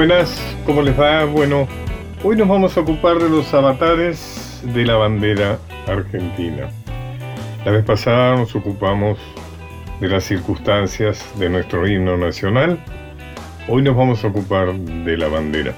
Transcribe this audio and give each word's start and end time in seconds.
Buenas, 0.00 0.40
¿cómo 0.64 0.80
les 0.80 0.98
va? 0.98 1.26
Bueno, 1.26 1.68
hoy 2.24 2.34
nos 2.34 2.48
vamos 2.48 2.74
a 2.74 2.80
ocupar 2.80 3.18
de 3.18 3.28
los 3.28 3.52
avatares 3.52 4.62
de 4.62 4.86
la 4.86 4.96
bandera 4.96 5.58
argentina. 5.86 6.70
La 7.66 7.72
vez 7.72 7.84
pasada 7.84 8.34
nos 8.34 8.56
ocupamos 8.56 9.18
de 10.00 10.08
las 10.08 10.24
circunstancias 10.24 11.22
de 11.38 11.50
nuestro 11.50 11.86
himno 11.86 12.16
nacional. 12.16 12.82
Hoy 13.68 13.82
nos 13.82 13.94
vamos 13.94 14.24
a 14.24 14.28
ocupar 14.28 14.72
de 14.72 15.18
la 15.18 15.28
bandera. 15.28 15.74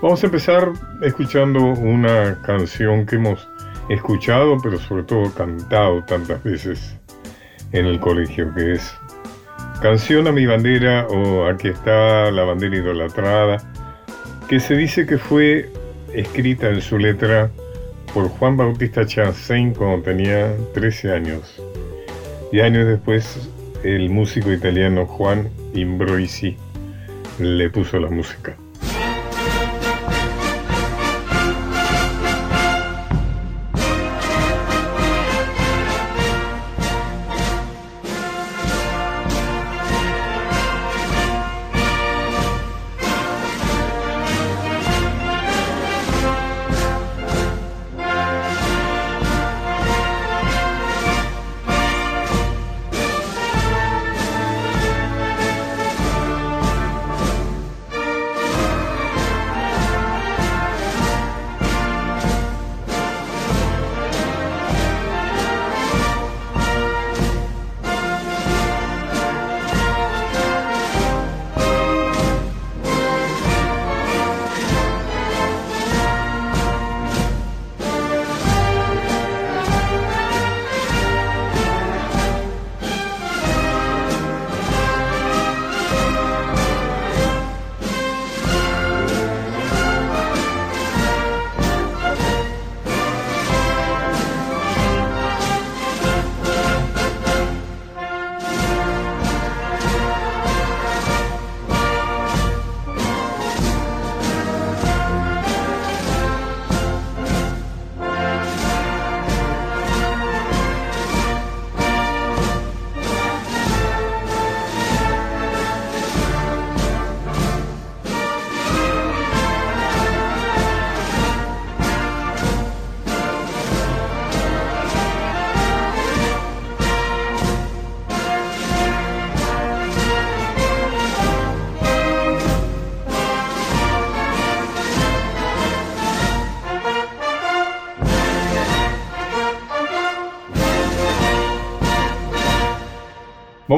Vamos 0.00 0.22
a 0.22 0.26
empezar 0.26 0.72
escuchando 1.02 1.60
una 1.60 2.40
canción 2.40 3.04
que 3.04 3.16
hemos 3.16 3.46
escuchado, 3.90 4.56
pero 4.62 4.78
sobre 4.78 5.02
todo 5.02 5.30
cantado 5.34 6.02
tantas 6.04 6.42
veces 6.42 6.96
en 7.72 7.84
el 7.84 8.00
colegio, 8.00 8.50
que 8.54 8.72
es 8.72 8.98
Canción 9.80 10.26
a 10.26 10.32
mi 10.32 10.44
bandera 10.44 11.06
o 11.06 11.46
Aquí 11.46 11.68
está 11.68 12.32
la 12.32 12.42
bandera 12.42 12.78
idolatrada, 12.78 13.58
que 14.48 14.58
se 14.58 14.74
dice 14.74 15.06
que 15.06 15.18
fue 15.18 15.70
escrita 16.12 16.68
en 16.68 16.80
su 16.80 16.98
letra 16.98 17.48
por 18.12 18.28
Juan 18.28 18.56
Bautista 18.56 19.06
Chassain 19.06 19.74
cuando 19.74 20.02
tenía 20.02 20.52
13 20.74 21.12
años. 21.12 21.62
Y 22.50 22.58
años 22.58 22.88
después 22.88 23.48
el 23.84 24.10
músico 24.10 24.50
italiano 24.52 25.06
Juan 25.06 25.48
Imbroisi 25.74 26.56
le 27.38 27.70
puso 27.70 28.00
la 28.00 28.10
música. 28.10 28.56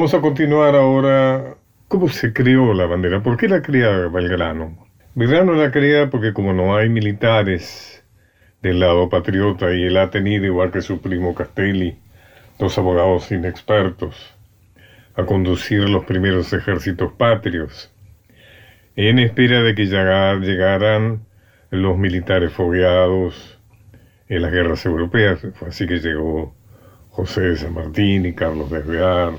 Vamos 0.01 0.15
a 0.15 0.21
continuar 0.21 0.73
ahora. 0.73 1.57
¿Cómo 1.87 2.09
se 2.09 2.33
creó 2.33 2.73
la 2.73 2.87
bandera? 2.87 3.21
¿Por 3.21 3.37
qué 3.37 3.47
la 3.47 3.61
crea 3.61 4.07
Belgrano? 4.07 4.87
Belgrano 5.13 5.53
la 5.53 5.69
crea 5.69 6.09
porque 6.09 6.33
como 6.33 6.53
no 6.53 6.75
hay 6.75 6.89
militares 6.89 8.03
del 8.63 8.79
lado 8.79 9.09
patriota 9.09 9.71
y 9.71 9.83
él 9.83 9.97
ha 9.97 10.09
tenido, 10.09 10.47
igual 10.47 10.71
que 10.71 10.81
su 10.81 10.99
primo 11.01 11.35
Castelli, 11.35 11.99
dos 12.57 12.79
abogados 12.79 13.31
inexpertos, 13.31 14.35
a 15.13 15.23
conducir 15.27 15.87
los 15.87 16.03
primeros 16.05 16.51
ejércitos 16.51 17.13
patrios, 17.13 17.93
en 18.95 19.19
espera 19.19 19.61
de 19.61 19.75
que 19.75 19.85
llegaran 19.85 21.27
los 21.69 21.95
militares 21.99 22.51
fogueados 22.51 23.59
en 24.29 24.41
las 24.41 24.51
guerras 24.51 24.83
europeas. 24.83 25.45
Fue 25.53 25.67
así 25.67 25.85
que 25.85 25.99
llegó 25.99 26.55
José 27.11 27.41
de 27.41 27.57
San 27.57 27.75
Martín 27.75 28.25
y 28.25 28.33
Carlos 28.33 28.71
de 28.71 28.77
Alvear, 28.77 29.33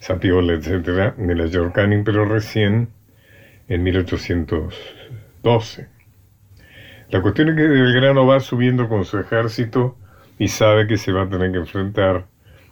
Sapiola, 0.00 0.54
etcétera, 0.54 1.14
de 1.16 1.34
la 1.34 1.46
Yorcanin, 1.46 2.04
pero 2.04 2.24
recién 2.24 2.88
en 3.68 3.82
1812. 3.82 5.88
La 7.10 7.22
cuestión 7.22 7.48
es 7.48 7.56
que 7.56 7.66
Belgrano 7.66 8.26
va 8.26 8.40
subiendo 8.40 8.88
con 8.88 9.04
su 9.04 9.18
ejército 9.18 9.96
y 10.38 10.48
sabe 10.48 10.86
que 10.86 10.98
se 10.98 11.12
va 11.12 11.22
a 11.22 11.28
tener 11.28 11.52
que 11.52 11.58
enfrentar 11.58 12.26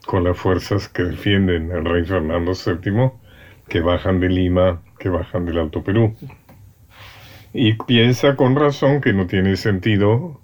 con 0.07 0.25
las 0.25 0.39
fuerzas 0.39 0.89
que 0.89 1.03
defienden 1.03 1.73
al 1.73 1.85
rey 1.85 2.05
Fernando 2.05 2.53
VII, 2.53 3.11
que 3.69 3.81
bajan 3.81 4.21
de 4.21 4.29
Lima, 4.29 4.83
que 4.99 5.09
bajan 5.09 5.47
del 5.47 5.59
Alto 5.59 5.83
Perú. 5.83 6.15
Y 7.53 7.73
piensa 7.73 8.37
con 8.37 8.55
razón 8.55 9.01
que 9.01 9.13
no 9.13 9.27
tiene 9.27 9.57
sentido 9.57 10.41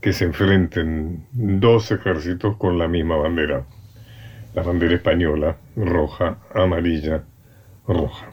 que 0.00 0.12
se 0.12 0.24
enfrenten 0.24 1.26
dos 1.32 1.92
ejércitos 1.92 2.56
con 2.56 2.78
la 2.78 2.88
misma 2.88 3.16
bandera 3.16 3.64
la 4.56 4.62
bandera 4.62 4.94
española, 4.94 5.58
roja, 5.76 6.38
amarilla, 6.54 7.24
roja. 7.86 8.30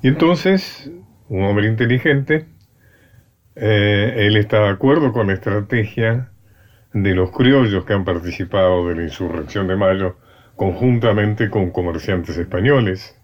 Y 0.00 0.08
entonces, 0.08 0.90
un 1.28 1.44
hombre 1.44 1.68
inteligente, 1.68 2.46
eh, 3.54 4.14
él 4.16 4.36
está 4.38 4.60
de 4.62 4.70
acuerdo 4.70 5.12
con 5.12 5.26
la 5.26 5.34
estrategia 5.34 6.30
de 6.94 7.14
los 7.14 7.32
criollos 7.32 7.84
que 7.84 7.92
han 7.92 8.06
participado 8.06 8.88
de 8.88 8.94
la 8.94 9.02
insurrección 9.02 9.68
de 9.68 9.76
Mayo, 9.76 10.16
conjuntamente 10.56 11.50
con 11.50 11.70
comerciantes 11.70 12.38
españoles, 12.38 13.20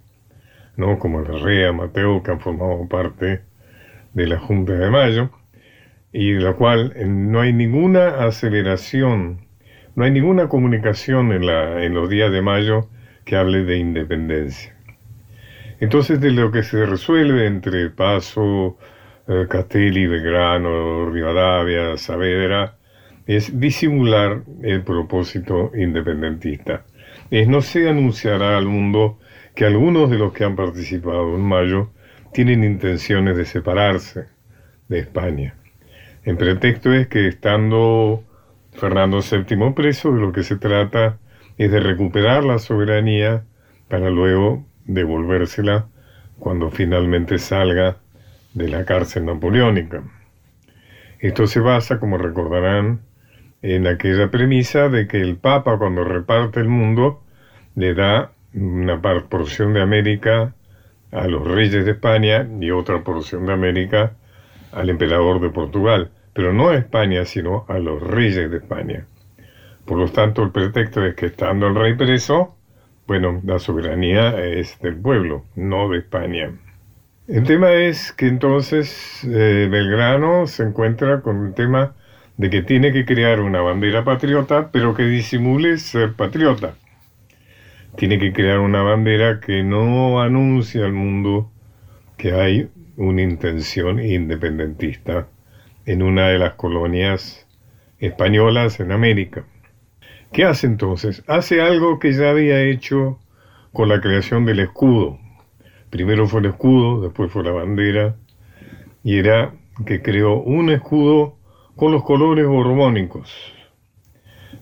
¿no? 0.77 0.99
como 0.99 1.23
Herrera, 1.23 1.73
Mateo, 1.73 2.23
que 2.23 2.31
han 2.31 2.41
formado 2.41 2.87
parte 2.89 3.41
de 4.13 4.27
la 4.27 4.39
Junta 4.39 4.75
de 4.75 4.91
Mayo, 4.91 5.31
y 6.13 6.33
de 6.33 6.41
la 6.41 6.53
cual 6.53 6.93
no 7.07 7.41
hay 7.41 7.55
ninguna 7.55 8.27
aceleración 8.27 9.48
no 9.95 10.05
hay 10.05 10.11
ninguna 10.11 10.49
comunicación 10.49 11.33
en, 11.33 11.95
los 11.95 12.09
días 12.09 12.31
de 12.31 12.43
mayo 12.43 12.89
que 13.25 13.37
hable 13.37 13.65
de 13.65 13.79
independencia. 13.79 14.75
Entonces, 15.81 16.21
de 16.21 16.31
lo 16.31 16.51
que 16.51 16.63
se 16.63 16.87
resuelve 16.87 17.47
entre 17.47 17.91
Paso, 17.91 18.79
eh, 19.27 19.47
Castelli, 19.49 20.07
Belgrano, 20.07 21.11
Rivadavia, 21.11 21.97
Saavedra, 21.97 22.77
es 23.27 23.61
disimular 23.61 24.43
el 24.63 24.83
propósito 24.83 25.71
independentista. 25.77 26.85
Es 27.31 27.47
no 27.47 27.61
se 27.61 27.89
anunciará 27.89 28.57
al 28.57 28.67
mundo 28.67 29.19
que 29.55 29.67
algunos 29.67 30.11
de 30.11 30.19
los 30.19 30.33
que 30.33 30.45
han 30.45 30.57
participado 30.57 31.35
en 31.35 31.43
mayo 31.43 31.91
tienen 32.33 32.65
intenciones 32.65 33.37
de 33.37 33.45
separarse 33.45 34.27
de 34.89 35.01
España. 35.01 35.55
En 36.25 36.37
pretexto 36.37 36.93
es 36.93 37.09
que 37.09 37.29
estando 37.29 38.25
Fernando 38.79 39.21
VII 39.21 39.73
preso, 39.75 40.13
de 40.13 40.21
lo 40.21 40.33
que 40.33 40.43
se 40.43 40.57
trata 40.57 41.19
es 41.57 41.71
de 41.71 41.81
recuperar 41.81 42.45
la 42.45 42.59
soberanía 42.59 43.45
para 43.89 44.09
luego 44.11 44.65
devolvérsela 44.85 45.89
cuando 46.39 46.71
finalmente 46.71 47.39
salga 47.39 47.97
de 48.55 48.69
la 48.69 48.85
cárcel 48.85 49.27
napoleónica. 49.27 50.05
Esto 51.19 51.49
se 51.49 51.59
basa, 51.59 51.99
como 51.99 52.17
recordarán, 52.17 53.01
en 53.63 53.89
aquella 53.89 54.31
premisa 54.31 54.89
de 54.89 55.09
que 55.09 55.21
el 55.21 55.37
Papa 55.37 55.77
cuando 55.79 56.05
reparte 56.05 56.61
el 56.61 56.69
mundo 56.69 57.25
le 57.75 57.95
da 57.95 58.33
una 58.55 59.01
porción 59.29 59.73
de 59.73 59.83
América 59.83 60.55
a 61.11 61.27
los 61.27 61.45
reyes 61.47 61.85
de 61.85 61.93
España 61.93 62.49
y 62.61 62.71
otra 62.71 63.03
porción 63.03 63.47
de 63.47 63.53
América 63.53 64.13
al 64.71 64.91
emperador 64.91 65.41
de 65.41 65.51
Portugal, 65.51 66.13
pero 66.39 66.53
no 66.53 66.69
a 66.69 66.77
España, 66.77 67.25
sino 67.25 67.65
a 67.67 67.81
los 67.81 68.01
reyes 68.01 68.49
de 68.49 68.59
España. 68.59 69.05
Por 69.85 69.99
lo 69.99 70.09
tanto, 70.09 70.45
el 70.45 70.53
pretexto 70.53 71.05
es 71.05 71.17
que 71.17 71.27
estando 71.27 71.67
el 71.67 71.75
rey 71.75 71.97
preso, 71.97 72.55
bueno, 73.09 73.41
la 73.45 73.59
soberanía 73.59 74.41
es 74.45 74.79
del 74.79 74.95
pueblo, 74.95 75.47
no 75.57 75.89
de 75.89 75.99
España. 75.99 76.53
El 77.27 77.43
tema 77.43 77.73
es 77.73 78.13
que 78.13 78.29
entonces 78.29 79.25
eh, 79.25 79.67
Belgrano 79.69 80.47
se 80.47 80.63
encuentra 80.63 81.23
con 81.23 81.45
el 81.49 81.55
tema 81.55 81.97
de 82.37 82.51
que 82.51 82.63
tiene 82.63 82.93
que 82.93 83.05
crear 83.05 83.41
una 83.41 83.61
bandera 83.61 84.05
patriota, 84.05 84.71
pero 84.71 84.95
que 84.95 85.07
disimule 85.07 85.77
ser 85.79 86.13
patriota. 86.13 86.77
Tiene 87.97 88.21
que 88.21 88.33
crear 88.33 88.61
una 88.61 88.83
bandera 88.83 89.41
que 89.41 89.65
no 89.65 90.23
anuncie 90.23 90.85
al 90.85 90.93
mundo 90.93 91.51
que 92.17 92.31
hay 92.31 92.69
una 92.97 93.23
intención 93.23 93.99
independentista 93.99 95.27
en 95.89 96.03
una 96.03 96.29
de 96.29 96.39
las 96.39 96.53
colonias 96.53 97.47
españolas 97.99 98.79
en 98.79 98.93
América. 98.93 99.47
¿Qué 100.35 100.45
hace 100.45 100.67
entonces? 100.67 101.25
Hace 101.27 101.63
algo 101.63 101.99
que 101.99 102.13
ya 102.13 102.29
había 102.29 102.61
hecho 102.61 103.19
con 103.73 103.89
la 103.89 103.99
creación 104.03 104.45
del 104.45 104.61
escudo. 104.61 105.19
Primero 105.89 106.27
fue 106.27 106.41
el 106.41 106.47
escudo, 106.47 107.01
después 107.01 107.33
fue 107.33 107.43
la 107.43 107.53
bandera, 107.53 108.17
y 109.03 109.17
era 109.17 109.55
que 109.87 110.03
creó 110.03 110.43
un 110.43 110.69
escudo 110.69 111.39
con 111.75 111.91
los 111.91 112.05
colores 112.05 112.47
borbónicos. 112.47 113.33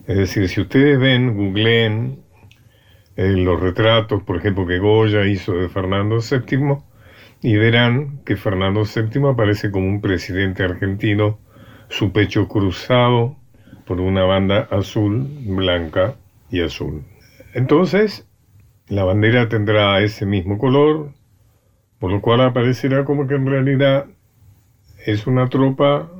Es 0.07 0.17
decir, 0.17 0.47
si 0.47 0.61
ustedes 0.61 0.97
ven, 0.97 1.35
googleen 1.35 2.21
eh, 3.17 3.31
los 3.31 3.59
retratos, 3.59 4.23
por 4.23 4.37
ejemplo, 4.37 4.65
que 4.65 4.79
Goya 4.79 5.25
hizo 5.25 5.51
de 5.51 5.67
Fernando 5.67 6.19
VII, 6.19 6.77
y 7.41 7.55
verán 7.55 8.19
que 8.25 8.35
Fernando 8.35 8.83
VII 8.83 9.29
aparece 9.29 9.71
como 9.71 9.87
un 9.87 10.01
presidente 10.01 10.63
argentino, 10.63 11.39
su 11.89 12.11
pecho 12.11 12.47
cruzado, 12.47 13.37
por 13.85 14.01
una 14.01 14.23
banda 14.25 14.67
azul, 14.69 15.27
blanca 15.45 16.15
y 16.49 16.61
azul. 16.61 17.03
Entonces, 17.53 18.27
la 18.87 19.03
bandera 19.03 19.47
tendrá 19.47 19.99
ese 20.01 20.25
mismo 20.25 20.57
color, 20.57 21.13
por 21.99 22.11
lo 22.11 22.21
cual 22.21 22.41
aparecerá 22.41 23.05
como 23.05 23.27
que 23.27 23.35
en 23.35 23.47
realidad 23.47 24.07
es 25.05 25.25
una 25.25 25.47
tropa 25.47 26.11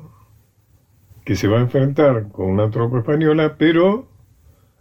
que 1.25 1.36
se 1.36 1.50
va 1.50 1.58
a 1.58 1.62
enfrentar 1.62 2.30
con 2.31 2.48
una 2.48 2.72
tropa 2.72 3.00
española, 3.00 3.56
pero 3.58 4.08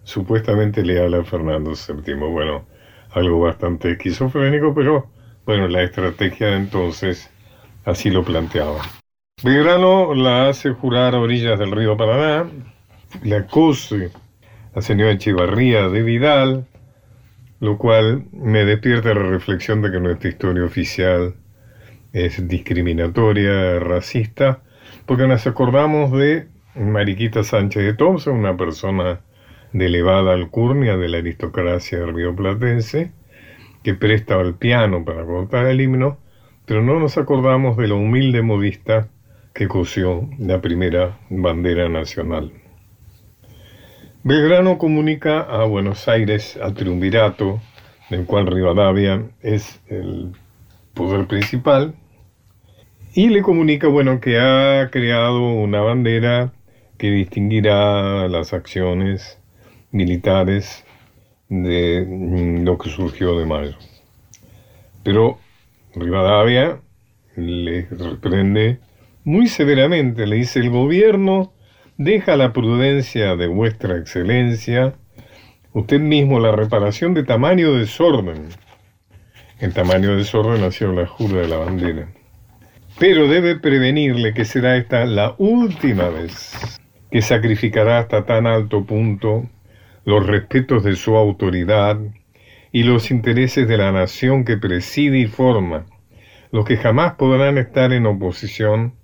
supuestamente 0.05 0.85
leal 0.85 1.15
a 1.15 1.25
Fernando 1.25 1.73
VII. 1.73 2.15
Bueno, 2.15 2.67
algo 3.11 3.41
bastante 3.41 3.91
esquizofrénico, 3.91 4.73
pero 4.73 5.11
bueno, 5.47 5.69
la 5.69 5.83
estrategia 5.85 6.49
de 6.49 6.57
entonces 6.57 7.31
así 7.85 8.11
lo 8.11 8.25
planteaba. 8.25 8.83
Belgrano 9.43 10.13
la 10.15 10.49
hace 10.49 10.73
jurar 10.73 11.15
a 11.15 11.21
orillas 11.21 11.59
del 11.59 11.71
río 11.71 11.97
Paraná, 11.97 12.51
le 13.23 13.37
acuse 13.37 14.11
la 14.75 14.83
señora 14.83 15.13
Echevarría 15.13 15.89
de 15.89 16.03
Vidal, 16.03 16.67
lo 17.61 17.79
cual 17.79 18.25
me 18.33 18.65
despierta 18.65 19.15
la 19.15 19.23
reflexión 19.23 19.83
de 19.83 19.93
que 19.93 20.01
nuestra 20.01 20.29
historia 20.29 20.65
oficial 20.65 21.35
es 22.13 22.49
discriminatoria, 22.49 23.79
racista, 23.79 24.63
porque 25.07 25.29
nos 25.29 25.47
acordamos 25.47 26.11
de 26.13 26.49
Mariquita 26.75 27.45
Sánchez 27.45 27.85
de 27.85 27.95
Thompson, 27.95 28.37
una 28.37 28.57
persona 28.57 29.21
de 29.73 29.87
elevada 29.87 30.33
alcurnia 30.33 30.97
de 30.97 31.09
la 31.09 31.19
aristocracia 31.19 32.05
rioplatense, 32.05 33.13
que 33.87 33.95
presta 33.95 34.41
el 34.41 34.57
piano 34.57 35.05
para 35.05 35.25
cortar 35.25 35.67
el 35.67 35.81
himno, 35.81 36.19
pero 36.65 36.83
no 36.83 36.99
nos 36.99 37.19
acordamos 37.19 37.77
de 37.77 37.87
la 37.87 37.95
humilde 37.95 38.43
modista 38.43 39.07
que 39.55 39.69
cosió 39.69 40.29
la 40.41 40.61
primera 40.61 41.21
bandera 41.31 41.89
nacional. 41.89 42.51
Belgrano 44.25 44.77
comunica 44.77 45.43
a 45.43 45.67
Buenos 45.67 46.09
Aires, 46.09 46.59
al 46.61 46.75
triunvirato, 46.75 47.61
del 48.11 48.27
cual 48.27 48.49
Rivadavia 48.49 49.23
es 49.41 49.81
el 49.87 50.33
poder 50.93 51.29
principal, 51.29 51.95
y 53.15 53.29
le 53.29 53.41
comunica, 53.41 53.87
bueno, 53.87 54.19
que 54.19 54.41
ha 54.41 54.91
creado 54.91 55.49
una 55.49 55.81
bandera 55.81 56.53
que 56.99 57.13
distinguirá 57.13 58.27
las 58.27 58.53
acciones 58.53 59.41
militares 59.93 60.85
de 61.49 62.63
lo 62.65 62.79
que 62.79 62.91
surgió 62.91 63.39
de 63.39 63.47
mayo. 63.47 63.77
Pero 65.03 65.39
Rivadavia 65.95 66.81
le 67.37 67.87
reprende 67.91 68.81
muy 69.25 69.49
severamente, 69.49 70.27
le 70.27 70.37
dice 70.37 70.61
el 70.61 70.71
gobierno 70.71 71.53
deja 71.99 72.37
la 72.37 72.53
prudencia 72.53 73.37
de 73.37 73.47
vuestra 73.47 73.97
excelencia, 73.97 74.95
usted 75.73 76.01
mismo 76.01 76.41
la 76.41 76.53
reparación 76.53 77.15
de 77.15 77.25
tamaño 77.25 77.73
desorden. 77.75 78.49
En 79.59 79.73
tamaño 79.73 80.17
desorden 80.17 80.61
nació 80.61 80.93
la 80.93 81.07
jura 81.07 81.41
de 81.41 81.49
la 81.49 81.59
bandera. 81.59 82.09
Pero 82.99 83.29
debe 83.29 83.59
prevenirle 83.59 84.35
que 84.35 84.45
será 84.45 84.77
esta 84.77 85.05
la 85.05 85.35
última 85.39 86.09
vez 86.09 86.79
que 87.11 87.23
sacrificará 87.23 87.99
hasta 87.99 88.25
tan 88.25 88.47
alto 88.47 88.85
punto 88.85 89.49
los 90.07 90.25
respetos 90.25 90.85
de 90.85 90.95
su 90.95 91.17
autoridad 91.17 91.99
y 92.73 92.85
los 92.85 93.11
intereses 93.11 93.67
de 93.67 93.77
la 93.77 93.91
nación 93.91 94.45
que 94.45 94.57
preside 94.57 95.19
y 95.19 95.27
forma, 95.27 95.85
los 96.53 96.65
que 96.65 96.77
jamás 96.77 97.15
podrán 97.15 97.59
estar 97.59 97.93
en 97.93 98.07
oposición 98.07 98.95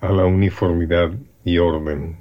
a 0.00 0.10
la 0.10 0.26
uniformidad 0.26 1.12
y 1.44 1.58
orden. 1.58 2.18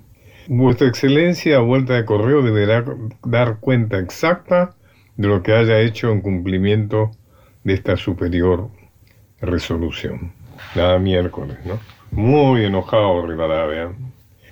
Vuestra 0.47 0.87
Excelencia, 0.87 1.57
a 1.57 1.61
vuelta 1.61 1.95
de 1.95 2.05
correo, 2.05 2.43
deberá 2.43 2.85
dar 3.25 3.59
cuenta 3.59 3.97
exacta 3.97 4.75
de 5.17 5.27
lo 5.27 5.41
que 5.41 5.53
haya 5.53 5.79
hecho 5.79 6.11
en 6.11 6.21
cumplimiento 6.21 7.11
de 7.63 7.73
esta 7.73 7.97
superior 7.97 8.69
resolución. 9.41 10.33
Nada 10.75 10.99
miércoles, 10.99 11.57
¿no? 11.65 11.79
Muy 12.11 12.63
enojado 12.63 13.25
Rivadavia. 13.25 13.91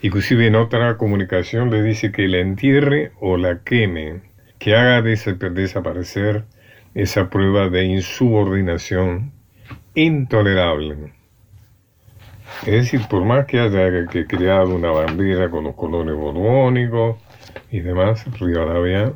Inclusive 0.07 0.47
en 0.47 0.55
otra 0.55 0.95
comunicación 0.95 1.69
le 1.69 1.83
dice 1.83 2.13
que 2.13 2.29
la 2.29 2.37
entierre 2.37 3.11
o 3.19 3.35
la 3.35 3.59
queme, 3.65 4.21
que 4.57 4.73
haga 4.73 5.01
desaparecer 5.01 6.45
esa 6.93 7.29
prueba 7.29 7.67
de 7.67 7.83
insubordinación 7.83 9.33
intolerable 9.95 11.11
es 12.61 12.85
decir, 12.85 13.01
por 13.09 13.25
más 13.25 13.47
que 13.47 13.59
haya 13.59 14.07
que 14.07 14.25
creado 14.25 14.73
una 14.73 14.91
bandera 14.91 15.49
con 15.49 15.65
los 15.65 15.75
colores 15.75 16.15
borbónicos 16.15 17.17
y 17.69 17.81
demás, 17.81 18.25
Rivadavia, 18.39 19.11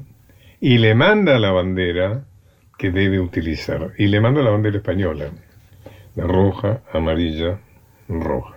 y 0.60 0.78
le 0.78 0.94
manda 0.94 1.40
la 1.40 1.52
bandera 1.52 2.26
que 2.78 2.92
debe 2.92 3.22
utilizar, 3.22 3.94
y 3.98 4.08
le 4.08 4.20
manda 4.20 4.42
la 4.42 4.52
bandera 4.52 4.76
española, 4.76 5.30
la 6.16 6.26
roja, 6.26 6.82
amarilla, 6.92 7.62
roja. 8.10 8.56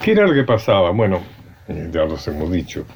¿Qué 0.00 0.12
era 0.12 0.26
lo 0.26 0.32
que 0.32 0.44
pasaba? 0.44 0.90
Bueno, 0.92 1.20
ya 1.92 2.04
los 2.04 2.26
hemos 2.28 2.50
dicho. 2.50 2.86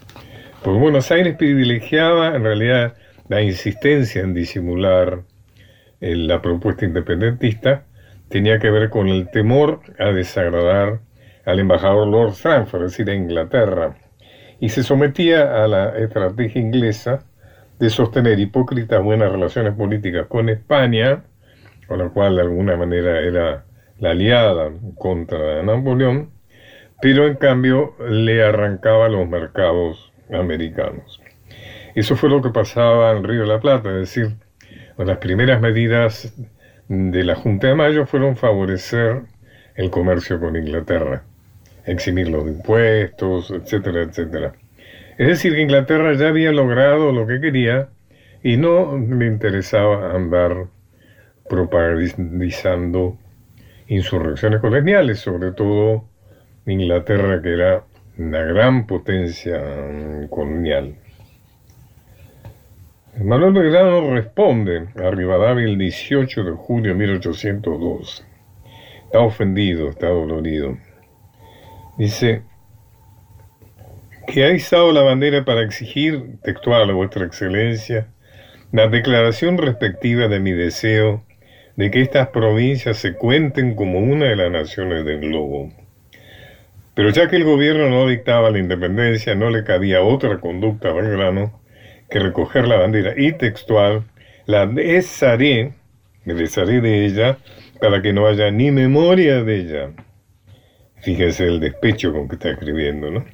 Porque 0.63 0.81
Buenos 0.81 1.11
Aires 1.11 1.37
privilegiaba 1.37 2.35
en 2.35 2.45
realidad 2.45 2.95
la 3.29 3.43
insistencia 3.43 4.23
en 4.23 4.35
disimular 4.35 5.23
eh, 6.01 6.17
la 6.17 6.43
propuesta 6.43 6.85
independentista 6.85 7.85
tenía 8.29 8.59
que 8.59 8.71
ver 8.71 8.91
con 8.91 9.09
el 9.09 9.31
temor 9.31 9.81
a 9.99 10.07
desagradar 10.07 11.01
al 11.45 11.61
embajador 11.61 12.09
Lord 12.09 12.33
Stanford, 12.33 12.85
es 12.85 12.93
decir, 12.93 13.11
a 13.11 13.15
Inglaterra, 13.15 13.97
y 14.61 14.71
se 14.71 14.83
sometía 14.83 15.63
a 15.63 15.69
la 15.69 15.97
estrategia 15.99 16.61
inglesa 16.61 17.25
de 17.79 17.91
sostener 17.91 18.39
hipócritas 18.41 19.03
buenas 19.03 19.31
relaciones 19.31 19.75
políticas 19.75 20.27
con 20.27 20.49
España, 20.49 21.25
con 21.87 21.99
la 21.99 22.09
cual 22.09 22.37
de 22.37 22.43
alguna 22.43 22.77
manera 22.77 23.21
era 23.21 23.65
la 23.99 24.11
aliada 24.11 24.71
contra 24.97 25.63
Napoleón, 25.63 26.31
pero 27.05 27.27
en 27.27 27.35
cambio 27.35 27.95
le 28.09 28.43
arrancaba 28.43 29.11
los 29.11 29.29
mercados 29.29 30.11
americanos. 30.33 31.21
Eso 31.95 32.17
fue 32.17 32.31
lo 32.31 32.41
que 32.41 32.49
pasaba 32.49 33.13
en 33.13 33.25
Río 33.25 33.43
de 33.43 33.49
la 33.49 33.61
Plata, 33.61 33.91
es 33.91 34.15
decir, 34.15 34.37
las 34.97 35.19
primeras 35.19 35.61
medidas 35.61 36.33
de 36.89 37.25
la 37.25 37.35
Junta 37.35 37.67
de 37.67 37.75
Mayo 37.75 38.07
fueron 38.07 38.37
favorecer 38.37 39.21
el 39.75 39.91
comercio 39.91 40.41
con 40.41 40.57
Inglaterra, 40.57 41.25
eximir 41.85 42.31
los 42.31 42.47
impuestos, 42.47 43.51
etcétera, 43.51 44.01
etcétera. 44.01 44.55
Es 45.19 45.29
decir, 45.29 45.53
que 45.53 45.61
Inglaterra 45.61 46.15
ya 46.15 46.29
había 46.29 46.53
logrado 46.53 47.13
lo 47.13 47.27
que 47.27 47.39
quería 47.39 47.91
y 48.43 48.57
no 48.57 48.97
le 48.97 49.27
interesaba 49.27 50.15
andar 50.15 50.69
propagandizando 51.51 53.19
insurrecciones 53.89 54.63
coloniales, 54.63 55.19
sobre 55.19 55.53
todo 55.53 56.14
Inglaterra, 56.67 57.43
que 57.43 57.53
era 57.53 57.85
una 58.17 58.43
gran 58.43 58.87
potencia 58.87 59.61
colonial. 60.31 60.97
Manuel 63.23 63.53
Belgrano 63.53 64.13
responde 64.13 64.89
a 64.97 65.11
Rivadavia 65.11 65.67
el 65.67 65.79
18 65.79 66.45
de 66.45 66.53
julio 66.53 66.93
de 66.93 66.99
1812. 66.99 68.25
Está 69.05 69.21
ofendido, 69.21 69.89
está 69.89 70.09
dolorido. 70.09 70.77
Dice 71.97 72.43
que 74.27 74.45
ha 74.45 74.51
izado 74.51 74.91
la 74.93 75.03
bandera 75.03 75.45
para 75.45 75.63
exigir, 75.63 76.41
textual 76.43 76.91
a 76.91 76.93
vuestra 76.93 77.25
excelencia, 77.25 78.09
la 78.73 78.89
declaración 78.89 79.59
respectiva 79.59 80.27
de 80.27 80.41
mi 80.41 80.51
deseo 80.51 81.25
de 81.77 81.91
que 81.91 82.01
estas 82.01 82.29
provincias 82.29 82.97
se 82.97 83.15
cuenten 83.15 83.77
como 83.77 84.01
una 84.01 84.27
de 84.27 84.37
las 84.37 84.51
naciones 84.51 85.05
del 85.05 85.21
globo. 85.21 85.71
Pero 86.95 87.11
ya 87.11 87.29
que 87.29 87.37
el 87.37 87.45
gobierno 87.45 87.91
no 87.91 88.07
dictaba 88.07 88.51
la 88.51 88.59
independencia, 88.59 89.35
no 89.35 89.51
le 89.51 89.65
cabía 89.65 90.03
otra 90.03 90.39
conducta 90.39 90.91
a 90.91 90.93
Belgrano 90.93 91.61
que 92.09 92.21
recoger 92.21 92.69
la 92.69 92.77
bandera 92.77 93.15
y 93.17 93.33
textual, 93.33 94.05
la 94.47 94.67
desharé, 94.67 95.73
me 96.25 96.35
desharé 96.35 96.81
de 96.81 97.07
ella 97.07 97.39
para 97.81 98.01
que 98.01 98.13
no 98.13 98.27
haya 98.27 98.51
ni 98.51 98.71
memoria 98.71 99.43
de 99.43 99.57
ella. 99.57 99.91
Fíjese 101.03 101.47
el 101.47 101.61
despecho 101.61 102.13
con 102.13 102.29
que 102.29 102.37
está 102.37 102.51
escribiendo, 102.51 103.11
¿no? 103.11 103.25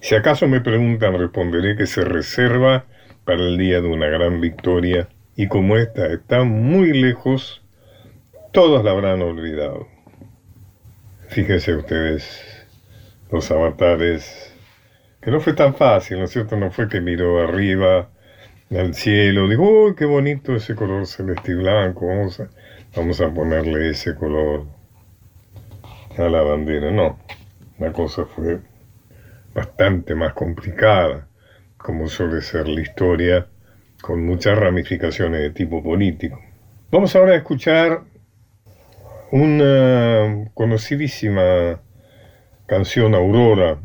Si 0.00 0.14
acaso 0.14 0.48
me 0.48 0.60
preguntan, 0.60 1.18
responderé 1.18 1.76
que 1.76 1.86
se 1.86 2.02
reserva 2.04 2.86
para 3.24 3.42
el 3.42 3.58
día 3.58 3.80
de 3.80 3.88
una 3.88 4.06
gran 4.06 4.40
victoria 4.40 5.08
y 5.36 5.46
como 5.46 5.76
esta 5.76 6.06
está 6.06 6.42
muy 6.42 6.92
lejos, 6.92 7.62
todos 8.52 8.82
la 8.82 8.92
habrán 8.92 9.22
olvidado. 9.22 9.86
Fíjense 11.28 11.76
ustedes, 11.76 12.59
los 13.30 13.50
avatares, 13.50 14.54
que 15.20 15.30
no 15.30 15.40
fue 15.40 15.52
tan 15.52 15.74
fácil, 15.74 16.18
¿no 16.18 16.24
es 16.24 16.30
cierto? 16.30 16.56
No 16.56 16.70
fue 16.70 16.88
que 16.88 17.00
miró 17.00 17.42
arriba, 17.42 18.10
al 18.78 18.94
cielo, 18.94 19.48
dijo, 19.48 19.62
uy, 19.62 19.94
qué 19.96 20.04
bonito 20.04 20.54
ese 20.54 20.76
color 20.76 21.06
celeste 21.06 21.52
y 21.52 21.54
blanco, 21.56 22.06
vamos 22.06 22.38
a, 22.38 22.48
vamos 22.94 23.20
a 23.20 23.28
ponerle 23.32 23.90
ese 23.90 24.14
color 24.14 24.64
a 26.16 26.22
la 26.22 26.42
bandera. 26.42 26.90
No, 26.92 27.18
la 27.78 27.92
cosa 27.92 28.26
fue 28.26 28.60
bastante 29.54 30.14
más 30.14 30.34
complicada, 30.34 31.26
como 31.76 32.06
suele 32.06 32.42
ser 32.42 32.68
la 32.68 32.80
historia, 32.80 33.48
con 34.00 34.24
muchas 34.24 34.56
ramificaciones 34.56 35.40
de 35.40 35.50
tipo 35.50 35.82
político. 35.82 36.40
Vamos 36.92 37.14
ahora 37.16 37.32
a 37.32 37.36
escuchar 37.36 38.02
una 39.32 40.48
conocidísima 40.54 41.80
canción 42.70 43.16
Aurora, 43.16 43.80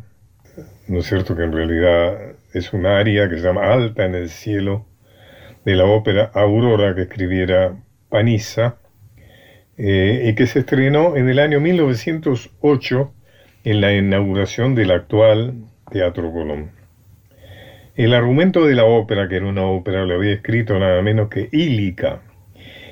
¿no 0.88 1.00
es 1.00 1.08
cierto 1.08 1.36
que 1.36 1.42
en 1.42 1.52
realidad 1.52 2.36
es 2.54 2.72
un 2.72 2.86
aria 2.86 3.28
que 3.28 3.38
se 3.38 3.42
llama 3.42 3.74
Alta 3.74 4.06
en 4.06 4.14
el 4.14 4.30
cielo, 4.30 4.86
de 5.66 5.74
la 5.74 5.86
ópera 5.86 6.30
Aurora 6.36 6.94
que 6.94 7.02
escribiera 7.02 7.76
Panizza, 8.10 8.78
eh, 9.76 10.28
y 10.28 10.36
que 10.36 10.46
se 10.46 10.60
estrenó 10.60 11.18
en 11.18 11.28
el 11.30 11.40
año 11.40 11.60
1908 11.60 13.12
en 13.64 13.82
la 13.82 13.92
inauguración 13.92 14.76
del 14.76 14.92
actual 14.92 15.64
Teatro 15.92 16.32
Colón. 16.32 16.70
El 17.96 18.14
argumento 18.14 18.68
de 18.68 18.76
la 18.76 18.86
ópera, 18.86 19.28
que 19.28 19.38
era 19.38 19.48
una 19.48 19.66
ópera, 19.66 20.06
lo 20.06 20.14
había 20.14 20.34
escrito 20.34 20.78
nada 20.78 21.02
menos 21.02 21.30
que 21.30 21.50
Ílica. 21.52 22.22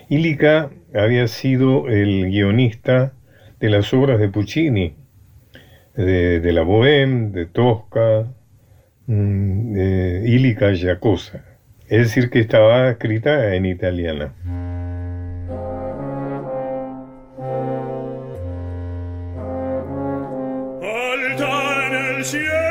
Ílica 0.10 0.72
había 0.96 1.28
sido 1.28 1.88
el 1.88 2.32
guionista 2.32 3.14
de 3.60 3.70
las 3.70 3.94
obras 3.94 4.20
de 4.20 4.30
Puccini, 4.30 5.03
de, 5.96 6.40
de 6.40 6.52
la 6.52 6.64
Bohème, 6.64 7.32
de 7.32 7.46
Tosca, 7.46 8.26
Mm, 9.06 9.76
eh, 9.78 10.24
Ilica 10.28 10.72
Giacosa, 10.72 11.44
es 11.90 12.00
decir, 12.08 12.30
que 12.30 12.40
estaba 12.40 12.90
escrita 12.90 13.54
en 13.54 13.66
italiana. 13.66 14.34
En 21.76 22.16
el 22.16 22.24
cielo. 22.24 22.63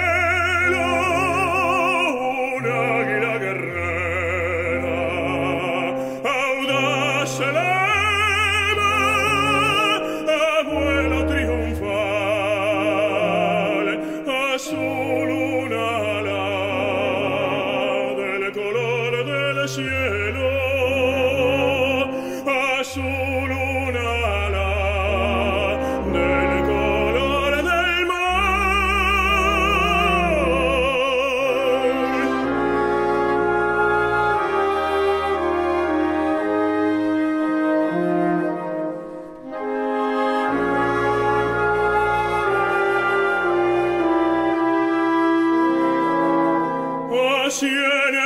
cielo 47.52 48.21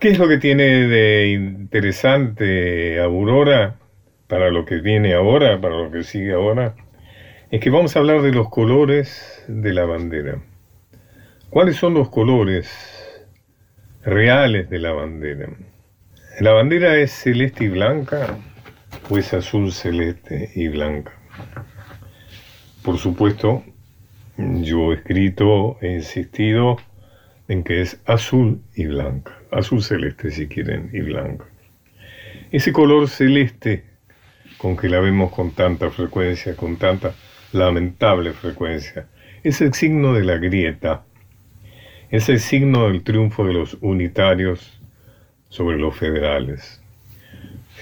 ¿Qué 0.00 0.08
es 0.08 0.18
lo 0.18 0.28
que 0.28 0.38
tiene 0.38 0.88
de 0.88 1.28
interesante 1.28 2.98
Aurora 3.02 3.76
para 4.28 4.50
lo 4.50 4.64
que 4.64 4.76
viene 4.76 5.12
ahora, 5.12 5.60
para 5.60 5.76
lo 5.76 5.90
que 5.90 6.04
sigue 6.04 6.32
ahora? 6.32 6.74
Es 7.50 7.60
que 7.60 7.68
vamos 7.68 7.94
a 7.94 7.98
hablar 7.98 8.22
de 8.22 8.32
los 8.32 8.48
colores 8.48 9.44
de 9.46 9.74
la 9.74 9.84
bandera. 9.84 10.40
¿Cuáles 11.50 11.76
son 11.76 11.92
los 11.92 12.08
colores 12.08 13.26
reales 14.02 14.70
de 14.70 14.78
la 14.78 14.92
bandera? 14.92 15.50
¿La 16.40 16.52
bandera 16.54 16.96
es 16.96 17.12
celeste 17.12 17.64
y 17.64 17.68
blanca 17.68 18.38
o 19.10 19.18
es 19.18 19.34
azul, 19.34 19.70
celeste 19.70 20.50
y 20.54 20.68
blanca? 20.68 21.12
Por 22.82 22.96
supuesto, 22.96 23.62
yo 24.38 24.92
he 24.92 24.94
escrito, 24.94 25.76
he 25.82 25.92
insistido 25.92 26.78
en 27.50 27.64
que 27.64 27.80
es 27.80 28.00
azul 28.06 28.62
y 28.76 28.86
blanca, 28.86 29.36
azul 29.50 29.82
celeste 29.82 30.30
si 30.30 30.46
quieren 30.46 30.88
y 30.92 31.00
blanca. 31.00 31.46
Ese 32.52 32.72
color 32.72 33.08
celeste 33.08 33.82
con 34.56 34.76
que 34.76 34.88
la 34.88 35.00
vemos 35.00 35.32
con 35.32 35.50
tanta 35.50 35.90
frecuencia, 35.90 36.54
con 36.54 36.76
tanta 36.76 37.12
lamentable 37.50 38.34
frecuencia, 38.34 39.08
es 39.42 39.60
el 39.62 39.74
signo 39.74 40.12
de 40.12 40.22
la 40.22 40.36
grieta, 40.36 41.02
es 42.10 42.28
el 42.28 42.38
signo 42.38 42.86
del 42.86 43.02
triunfo 43.02 43.44
de 43.44 43.54
los 43.54 43.78
unitarios 43.80 44.80
sobre 45.48 45.76
los 45.76 45.96
federales. 45.96 46.80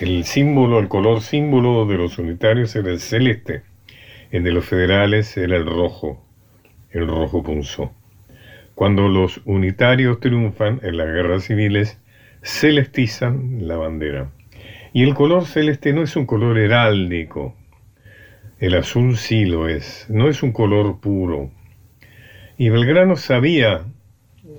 El 0.01 0.25
símbolo, 0.25 0.79
el 0.79 0.89
color 0.89 1.21
símbolo 1.21 1.85
de 1.85 1.99
los 1.99 2.19
unitarios 2.19 2.75
era 2.75 2.91
el 2.91 3.01
celeste, 3.01 3.65
el 4.31 4.45
de 4.45 4.53
los 4.53 4.65
federales 4.65 5.37
era 5.37 5.59
el 5.59 5.67
rojo, 5.67 6.25
el 6.91 7.07
rojo 7.07 7.43
punzó. 7.43 7.98
Cuando 8.78 9.08
los 9.08 9.40
unitarios 9.44 10.20
triunfan 10.20 10.78
en 10.85 10.99
las 10.99 11.08
guerras 11.08 11.42
civiles, 11.42 12.00
celestizan 12.42 13.66
la 13.66 13.76
bandera. 13.76 14.30
Y 14.92 15.02
el 15.02 15.14
color 15.14 15.47
celeste 15.47 15.92
no 15.92 16.04
es 16.04 16.14
un 16.14 16.26
color 16.26 16.56
heráldico, 16.56 17.56
el 18.61 18.76
azul 18.76 19.16
sí 19.16 19.47
lo 19.47 19.66
es, 19.66 20.06
no 20.08 20.28
es 20.28 20.44
un 20.44 20.52
color 20.52 21.00
puro. 21.00 21.50
Y 22.56 22.68
Belgrano 22.68 23.16
sabía 23.16 23.82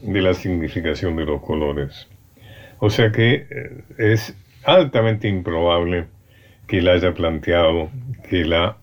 de 0.02 0.22
la 0.22 0.34
significación 0.34 1.16
de 1.16 1.24
los 1.24 1.42
colores. 1.42 2.10
O 2.80 2.90
sea 2.90 3.14
que 3.14 3.48
eh, 3.50 3.84
es 4.00 4.36
altamente 4.66 5.30
improbable 5.30 6.08
que 6.68 6.80
él 6.80 6.90
haya 6.90 7.14
planteado 7.14 7.90
que 8.30 8.44
la 8.44 8.76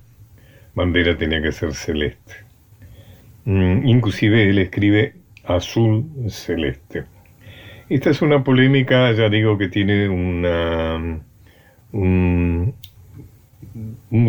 bandera 0.75 1.15
tenía 1.19 1.43
que 1.43 1.53
ser 1.53 1.75
celeste. 1.75 2.37
Mm, 3.45 3.87
inclusive 3.87 4.49
él 4.49 4.59
escribe 4.61 5.16
azul 5.47 6.05
celeste. 6.29 7.05
Esta 7.89 8.11
es 8.11 8.21
una 8.21 8.43
polémica, 8.43 9.13
ya 9.13 9.29
digo, 9.29 9.57
que 9.57 9.69
tiene 9.69 10.09
una, 10.09 11.21
un, 11.93 12.75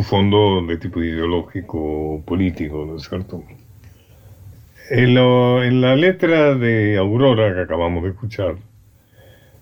fondo 0.03 0.62
de 0.65 0.77
tipo 0.77 1.01
ideológico 1.01 2.21
político, 2.25 2.86
¿no 2.86 2.97
es 2.97 3.03
cierto? 3.03 3.43
En, 4.91 5.17
en 5.17 5.81
la 5.81 5.95
letra 5.95 6.55
de 6.55 6.97
Aurora 6.97 7.53
que 7.53 7.62
acabamos 7.62 8.03
de 8.03 8.09
escuchar, 8.09 8.55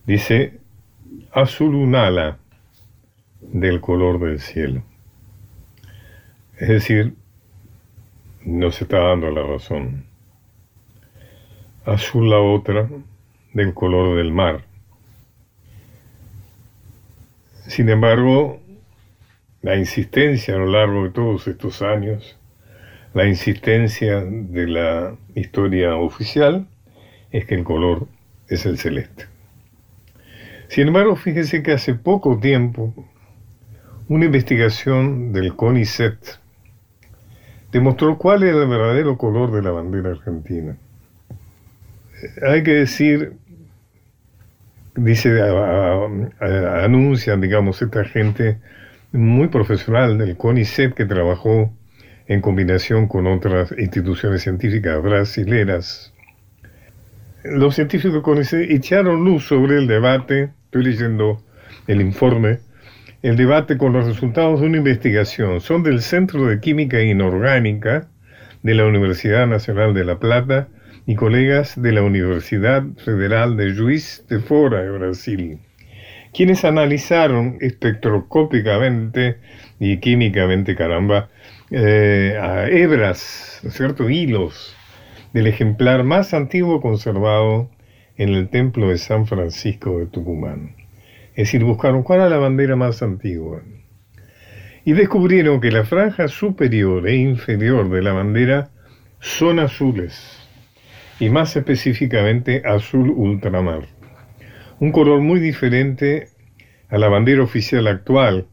dice 0.06 0.60
azul 1.32 1.74
un 1.74 1.96
ala 1.96 2.38
del 3.42 3.80
color 3.80 4.20
del 4.20 4.40
cielo. 4.40 4.84
Es 6.58 6.68
decir, 6.68 7.14
no 8.44 8.72
se 8.72 8.84
está 8.84 9.00
dando 9.00 9.32
la 9.32 9.44
razón 9.44 10.06
azul 11.86 12.30
la 12.30 12.40
otra 12.40 12.90
del 13.54 13.74
color 13.74 14.18
del 14.18 14.32
mar. 14.32 14.66
Sin 17.68 17.90
embargo, 17.90 18.60
la 19.62 19.76
insistencia 19.76 20.56
a 20.56 20.58
lo 20.58 20.68
largo 20.68 21.04
de 21.04 21.12
todos 21.12 21.48
estos 21.48 21.82
años, 21.82 22.38
la 23.14 23.26
insistencia 23.28 24.24
de 24.24 24.68
la 24.68 25.16
historia 25.36 25.96
oficial 25.96 26.68
es 27.32 27.46
que 27.46 27.56
el 27.56 27.64
color 27.64 28.08
es 28.48 28.66
el 28.66 28.78
celeste. 28.78 29.26
Sin 30.68 30.88
embargo, 30.88 31.16
fíjese 31.16 31.62
que 31.62 31.74
hace 31.74 31.94
poco 31.94 32.40
tiempo 32.40 32.94
una 34.08 34.26
investigación 34.26 35.34
del 35.34 35.56
CONICET 35.56 36.40
demostró 37.72 38.18
cuál 38.18 38.44
era 38.44 38.62
el 38.62 38.68
verdadero 38.68 39.18
color 39.18 39.52
de 39.52 39.62
la 39.62 39.72
bandera 39.72 40.12
argentina 40.12 40.78
hay 42.42 42.64
que 42.64 42.74
decir, 42.74 43.34
dice, 44.96 45.42
anuncian, 46.40 47.42
digamos, 47.42 47.82
esta 47.82 48.06
gente 48.06 48.58
muy 49.12 49.48
profesional 49.48 50.18
del 50.18 50.36
CONICET 50.36 50.94
que 50.94 51.06
trabajó 51.06 51.74
en 52.28 52.42
combinación 52.42 53.08
con 53.08 53.28
otras 53.28 53.74
instituciones 53.78 54.44
científicas 54.44 55.02
brasileras. 55.02 56.14
Los 57.44 57.76
científicos 57.76 58.24
CONICET 58.24 58.72
echaron 58.72 59.24
luz 59.24 59.46
sobre 59.46 59.78
el 59.78 59.88
debate, 59.88 60.50
estoy 60.66 60.84
leyendo 60.84 61.42
el 61.88 62.02
informe, 62.02 62.60
el 63.22 63.38
debate 63.38 63.78
con 63.78 63.94
los 63.94 64.06
resultados 64.06 64.62
de 64.62 64.68
una 64.68 64.78
investigación. 64.78 65.62
Son 65.62 65.84
del 65.84 66.02
Centro 66.02 66.46
de 66.46 66.60
Química 66.60 67.02
Inorgánica 67.02 68.08
de 68.64 68.74
la 68.74 68.86
Universidad 68.86 69.48
Nacional 69.48 69.94
de 69.94 70.06
La 70.06 70.20
Plata 70.20 70.68
y 71.08 71.16
colegas 71.16 71.80
de 71.80 71.92
la 71.92 72.02
Universidad 72.02 72.84
Federal 72.98 73.58
de 73.58 73.76
Juiz 73.76 74.26
de 74.28 74.40
Fora 74.40 74.82
de 74.82 74.90
Brasil, 74.90 75.60
quienes 76.34 76.66
analizaron 76.66 77.58
espectroscópicamente 77.62 79.38
y 79.80 79.98
químicamente, 80.00 80.76
caramba, 80.76 81.30
eh, 81.70 82.68
hebras, 82.72 83.62
¿cierto? 83.70 84.10
hilos 84.10 84.76
del 85.34 85.48
ejemplar 85.48 86.04
más 86.04 86.34
antiguo 86.34 86.82
conservado 86.82 87.70
en 88.18 88.30
el 88.30 88.50
templo 88.50 88.90
de 88.90 88.98
San 88.98 89.28
Francisco 89.28 90.00
de 90.00 90.08
Tucumán. 90.08 90.76
Es 91.36 91.48
decir, 91.48 91.64
buscaron 91.64 92.02
cuál 92.02 92.22
era 92.22 92.30
la 92.30 92.38
bandera 92.38 92.76
más 92.76 93.04
antigua. 93.04 93.62
Y 94.86 94.94
descubrieron 94.94 95.60
que 95.60 95.72
la 95.72 95.84
franja 95.84 96.28
superior 96.30 97.08
e 97.08 97.16
inferior 97.16 97.90
de 97.90 98.02
la 98.02 98.14
bandera 98.14 98.70
son 99.20 99.60
azules 99.60 100.45
y 101.20 101.30
más 101.30 101.56
específicamente 101.56 102.62
azul 102.66 103.10
ultramar. 103.10 103.88
Un 104.80 104.92
color 104.92 105.22
muy 105.22 105.40
diferente 105.40 106.30
a 106.90 106.98
la 106.98 107.08
bandera 107.08 107.44
oficial 107.44 107.88
actual, 107.88 108.48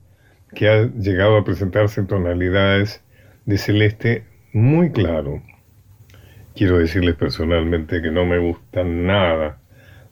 que 0.54 0.68
ha 0.68 0.84
llegado 0.86 1.36
a 1.36 1.44
presentarse 1.44 2.00
en 2.00 2.06
tonalidades 2.06 3.02
de 3.46 3.58
celeste 3.58 4.24
muy 4.52 4.90
claro. 4.92 5.42
Quiero 6.54 6.78
decirles 6.78 7.16
personalmente 7.16 8.02
que 8.02 8.10
no 8.10 8.26
me 8.26 8.38
gustan 8.38 9.06
nada 9.06 9.58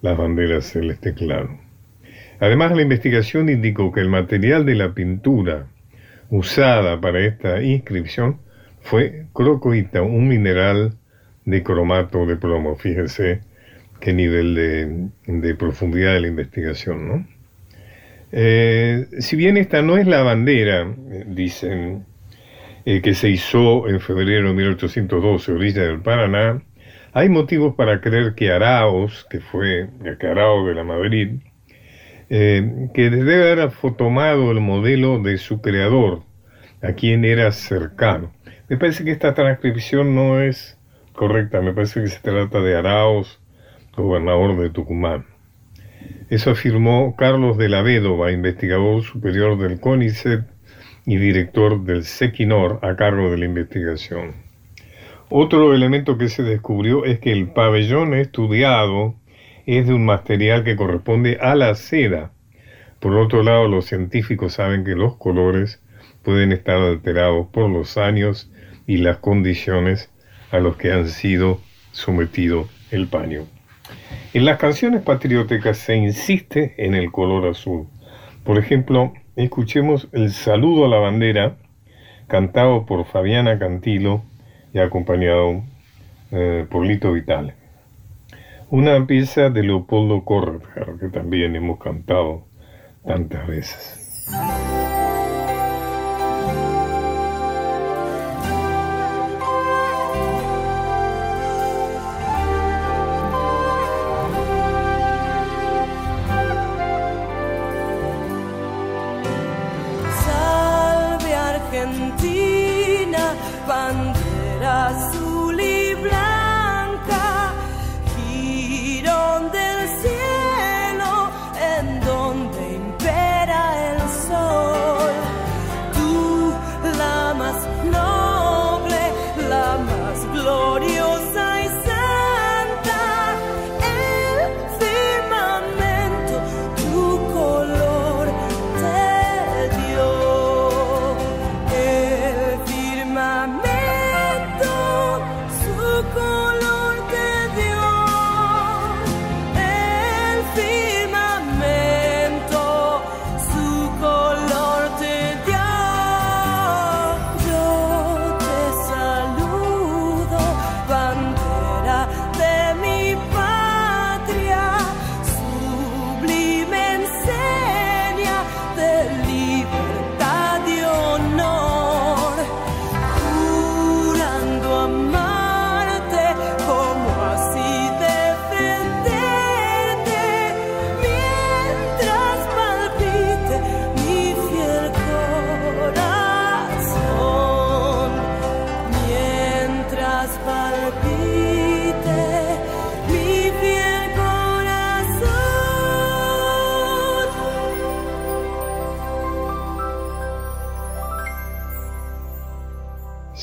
las 0.01 0.17
banderas 0.17 0.65
celeste 0.65 1.15
claro. 1.15 1.61
Además, 2.41 2.73
la 2.75 2.83
investigación 2.83 3.51
indicó 3.51 3.93
que 3.93 4.01
el 4.01 4.09
material 4.09 4.65
de 4.65 4.75
la 4.75 4.95
pintura 4.95 5.67
usada 6.31 7.01
para 7.01 7.21
esta 7.21 7.63
inscripción 7.63 8.41
fue 8.81 9.27
crocoita, 9.35 10.01
un 10.01 10.27
mineral 10.27 10.97
de 11.51 11.63
cromato 11.63 12.27
de 12.27 12.37
plomo. 12.37 12.77
Fíjense 12.77 13.41
qué 14.01 14.13
nivel 14.13 14.55
de, 15.27 15.55
profundidad 15.55 16.15
de 16.15 16.21
la 16.21 16.29
investigación, 16.29 17.09
¿no? 17.09 17.27
Eh, 18.33 19.07
si 19.19 19.37
bien 19.37 19.57
esta 19.57 19.83
no 19.83 19.97
es 19.97 20.07
la 20.07 20.23
bandera, 20.23 20.87
dicen, 21.27 22.07
eh, 22.87 23.03
que 23.03 23.15
se 23.15 23.29
hizo 23.29 23.89
en 23.89 24.01
febrero 24.01 24.49
de 24.49 24.55
1812, 24.55 25.53
orilla 25.53 25.83
del 25.83 26.01
Paraná, 26.01 26.63
hay 27.13 27.29
motivos 27.29 27.75
para 27.75 28.01
creer 28.01 28.35
que 28.35 28.53
Araos, 28.53 29.27
que 29.29 29.41
fue 29.41 29.89
el 30.05 30.27
Araos 30.27 30.67
de 30.67 30.75
la 30.75 30.85
Madrid, 30.85 31.41
eh, 32.31 32.89
que 32.95 33.11
debe 33.11 33.53
haber 33.53 33.71
tomado 33.99 34.53
el 34.53 34.61
modelo 34.61 35.21
de 35.21 35.37
su 35.37 35.61
creador, 35.61 36.23
a 36.81 36.93
quien 36.93 37.25
era 37.25 37.53
cercano. 37.53 38.33
Me 38.69 38.77
parece 38.77 39.05
que 39.05 39.11
esta 39.11 39.35
transcripción 39.35 40.15
no 40.15 40.41
es 40.41 40.79
correcta, 41.21 41.61
me 41.61 41.75
parece 41.75 42.01
que 42.01 42.09
se 42.09 42.19
trata 42.21 42.63
de 42.63 42.75
Araos, 42.77 43.43
gobernador 43.95 44.59
de 44.59 44.71
Tucumán. 44.71 45.27
Eso 46.31 46.53
afirmó 46.53 47.15
Carlos 47.15 47.59
de 47.59 47.69
la 47.69 47.83
Vedova, 47.83 48.33
investigador 48.33 49.03
superior 49.03 49.59
del 49.59 49.81
CONICET 49.81 50.47
y 51.05 51.19
director 51.19 51.85
del 51.85 52.05
SEQUINOR 52.05 52.79
a 52.81 52.97
cargo 52.97 53.31
de 53.31 53.37
la 53.37 53.45
investigación. 53.45 54.33
Otro 55.29 55.75
elemento 55.75 56.17
que 56.17 56.31
se 56.31 56.43
descubrió 56.43 57.05
es 57.05 57.19
que 57.21 57.33
el 57.33 57.49
pabellón 57.49 58.15
estudiado 58.15 59.15
es 59.67 59.87
de 59.89 59.93
un 59.93 60.07
material 60.07 60.65
que 60.65 60.75
corresponde 60.75 61.37
a 61.39 61.55
la 61.55 61.75
seda. 61.75 62.33
Por 62.99 63.15
otro 63.19 63.43
lado, 63.43 63.69
los 63.69 63.85
científicos 63.85 64.55
saben 64.55 64.85
que 64.85 64.95
los 64.95 65.17
colores 65.17 65.83
pueden 66.23 66.51
estar 66.51 66.79
alterados 66.79 67.49
por 67.49 67.69
los 67.69 67.99
años 67.99 68.51
y 68.87 68.97
las 68.97 69.19
condiciones 69.19 70.11
a 70.51 70.59
los 70.59 70.77
que 70.77 70.93
han 70.93 71.09
sido 71.09 71.61
sometido 71.93 72.69
el 72.91 73.07
paño. 73.09 73.47
En 74.33 74.45
las 74.45 74.59
canciones 74.59 75.03
patrióticas 75.03 75.79
se 75.79 75.97
insiste 75.97 76.75
en 76.79 76.95
el 76.95 77.11
color 77.11 77.49
azul. 77.49 77.89
Por 78.45 78.59
ejemplo, 78.59 79.13
escuchemos 79.37 80.09
el 80.13 80.31
saludo 80.33 80.85
a 80.85 80.89
la 80.89 80.99
bandera, 80.99 81.57
cantado 82.29 82.87
por 82.87 83.05
Fabiana 83.07 83.59
Cantilo 83.59 84.23
y 84.73 84.79
acompañado 84.79 85.63
eh, 86.31 86.67
por 86.71 86.87
Lito 86.87 87.13
Vitale. 87.13 87.55
Una 88.71 89.05
pieza 89.05 89.51
de 89.51 89.65
Leopoldo 89.65 90.25
Correger 90.25 90.95
que 91.01 91.09
también 91.09 91.57
hemos 91.57 91.81
cantado 91.81 92.47
tantas 93.05 93.47
veces. 93.49 94.29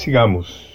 Sigamos 0.07 0.73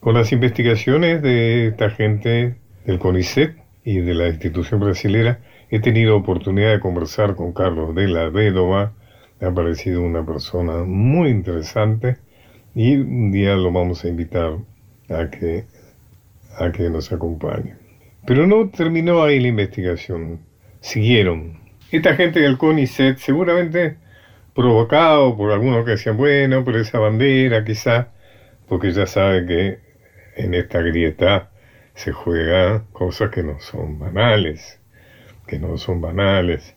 con 0.00 0.12
las 0.12 0.32
investigaciones 0.32 1.22
de 1.22 1.68
esta 1.68 1.88
gente 1.88 2.56
del 2.84 2.98
CONICET 2.98 3.56
y 3.86 4.00
de 4.00 4.12
la 4.12 4.28
institución 4.28 4.80
brasilera. 4.80 5.38
He 5.70 5.80
tenido 5.80 6.14
oportunidad 6.14 6.72
de 6.72 6.80
conversar 6.80 7.36
con 7.36 7.54
Carlos 7.54 7.94
de 7.94 8.06
la 8.06 8.28
Védova. 8.28 8.92
Me 9.40 9.48
ha 9.48 9.54
parecido 9.54 10.02
una 10.02 10.26
persona 10.26 10.84
muy 10.84 11.30
interesante 11.30 12.18
y 12.74 12.96
un 12.96 13.32
día 13.32 13.56
lo 13.56 13.72
vamos 13.72 14.04
a 14.04 14.08
invitar 14.08 14.58
a 15.08 15.30
que, 15.30 15.64
a 16.58 16.70
que 16.70 16.90
nos 16.90 17.10
acompañe. 17.12 17.76
Pero 18.26 18.46
no 18.46 18.68
terminó 18.68 19.22
ahí 19.22 19.40
la 19.40 19.48
investigación. 19.48 20.40
Siguieron. 20.80 21.60
Esta 21.90 22.14
gente 22.14 22.40
del 22.40 22.58
CONICET, 22.58 23.16
seguramente 23.16 23.96
provocado 24.54 25.34
por 25.34 25.50
algunos 25.50 25.82
que 25.86 25.92
decían, 25.92 26.18
bueno, 26.18 26.62
pero 26.62 26.78
esa 26.78 26.98
bandera 26.98 27.64
quizá 27.64 28.10
porque 28.68 28.92
ya 28.92 29.06
sabe 29.06 29.46
que 29.46 29.78
en 30.36 30.54
esta 30.54 30.80
grieta 30.80 31.50
se 31.94 32.12
juegan 32.12 32.84
cosas 32.92 33.30
que 33.30 33.42
no 33.42 33.58
son 33.60 33.98
banales, 33.98 34.80
que 35.46 35.58
no 35.58 35.78
son 35.78 36.00
banales. 36.00 36.76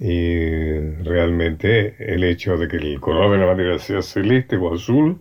Y 0.00 0.78
realmente 1.02 1.96
el 1.98 2.24
hecho 2.24 2.56
de 2.56 2.68
que 2.68 2.76
el 2.76 3.00
color 3.00 3.32
de 3.32 3.38
la 3.38 3.46
bandera 3.46 3.78
sea 3.78 4.02
celeste 4.02 4.56
o 4.56 4.74
azul 4.74 5.18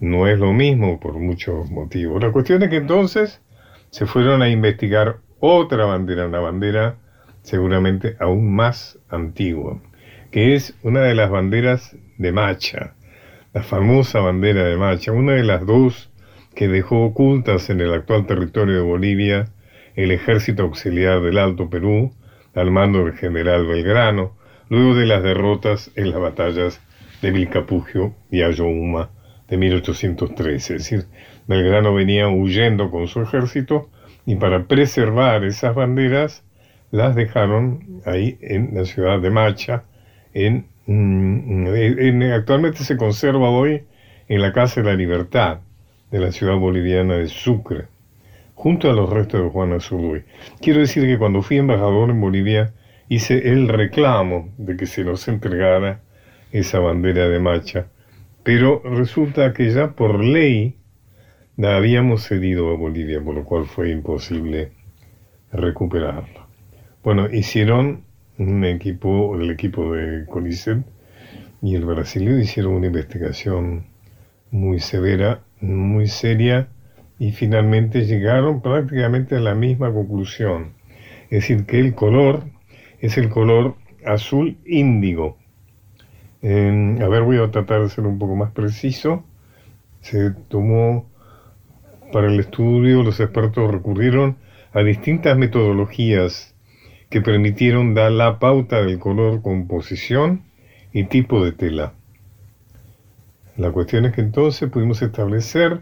no 0.00 0.26
es 0.26 0.38
lo 0.38 0.52
mismo 0.52 1.00
por 1.00 1.14
muchos 1.14 1.70
motivos. 1.70 2.22
La 2.22 2.32
cuestión 2.32 2.62
es 2.62 2.68
que 2.70 2.76
entonces 2.76 3.40
se 3.90 4.06
fueron 4.06 4.42
a 4.42 4.48
investigar 4.48 5.18
otra 5.38 5.84
bandera, 5.84 6.26
una 6.26 6.40
bandera 6.40 6.96
seguramente 7.42 8.16
aún 8.20 8.54
más 8.54 8.98
antigua, 9.08 9.80
que 10.30 10.54
es 10.54 10.74
una 10.82 11.00
de 11.00 11.14
las 11.14 11.30
banderas 11.30 11.96
de 12.18 12.32
Macha, 12.32 12.94
la 13.54 13.62
famosa 13.62 14.20
bandera 14.20 14.64
de 14.64 14.76
Macha, 14.76 15.12
una 15.12 15.34
de 15.34 15.44
las 15.44 15.66
dos 15.66 16.10
que 16.54 16.68
dejó 16.68 17.04
ocultas 17.04 17.70
en 17.70 17.80
el 17.80 17.92
actual 17.92 18.26
territorio 18.26 18.76
de 18.76 18.82
Bolivia 18.82 19.48
el 19.94 20.10
ejército 20.10 20.62
auxiliar 20.62 21.20
del 21.20 21.38
Alto 21.38 21.68
Perú, 21.68 22.14
al 22.54 22.70
mando 22.70 23.04
del 23.04 23.14
general 23.14 23.66
Belgrano, 23.66 24.36
luego 24.68 24.94
de 24.94 25.06
las 25.06 25.22
derrotas 25.22 25.90
en 25.96 26.10
las 26.10 26.20
batallas 26.20 26.80
de 27.20 27.30
Vilcapugio 27.30 28.14
y 28.30 28.42
Ayohuma 28.42 29.10
de 29.48 29.56
1813. 29.58 30.76
Es 30.76 30.82
decir, 30.82 31.06
Belgrano 31.46 31.94
venía 31.94 32.28
huyendo 32.28 32.90
con 32.90 33.06
su 33.06 33.20
ejército 33.20 33.90
y 34.24 34.36
para 34.36 34.66
preservar 34.66 35.44
esas 35.44 35.74
banderas 35.74 36.44
las 36.90 37.14
dejaron 37.14 38.00
ahí 38.06 38.38
en 38.40 38.70
la 38.74 38.84
ciudad 38.84 39.20
de 39.20 39.30
Macha, 39.30 39.84
en 40.32 40.66
actualmente 40.86 42.84
se 42.84 42.96
conserva 42.96 43.50
hoy 43.50 43.82
en 44.28 44.42
la 44.42 44.52
Casa 44.52 44.80
de 44.80 44.86
la 44.88 44.96
Libertad 44.96 45.60
de 46.10 46.18
la 46.18 46.32
ciudad 46.32 46.56
boliviana 46.56 47.14
de 47.14 47.28
Sucre, 47.28 47.86
junto 48.54 48.90
a 48.90 48.92
los 48.92 49.08
restos 49.08 49.42
de 49.42 49.48
Juan 49.48 49.72
Azurduy. 49.72 50.24
Quiero 50.60 50.80
decir 50.80 51.04
que 51.04 51.18
cuando 51.18 51.42
fui 51.42 51.56
embajador 51.56 52.10
en 52.10 52.20
Bolivia 52.20 52.74
hice 53.08 53.50
el 53.50 53.68
reclamo 53.68 54.50
de 54.58 54.76
que 54.76 54.86
se 54.86 55.04
nos 55.04 55.26
entregara 55.28 56.00
esa 56.50 56.78
bandera 56.78 57.28
de 57.28 57.38
macha, 57.38 57.86
pero 58.42 58.82
resulta 58.84 59.52
que 59.52 59.70
ya 59.70 59.92
por 59.92 60.22
ley 60.22 60.76
la 61.56 61.76
habíamos 61.76 62.24
cedido 62.24 62.70
a 62.72 62.76
Bolivia, 62.76 63.20
por 63.22 63.34
lo 63.34 63.44
cual 63.44 63.66
fue 63.66 63.90
imposible 63.90 64.72
recuperarla. 65.52 66.46
Bueno, 67.02 67.28
hicieron 67.30 68.04
un 68.38 68.64
equipo, 68.64 69.36
el 69.38 69.50
equipo 69.50 69.92
de 69.92 70.26
CONICET 70.26 70.78
y 71.62 71.76
el 71.76 71.84
brasileño 71.84 72.38
hicieron 72.38 72.74
una 72.74 72.86
investigación 72.86 73.86
muy 74.50 74.80
severa, 74.80 75.40
muy 75.60 76.08
seria 76.08 76.68
y 77.18 77.32
finalmente 77.32 78.04
llegaron 78.04 78.62
prácticamente 78.62 79.36
a 79.36 79.40
la 79.40 79.54
misma 79.54 79.92
conclusión. 79.92 80.72
Es 81.30 81.42
decir, 81.42 81.66
que 81.66 81.78
el 81.78 81.94
color 81.94 82.44
es 83.00 83.16
el 83.16 83.28
color 83.28 83.76
azul 84.04 84.58
índigo. 84.66 85.38
a 86.42 86.46
ver, 86.46 87.22
voy 87.22 87.38
a 87.38 87.50
tratar 87.50 87.82
de 87.82 87.88
ser 87.88 88.06
un 88.06 88.18
poco 88.18 88.34
más 88.34 88.50
preciso. 88.52 89.24
Se 90.00 90.32
tomó 90.48 91.08
para 92.12 92.26
el 92.26 92.40
estudio, 92.40 93.02
los 93.02 93.20
expertos 93.20 93.70
recurrieron 93.70 94.36
a 94.72 94.80
distintas 94.80 95.38
metodologías 95.38 96.51
que 97.12 97.20
permitieron 97.20 97.92
dar 97.92 98.10
la 98.10 98.38
pauta 98.38 98.82
del 98.82 98.98
color, 98.98 99.42
composición 99.42 100.44
y 100.94 101.04
tipo 101.04 101.44
de 101.44 101.52
tela. 101.52 101.92
La 103.58 103.70
cuestión 103.70 104.06
es 104.06 104.14
que 104.14 104.22
entonces 104.22 104.70
pudimos 104.70 105.02
establecer 105.02 105.80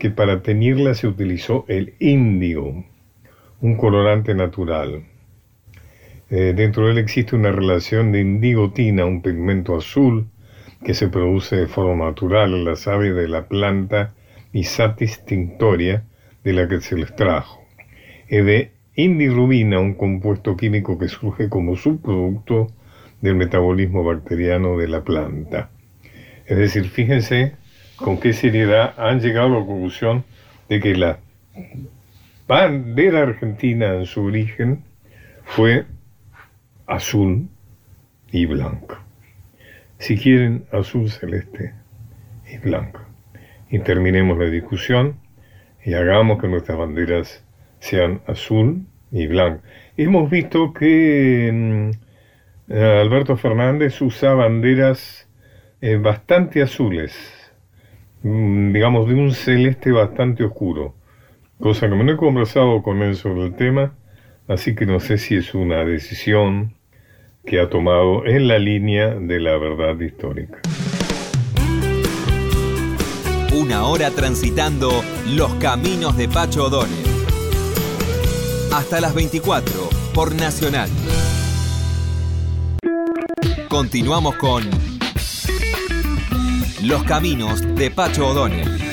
que 0.00 0.10
para 0.10 0.42
teñirla 0.42 0.94
se 0.94 1.06
utilizó 1.06 1.64
el 1.68 1.94
índigo, 2.00 2.84
un 3.60 3.76
colorante 3.76 4.34
natural. 4.34 5.04
Eh, 6.28 6.54
dentro 6.56 6.86
de 6.86 6.90
él 6.92 6.98
existe 6.98 7.36
una 7.36 7.52
relación 7.52 8.10
de 8.10 8.20
indigotina, 8.20 9.04
un 9.04 9.22
pigmento 9.22 9.76
azul 9.76 10.26
que 10.84 10.92
se 10.92 11.06
produce 11.06 11.54
de 11.54 11.68
forma 11.68 12.06
natural 12.06 12.52
en 12.52 12.64
las 12.64 12.88
aves 12.88 13.14
de 13.14 13.28
la 13.28 13.46
planta 13.46 14.12
Isatis 14.52 15.24
tinctoria 15.24 16.02
de 16.42 16.52
la 16.52 16.66
que 16.66 16.80
se 16.80 16.96
les 16.96 17.14
trajo, 17.14 17.62
indirubina, 18.98 19.78
un 19.78 19.94
compuesto 19.94 20.56
químico 20.56 20.98
que 20.98 21.06
surge 21.06 21.48
como 21.48 21.76
subproducto 21.76 22.66
del 23.20 23.36
metabolismo 23.36 24.02
bacteriano 24.02 24.76
de 24.76 24.88
la 24.88 25.04
planta. 25.04 25.70
Es 26.46 26.58
decir, 26.58 26.88
fíjense 26.88 27.54
con 27.94 28.18
qué 28.18 28.32
seriedad 28.32 28.94
han 28.98 29.20
llegado 29.20 29.56
a 29.56 29.60
la 29.60 29.66
conclusión 29.66 30.24
de 30.68 30.80
que 30.80 30.96
la 30.96 31.20
bandera 32.48 33.22
argentina 33.22 33.94
en 33.94 34.04
su 34.04 34.24
origen 34.24 34.82
fue 35.44 35.86
azul 36.88 37.48
y 38.32 38.46
blanco. 38.46 38.98
Si 39.98 40.16
quieren, 40.16 40.64
azul 40.72 41.08
celeste 41.08 41.72
y 42.52 42.58
blanco. 42.58 43.00
Y 43.70 43.78
terminemos 43.78 44.38
la 44.38 44.46
discusión 44.46 45.20
y 45.84 45.94
hagamos 45.94 46.40
que 46.40 46.48
nuestras 46.48 46.76
banderas 46.76 47.44
sean 47.80 48.20
azul 48.26 48.86
y 49.10 49.26
blanco. 49.26 49.62
Hemos 49.96 50.30
visto 50.30 50.72
que 50.72 51.50
mm, 51.52 52.72
Alberto 52.72 53.36
Fernández 53.36 54.00
usa 54.02 54.34
banderas 54.34 55.28
eh, 55.80 55.96
bastante 55.96 56.60
azules, 56.60 57.14
mm, 58.22 58.72
digamos 58.72 59.08
de 59.08 59.14
un 59.14 59.32
celeste 59.32 59.92
bastante 59.92 60.44
oscuro, 60.44 60.94
cosa 61.60 61.88
que 61.88 61.96
no 61.96 62.12
he 62.12 62.16
conversado 62.16 62.82
con 62.82 63.02
él 63.02 63.14
sobre 63.16 63.44
el 63.44 63.54
tema, 63.54 63.94
así 64.48 64.74
que 64.74 64.86
no 64.86 65.00
sé 65.00 65.18
si 65.18 65.36
es 65.36 65.54
una 65.54 65.84
decisión 65.84 66.74
que 67.44 67.60
ha 67.60 67.70
tomado 67.70 68.26
en 68.26 68.48
la 68.48 68.58
línea 68.58 69.14
de 69.14 69.40
la 69.40 69.56
verdad 69.56 69.98
histórica. 70.00 70.60
Una 73.54 73.84
hora 73.84 74.10
transitando 74.10 74.90
los 75.34 75.54
caminos 75.54 76.16
de 76.16 76.28
Pacho 76.28 76.66
O'Donnell. 76.66 77.07
Hasta 78.72 79.00
las 79.00 79.14
24 79.14 79.72
por 80.14 80.34
Nacional. 80.34 80.90
Continuamos 83.68 84.36
con 84.36 84.64
Los 86.82 87.02
caminos 87.04 87.62
de 87.76 87.90
Pacho 87.90 88.28
O'Donnell. 88.28 88.87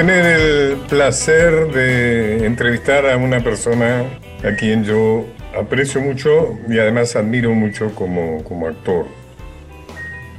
Tener 0.00 0.24
el 0.24 0.76
placer 0.88 1.70
de 1.72 2.46
entrevistar 2.46 3.04
a 3.04 3.18
una 3.18 3.40
persona 3.40 4.06
a 4.42 4.56
quien 4.56 4.82
yo 4.82 5.26
aprecio 5.54 6.00
mucho 6.00 6.58
y 6.70 6.78
además 6.78 7.16
admiro 7.16 7.52
mucho 7.52 7.94
como, 7.94 8.42
como 8.44 8.66
actor, 8.66 9.04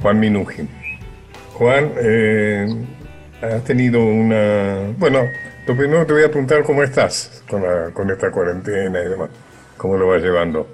Juan 0.00 0.18
Minujín. 0.18 0.68
Juan, 1.52 1.92
eh, 2.02 2.66
has 3.40 3.62
tenido 3.62 4.04
una... 4.04 4.96
Bueno, 4.98 5.20
lo 5.68 5.76
primero 5.76 6.04
te 6.06 6.12
voy 6.12 6.24
a 6.24 6.28
preguntar 6.28 6.64
cómo 6.64 6.82
estás 6.82 7.44
con, 7.48 7.62
con 7.92 8.10
esta 8.10 8.32
cuarentena 8.32 9.00
y 9.00 9.10
demás, 9.10 9.30
cómo 9.76 9.96
lo 9.96 10.08
vas 10.08 10.22
llevando. 10.22 10.66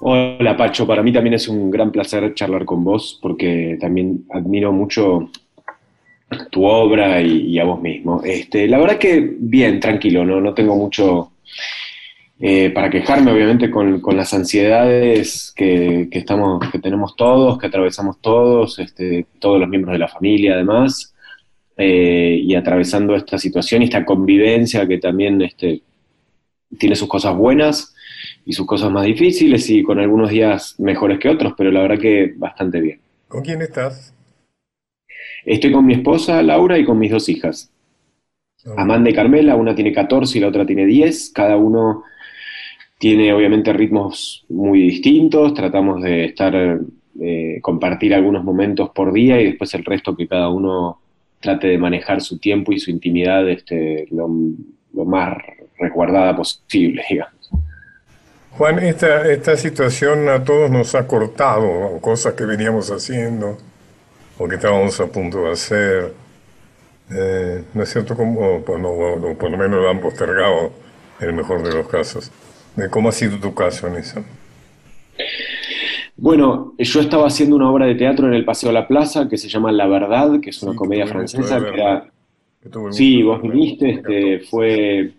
Hola 0.00 0.56
Pacho, 0.56 0.86
para 0.86 1.02
mí 1.02 1.12
también 1.12 1.34
es 1.34 1.46
un 1.46 1.70
gran 1.70 1.92
placer 1.92 2.32
charlar 2.32 2.64
con 2.64 2.82
vos 2.84 3.18
porque 3.20 3.76
también 3.78 4.24
admiro 4.30 4.72
mucho 4.72 5.28
tu 6.50 6.64
obra 6.64 7.20
y, 7.20 7.58
a 7.58 7.64
vos 7.64 7.80
mismo. 7.80 8.22
Este, 8.24 8.66
la 8.66 8.78
verdad 8.78 8.98
que 8.98 9.36
bien, 9.38 9.80
tranquilo, 9.80 10.24
no, 10.24 10.40
no 10.40 10.54
tengo 10.54 10.76
mucho 10.76 11.32
eh, 12.38 12.70
para 12.70 12.90
quejarme, 12.90 13.32
obviamente, 13.32 13.70
con, 13.70 14.02
las 14.14 14.34
ansiedades 14.34 15.52
que, 15.56 16.08
estamos, 16.10 16.70
que 16.70 16.78
tenemos 16.78 17.16
todos, 17.16 17.58
que 17.58 17.66
atravesamos 17.66 18.20
todos, 18.20 18.78
este, 18.78 19.26
todos 19.38 19.58
los 19.58 19.68
miembros 19.68 19.94
de 19.94 20.00
la 20.00 20.08
familia 20.08 20.54
además, 20.54 21.14
eh, 21.78 22.38
y 22.42 22.54
atravesando 22.54 23.14
esta 23.14 23.38
situación 23.38 23.82
y 23.82 23.86
esta 23.86 24.04
convivencia 24.04 24.86
que 24.86 24.98
también 24.98 25.40
este, 25.42 25.82
tiene 26.78 26.96
sus 26.96 27.08
cosas 27.08 27.34
buenas 27.36 27.94
y 28.44 28.52
sus 28.52 28.66
cosas 28.66 28.90
más 28.90 29.04
difíciles 29.04 29.68
y 29.70 29.82
con 29.82 29.98
algunos 29.98 30.30
días 30.30 30.74
mejores 30.78 31.18
que 31.18 31.28
otros, 31.28 31.54
pero 31.56 31.70
la 31.70 31.80
verdad 31.80 31.98
que 31.98 32.34
bastante 32.36 32.80
bien. 32.80 33.00
¿Con 33.28 33.42
quién 33.42 33.62
estás? 33.62 34.15
Estoy 35.46 35.70
con 35.70 35.86
mi 35.86 35.94
esposa 35.94 36.42
Laura 36.42 36.76
y 36.76 36.84
con 36.84 36.98
mis 36.98 37.12
dos 37.12 37.28
hijas. 37.28 37.70
Amanda 38.76 39.10
y 39.10 39.14
Carmela, 39.14 39.54
una 39.54 39.76
tiene 39.76 39.92
14 39.92 40.38
y 40.38 40.40
la 40.40 40.48
otra 40.48 40.66
tiene 40.66 40.84
10. 40.84 41.30
Cada 41.32 41.56
uno 41.56 42.02
tiene 42.98 43.32
obviamente 43.32 43.72
ritmos 43.72 44.44
muy 44.48 44.82
distintos. 44.82 45.54
Tratamos 45.54 46.02
de 46.02 46.24
estar, 46.24 46.80
eh, 47.22 47.60
compartir 47.62 48.12
algunos 48.12 48.42
momentos 48.42 48.90
por 48.90 49.12
día 49.12 49.40
y 49.40 49.44
después 49.44 49.72
el 49.74 49.84
resto 49.84 50.16
que 50.16 50.26
cada 50.26 50.48
uno 50.48 51.00
trate 51.38 51.68
de 51.68 51.78
manejar 51.78 52.20
su 52.22 52.38
tiempo 52.38 52.72
y 52.72 52.80
su 52.80 52.90
intimidad 52.90 53.48
este, 53.48 54.08
lo, 54.10 54.26
más 55.04 55.36
resguardada 55.78 56.34
posible, 56.34 57.04
digamos. 57.08 57.50
Juan, 58.50 58.80
esta, 58.80 59.30
esta 59.30 59.56
situación 59.56 60.28
a 60.28 60.42
todos 60.42 60.72
nos 60.72 60.96
ha 60.96 61.06
cortado 61.06 62.00
cosas 62.00 62.32
que 62.32 62.46
veníamos 62.46 62.90
haciendo 62.90 63.58
o 64.38 64.48
que 64.48 64.56
estábamos 64.56 65.00
a 65.00 65.06
punto 65.06 65.44
de 65.44 65.52
hacer. 65.52 66.14
Eh, 67.10 67.62
¿No 67.74 67.82
es 67.82 67.90
cierto? 67.90 68.16
Como, 68.16 68.62
por, 68.62 68.80
por 69.36 69.50
lo 69.50 69.56
menos 69.56 69.80
lo 69.82 69.88
han 69.88 70.00
postergado 70.00 70.72
en 71.20 71.28
el 71.28 71.34
mejor 71.34 71.62
de 71.62 71.74
los 71.74 71.88
casos. 71.88 72.30
¿Cómo 72.90 73.08
ha 73.08 73.12
sido 73.12 73.38
tu 73.38 73.54
caso 73.54 73.86
en 73.86 73.96
eso? 73.96 74.22
Bueno, 76.16 76.74
yo 76.78 77.00
estaba 77.00 77.26
haciendo 77.26 77.56
una 77.56 77.70
obra 77.70 77.86
de 77.86 77.94
teatro 77.94 78.26
en 78.26 78.34
el 78.34 78.44
Paseo 78.44 78.70
a 78.70 78.72
la 78.72 78.88
Plaza 78.88 79.28
que 79.28 79.36
se 79.36 79.48
llama 79.48 79.72
La 79.72 79.86
Verdad, 79.86 80.40
que 80.40 80.50
es 80.50 80.62
una 80.62 80.74
comedia 80.74 81.06
francesa. 81.06 81.60
sí, 82.90 83.22
vos 83.22 83.42
viniste, 83.42 83.90
este, 83.90 84.40
fue, 84.40 85.12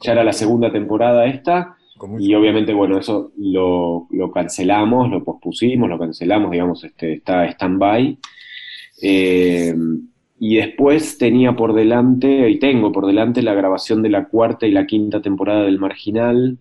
ya 0.00 0.12
era 0.12 0.24
la 0.24 0.32
segunda 0.32 0.70
temporada 0.70 1.26
esta, 1.26 1.76
y 2.18 2.34
obviamente, 2.34 2.72
bueno, 2.72 2.98
eso 2.98 3.32
lo, 3.36 4.06
lo, 4.10 4.30
cancelamos, 4.30 5.10
lo 5.10 5.22
pospusimos, 5.22 5.88
lo 5.88 5.98
cancelamos, 5.98 6.50
digamos, 6.50 6.82
este, 6.84 7.14
está 7.14 7.44
stand-by. 7.46 8.18
Eh, 9.02 9.74
y 10.42 10.56
después 10.56 11.18
tenía 11.18 11.54
por 11.54 11.74
delante, 11.74 12.48
y 12.48 12.58
tengo 12.58 12.92
por 12.92 13.06
delante, 13.06 13.42
la 13.42 13.54
grabación 13.54 14.02
de 14.02 14.08
la 14.08 14.24
cuarta 14.24 14.66
y 14.66 14.72
la 14.72 14.86
quinta 14.86 15.20
temporada 15.20 15.64
del 15.64 15.78
Marginal, 15.78 16.58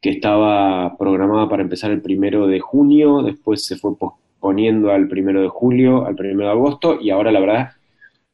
que 0.00 0.10
estaba 0.10 0.96
programada 0.98 1.48
para 1.48 1.62
empezar 1.62 1.92
el 1.92 2.02
primero 2.02 2.48
de 2.48 2.58
junio, 2.58 3.22
después 3.22 3.64
se 3.64 3.76
fue 3.76 3.96
posponiendo 3.96 4.90
al 4.90 5.06
primero 5.08 5.42
de 5.42 5.48
julio, 5.48 6.04
al 6.06 6.16
primero 6.16 6.46
de 6.46 6.52
agosto, 6.52 6.98
y 7.00 7.10
ahora 7.10 7.30
la 7.30 7.40
verdad 7.40 7.70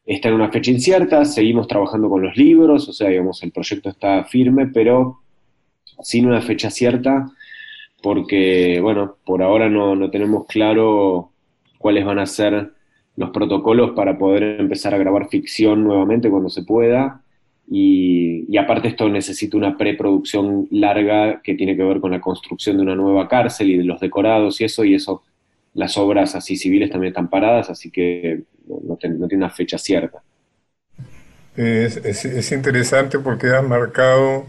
está 0.03 0.29
en 0.29 0.35
una 0.35 0.51
fecha 0.51 0.71
incierta, 0.71 1.25
seguimos 1.25 1.67
trabajando 1.67 2.09
con 2.09 2.23
los 2.23 2.35
libros, 2.35 2.89
o 2.89 2.93
sea, 2.93 3.09
digamos, 3.09 3.43
el 3.43 3.51
proyecto 3.51 3.89
está 3.89 4.23
firme, 4.23 4.67
pero 4.67 5.19
sin 6.01 6.25
una 6.25 6.41
fecha 6.41 6.71
cierta, 6.71 7.31
porque, 8.01 8.79
bueno, 8.81 9.17
por 9.25 9.43
ahora 9.43 9.69
no, 9.69 9.95
no 9.95 10.09
tenemos 10.09 10.47
claro 10.47 11.31
cuáles 11.77 12.03
van 12.03 12.19
a 12.19 12.25
ser 12.25 12.71
los 13.21 13.29
protocolos 13.29 13.91
para 13.91 14.17
poder 14.17 14.59
empezar 14.59 14.93
a 14.93 14.97
grabar 14.97 15.29
ficción 15.29 15.83
nuevamente 15.83 16.29
cuando 16.29 16.49
se 16.49 16.63
pueda. 16.63 17.21
Y, 17.73 18.57
aparte 18.57 18.89
esto 18.89 19.07
necesita 19.07 19.55
una 19.55 19.77
preproduccción 19.77 20.67
larga 20.71 21.41
que 21.41 21.55
tiene 21.55 21.77
que 21.77 21.83
ver 21.83 22.01
con 22.01 22.11
la 22.11 22.19
construcción 22.19 22.75
de 22.75 22.83
una 22.83 22.95
nueva 22.95 23.29
cárcel 23.29 23.71
y 23.71 23.77
de 23.77 23.85
los 23.85 24.01
decorados 24.01 24.59
y 24.59 24.65
eso, 24.65 24.83
y 24.83 24.95
eso, 24.95 25.23
las 25.73 25.97
obras 25.97 26.35
así 26.35 26.57
civiles 26.57 26.89
también 26.89 27.11
están 27.11 27.29
paradas, 27.29 27.69
así 27.69 27.89
que 27.89 28.41
no, 28.67 28.97
tiene 28.97 29.15
una 29.35 29.49
fecha 29.49 29.77
cierta. 29.77 30.21
Es, 31.55 31.97
es, 31.97 32.51
interesante 32.51 33.19
porque 33.19 33.47
has 33.47 33.63
marcado 33.63 34.45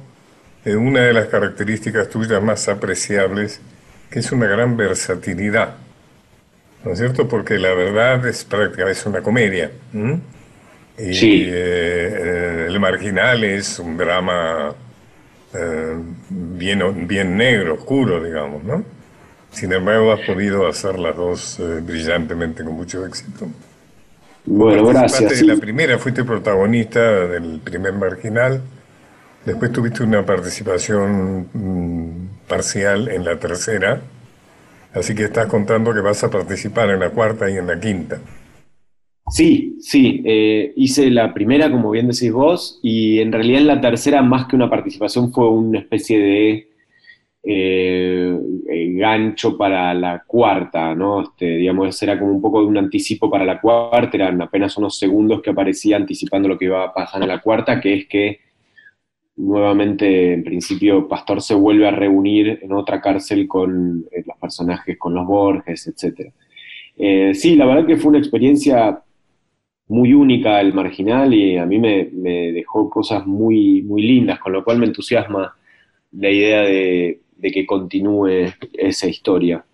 eh, 0.65 0.75
una 0.75 1.03
de 1.03 1.13
las 1.13 1.27
características 1.27 2.09
tuyas 2.09 2.43
más 2.43 2.69
apreciables, 2.69 3.61
que 4.11 4.19
es 4.19 4.33
una 4.33 4.47
gran 4.47 4.77
versatilidad. 4.77 5.77
¿No 6.85 6.93
es 6.93 6.99
cierto? 6.99 7.29
Porque 7.29 7.59
la 7.59 7.75
verdad 7.75 8.27
es 8.27 8.45
prácticamente 8.45 9.09
una 9.09 9.23
comedia. 9.23 9.71
Y 10.99 11.15
sí. 11.15 11.45
Eh, 11.47 12.67
el 12.69 12.79
marginal 12.81 13.45
es 13.45 13.79
un 13.79 13.97
drama 13.97 14.75
eh, 15.55 15.97
bien, 16.29 17.07
bien 17.07 17.37
negro, 17.37 17.75
oscuro, 17.75 18.23
digamos, 18.23 18.65
¿no? 18.65 18.85
Sin 19.51 19.73
embargo, 19.73 20.13
has 20.13 20.21
podido 20.21 20.67
hacer 20.67 20.99
las 20.99 21.15
dos 21.15 21.61
eh, 21.61 21.81
brillantemente 21.83 22.65
con 22.65 22.75
mucho 22.75 23.05
éxito. 23.05 23.47
Bueno, 24.47 24.87
gracias. 24.87 25.39
Sí. 25.39 25.47
La 25.47 25.57
primera 25.57 25.99
fuiste 25.99 26.25
protagonista 26.25 27.01
del 27.27 27.61
primer 27.63 27.93
marginal, 27.93 28.63
después 29.45 29.71
tuviste 29.71 30.03
una 30.03 30.25
participación 30.25 31.49
mm, 31.53 32.49
parcial 32.49 33.09
en 33.09 33.25
la 33.25 33.39
tercera, 33.39 34.01
Así 34.95 35.15
que 35.15 35.25
estás 35.25 35.47
contando 35.47 35.95
que 35.95 36.01
vas 36.01 36.23
a 36.23 36.31
participar 36.31 36.91
en 36.91 37.01
la 37.01 37.11
cuarta 37.11 37.51
y 37.51 37.57
en 37.57 37.67
la 37.67 37.81
quinta. 37.81 38.21
Sí, 39.29 39.77
sí, 39.81 40.23
eh, 40.27 40.73
hice 40.77 41.11
la 41.11 41.33
primera, 41.33 41.71
como 41.71 41.91
bien 41.91 42.09
decís 42.09 42.33
vos, 42.33 42.81
y 42.83 43.21
en 43.21 43.33
realidad 43.33 43.61
en 43.61 43.67
la 43.69 43.81
tercera, 43.81 44.21
más 44.21 44.47
que 44.47 44.57
una 44.57 44.69
participación, 44.69 45.33
fue 45.33 45.49
una 45.49 45.79
especie 45.79 46.19
de 46.19 46.69
eh, 47.45 48.39
gancho 48.95 49.57
para 49.57 49.95
la 49.95 50.23
cuarta, 50.27 50.95
¿no? 50.95 51.23
Este, 51.23 51.57
digamos, 51.57 52.03
era 52.03 52.19
como 52.19 52.33
un 52.33 52.43
poco 52.43 52.61
de 52.61 52.67
un 52.67 52.77
anticipo 52.77 53.31
para 53.31 53.45
la 53.45 53.61
cuarta, 53.61 54.17
eran 54.17 54.43
apenas 54.43 54.77
unos 54.77 54.99
segundos 54.99 55.41
que 55.41 55.51
aparecía 55.51 55.97
anticipando 55.97 56.49
lo 56.49 56.59
que 56.59 56.67
iba 56.67 56.85
a 56.85 56.93
pasar 56.93 57.23
en 57.23 57.29
la 57.29 57.41
cuarta, 57.41 57.81
que 57.81 57.95
es 57.95 58.07
que 58.09 58.41
nuevamente, 59.37 60.35
en 60.35 60.45
principio, 60.45 61.09
Pastor 61.09 61.41
se 61.43 61.55
vuelve 61.55 61.87
a 61.87 61.91
reunir 61.91 62.59
en 62.63 62.73
otra 62.73 63.01
cárcel 63.01 63.49
con 63.49 64.07
eh, 64.11 64.23
los 64.27 64.37
personajes, 64.39 64.99
con 64.99 65.15
los 65.15 65.27
Borges, 65.27 65.87
etc. 65.87 66.33
sí, 67.35 67.57
la 67.57 67.67
verdad 67.67 67.87
que 67.87 67.97
fue 67.97 68.11
una 68.11 68.19
experiencia 68.19 69.03
muy 69.93 70.15
única 70.15 70.61
el 70.61 70.73
marginal 70.73 71.35
y 71.35 71.59
a 71.59 71.67
mí 71.67 71.79
me, 71.79 72.09
dejó 72.53 72.89
cosas 72.89 73.27
muy, 73.27 73.83
muy 73.83 74.03
lindas, 74.03 74.39
con 74.39 74.53
lo 74.53 74.65
cual 74.65 74.79
me 74.79 74.87
entusiasma 74.87 75.55
la 76.13 76.31
idea 76.31 76.63
de, 76.63 77.21
que 77.43 77.67
continúe 77.67 78.53
esa 78.73 79.07
historia. 79.09 79.65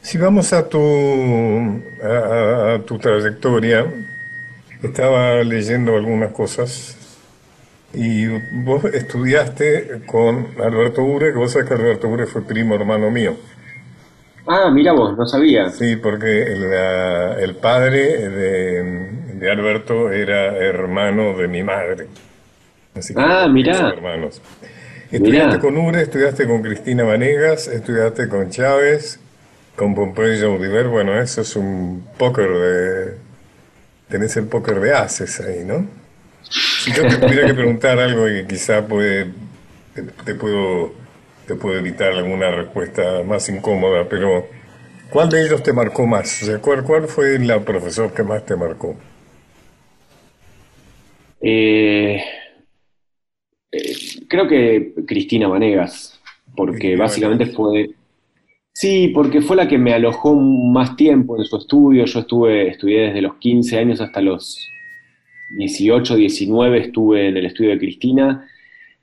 Si 0.00 0.18
vamos 0.18 0.52
a 0.52 0.68
tu, 0.68 0.80
a, 2.02 2.80
tu 2.86 2.98
trayectoria, 2.98 3.86
estaba 4.82 5.44
leyendo 5.44 5.94
algunas 5.94 6.32
cosas 6.32 6.96
y 7.92 8.26
vos 8.62 8.84
estudiaste 8.84 10.02
con 10.06 10.48
Alberto 10.62 11.02
Ure, 11.02 11.32
que 11.32 11.38
vos 11.38 11.52
sabés 11.52 11.68
que 11.68 11.74
Alberto 11.74 12.08
Ure 12.08 12.26
fue 12.26 12.42
primo 12.42 12.74
hermano 12.74 13.10
mío. 13.10 13.36
Ah, 14.46 14.70
mira 14.72 14.92
vos, 14.92 15.16
no 15.16 15.26
sabía. 15.26 15.70
Sí, 15.70 15.96
porque 15.96 16.42
el, 16.42 17.56
padre 17.56 18.28
de, 18.28 19.50
Alberto 19.50 20.10
era 20.10 20.56
hermano 20.56 21.36
de 21.36 21.48
mi 21.48 21.62
madre. 21.62 22.06
ah, 23.16 23.48
mira. 23.50 23.90
Hermanos. 23.90 24.40
Estudiaste 25.10 25.58
con 25.58 25.76
Ure, 25.76 26.02
estudiaste 26.02 26.46
con 26.46 26.62
Cristina 26.62 27.02
Vanegas, 27.02 27.66
estudiaste 27.66 28.28
con 28.28 28.50
Chávez, 28.50 29.18
con 29.74 29.94
Pompeyo 29.94 30.52
Audiver. 30.52 30.86
Bueno, 30.86 31.20
eso 31.20 31.40
es 31.40 31.56
un 31.56 32.06
póker 32.16 32.48
de. 32.48 33.14
Tenés 34.08 34.36
el 34.36 34.46
póker 34.46 34.80
de 34.80 34.94
haces 34.94 35.40
ahí, 35.40 35.64
¿no? 35.64 35.99
Si 36.84 36.92
yo 36.96 37.06
te 37.06 37.16
tuviera 37.16 37.46
que 37.46 37.54
preguntar 37.54 37.98
algo 37.98 38.28
y 38.28 38.46
quizá 38.46 38.86
puede, 38.86 39.26
te 40.24 40.34
puedo 40.34 41.00
te 41.50 41.56
puedo 41.56 41.80
evitar 41.80 42.12
alguna 42.12 42.48
respuesta 42.52 43.24
más 43.26 43.48
incómoda, 43.48 44.08
pero 44.08 44.46
¿cuál 45.10 45.28
de 45.30 45.44
ellos 45.44 45.60
te 45.64 45.72
marcó 45.72 46.06
más? 46.06 46.48
¿cuál, 46.62 46.84
¿Cuál 46.84 47.08
fue 47.08 47.40
la 47.40 47.58
profesor 47.58 48.14
que 48.14 48.22
más 48.22 48.46
te 48.46 48.54
marcó? 48.54 48.94
Eh, 51.40 52.22
eh, 53.72 53.92
creo 54.28 54.46
que 54.46 54.94
Cristina 55.08 55.48
Vanegas, 55.48 56.20
porque 56.54 56.94
básicamente 56.94 57.46
fue... 57.46 57.90
Sí, 58.72 59.08
porque 59.08 59.42
fue 59.42 59.56
la 59.56 59.66
que 59.66 59.76
me 59.76 59.92
alojó 59.92 60.36
más 60.36 60.94
tiempo 60.94 61.36
en 61.36 61.44
su 61.46 61.56
estudio. 61.56 62.04
Yo 62.04 62.20
estuve, 62.20 62.68
estudié 62.68 63.08
desde 63.08 63.22
los 63.22 63.34
15 63.38 63.76
años 63.76 64.00
hasta 64.00 64.20
los 64.20 64.69
18, 65.50 66.16
19, 66.16 66.78
estuve 66.78 67.28
en 67.28 67.36
el 67.36 67.46
estudio 67.46 67.70
de 67.70 67.78
Cristina 67.78 68.46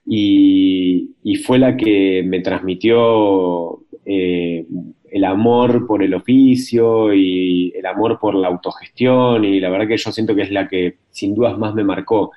y, 0.06 1.14
fue 1.44 1.60
la 1.60 1.78
que 1.78 2.24
me 2.26 2.40
transmitió 2.40 3.84
eh, 4.06 4.66
el 5.12 5.24
amor 5.24 5.86
por 5.86 6.02
el 6.04 6.14
oficio 6.14 7.14
y 7.14 7.72
el 7.76 7.86
amor 7.86 8.20
por 8.20 8.36
la 8.36 8.48
autogestión 8.48 9.46
y 9.46 9.60
la 9.60 9.70
verdad 9.70 9.88
que 9.88 9.98
yo 9.98 10.12
siento 10.12 10.36
que 10.36 10.44
es 10.44 10.52
la 10.52 10.68
que 10.68 10.98
sin 11.12 11.36
dudas 11.36 11.58
más 11.58 11.74
me 11.76 11.84
marcó. 11.84 12.32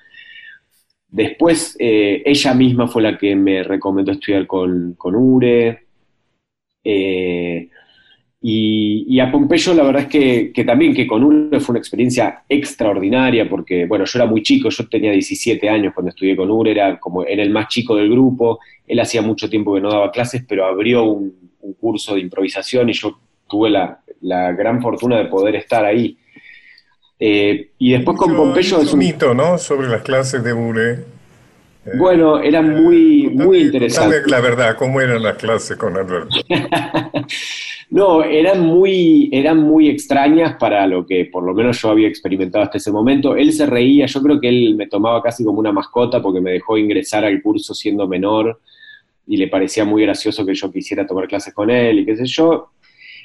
Después 1.08 1.76
eh, 1.80 2.22
ella 2.24 2.54
misma 2.54 2.88
fue 2.88 3.02
la 3.02 3.18
que 3.18 3.34
me 3.34 3.62
recomendó 3.62 4.12
estudiar 4.12 4.46
con, 4.46 4.94
con 4.94 5.14
Ure. 5.16 5.86
Eh, 6.84 7.68
y, 8.42 9.20
a 9.20 9.30
Pompeyo 9.30 9.74
la 9.74 9.82
verdad 9.82 10.02
es 10.02 10.08
que, 10.54 10.64
también 10.64 10.94
que 10.94 11.06
con 11.06 11.22
Ure 11.22 11.60
fue 11.60 11.74
una 11.74 11.78
experiencia 11.78 12.42
extraordinaria 12.48 13.48
porque, 13.48 13.84
bueno, 13.84 14.06
yo 14.06 14.18
era 14.18 14.26
muy 14.26 14.42
chico, 14.42 14.70
yo 14.70 14.88
tenía 14.88 15.12
17 15.12 15.68
años 15.68 15.92
cuando 15.92 16.08
estudié 16.08 16.34
con 16.34 16.50
Ure, 16.50 16.70
era 16.70 16.98
como 16.98 17.22
era 17.24 17.42
el 17.42 17.50
más 17.50 17.68
chico 17.68 17.96
del 17.96 18.10
grupo, 18.10 18.60
él 18.86 18.98
hacía 18.98 19.20
mucho 19.20 19.50
tiempo 19.50 19.74
que 19.74 19.82
no 19.82 19.90
daba 19.90 20.10
clases, 20.10 20.42
pero 20.48 20.64
abrió 20.64 21.04
un, 21.04 21.50
curso 21.78 22.14
de 22.14 22.20
improvisación 22.20 22.88
y 22.88 22.94
yo 22.94 23.18
tuve 23.48 23.68
la, 23.68 24.00
gran 24.52 24.80
fortuna 24.80 25.18
de 25.18 25.26
poder 25.26 25.56
estar 25.56 25.84
ahí. 25.84 26.16
Eh, 27.18 27.72
y 27.78 27.92
después 27.92 28.16
con 28.16 28.34
Pompeyo... 28.34 28.80
Es 28.80 28.92
un 28.92 28.98
mito, 28.98 29.34
¿no? 29.34 29.58
Sobre 29.58 29.88
las 29.88 30.02
clases 30.02 30.42
de 30.42 30.54
Ure. 30.54 31.04
Eh, 31.86 31.90
bueno, 31.96 32.40
era 32.40 32.60
muy, 32.62 33.28
muy 33.28 33.62
interesante. 33.62 34.22
la 34.26 34.40
verdad, 34.40 34.76
¿cómo 34.76 35.00
eran 35.00 35.22
las 35.22 35.36
clases 35.36 35.76
con 35.76 35.96
Alberto? 35.96 36.36
No, 37.90 38.22
eran 38.22 38.60
muy, 38.60 39.28
eran 39.32 39.58
muy 39.58 39.88
extrañas 39.88 40.54
para 40.60 40.86
lo 40.86 41.04
que 41.04 41.24
por 41.24 41.42
lo 41.42 41.52
menos 41.52 41.82
yo 41.82 41.90
había 41.90 42.06
experimentado 42.06 42.62
hasta 42.62 42.78
ese 42.78 42.92
momento. 42.92 43.34
Él 43.34 43.52
se 43.52 43.66
reía, 43.66 44.06
yo 44.06 44.22
creo 44.22 44.40
que 44.40 44.48
él 44.48 44.76
me 44.76 44.86
tomaba 44.86 45.20
casi 45.20 45.44
como 45.44 45.58
una 45.58 45.72
mascota 45.72 46.22
porque 46.22 46.40
me 46.40 46.52
dejó 46.52 46.78
ingresar 46.78 47.24
al 47.24 47.42
curso 47.42 47.74
siendo 47.74 48.06
menor 48.06 48.60
y 49.26 49.36
le 49.36 49.48
parecía 49.48 49.84
muy 49.84 50.02
gracioso 50.02 50.46
que 50.46 50.54
yo 50.54 50.70
quisiera 50.70 51.04
tomar 51.04 51.26
clases 51.26 51.52
con 51.52 51.68
él 51.68 51.98
y 51.98 52.06
qué 52.06 52.16
sé 52.16 52.26
yo. 52.26 52.70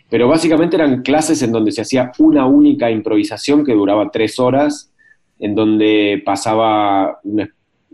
Pero 0.10 0.28
básicamente 0.28 0.78
eran 0.78 1.04
clases 1.04 1.44
en 1.44 1.52
donde 1.52 1.72
se 1.72 1.82
hacía 1.82 2.12
una 2.18 2.48
única 2.48 2.90
improvisación 2.90 3.64
que 3.64 3.74
duraba 3.74 4.10
tres 4.10 4.40
horas, 4.40 4.92
en 5.38 5.54
donde 5.54 6.24
pasaba, 6.26 7.20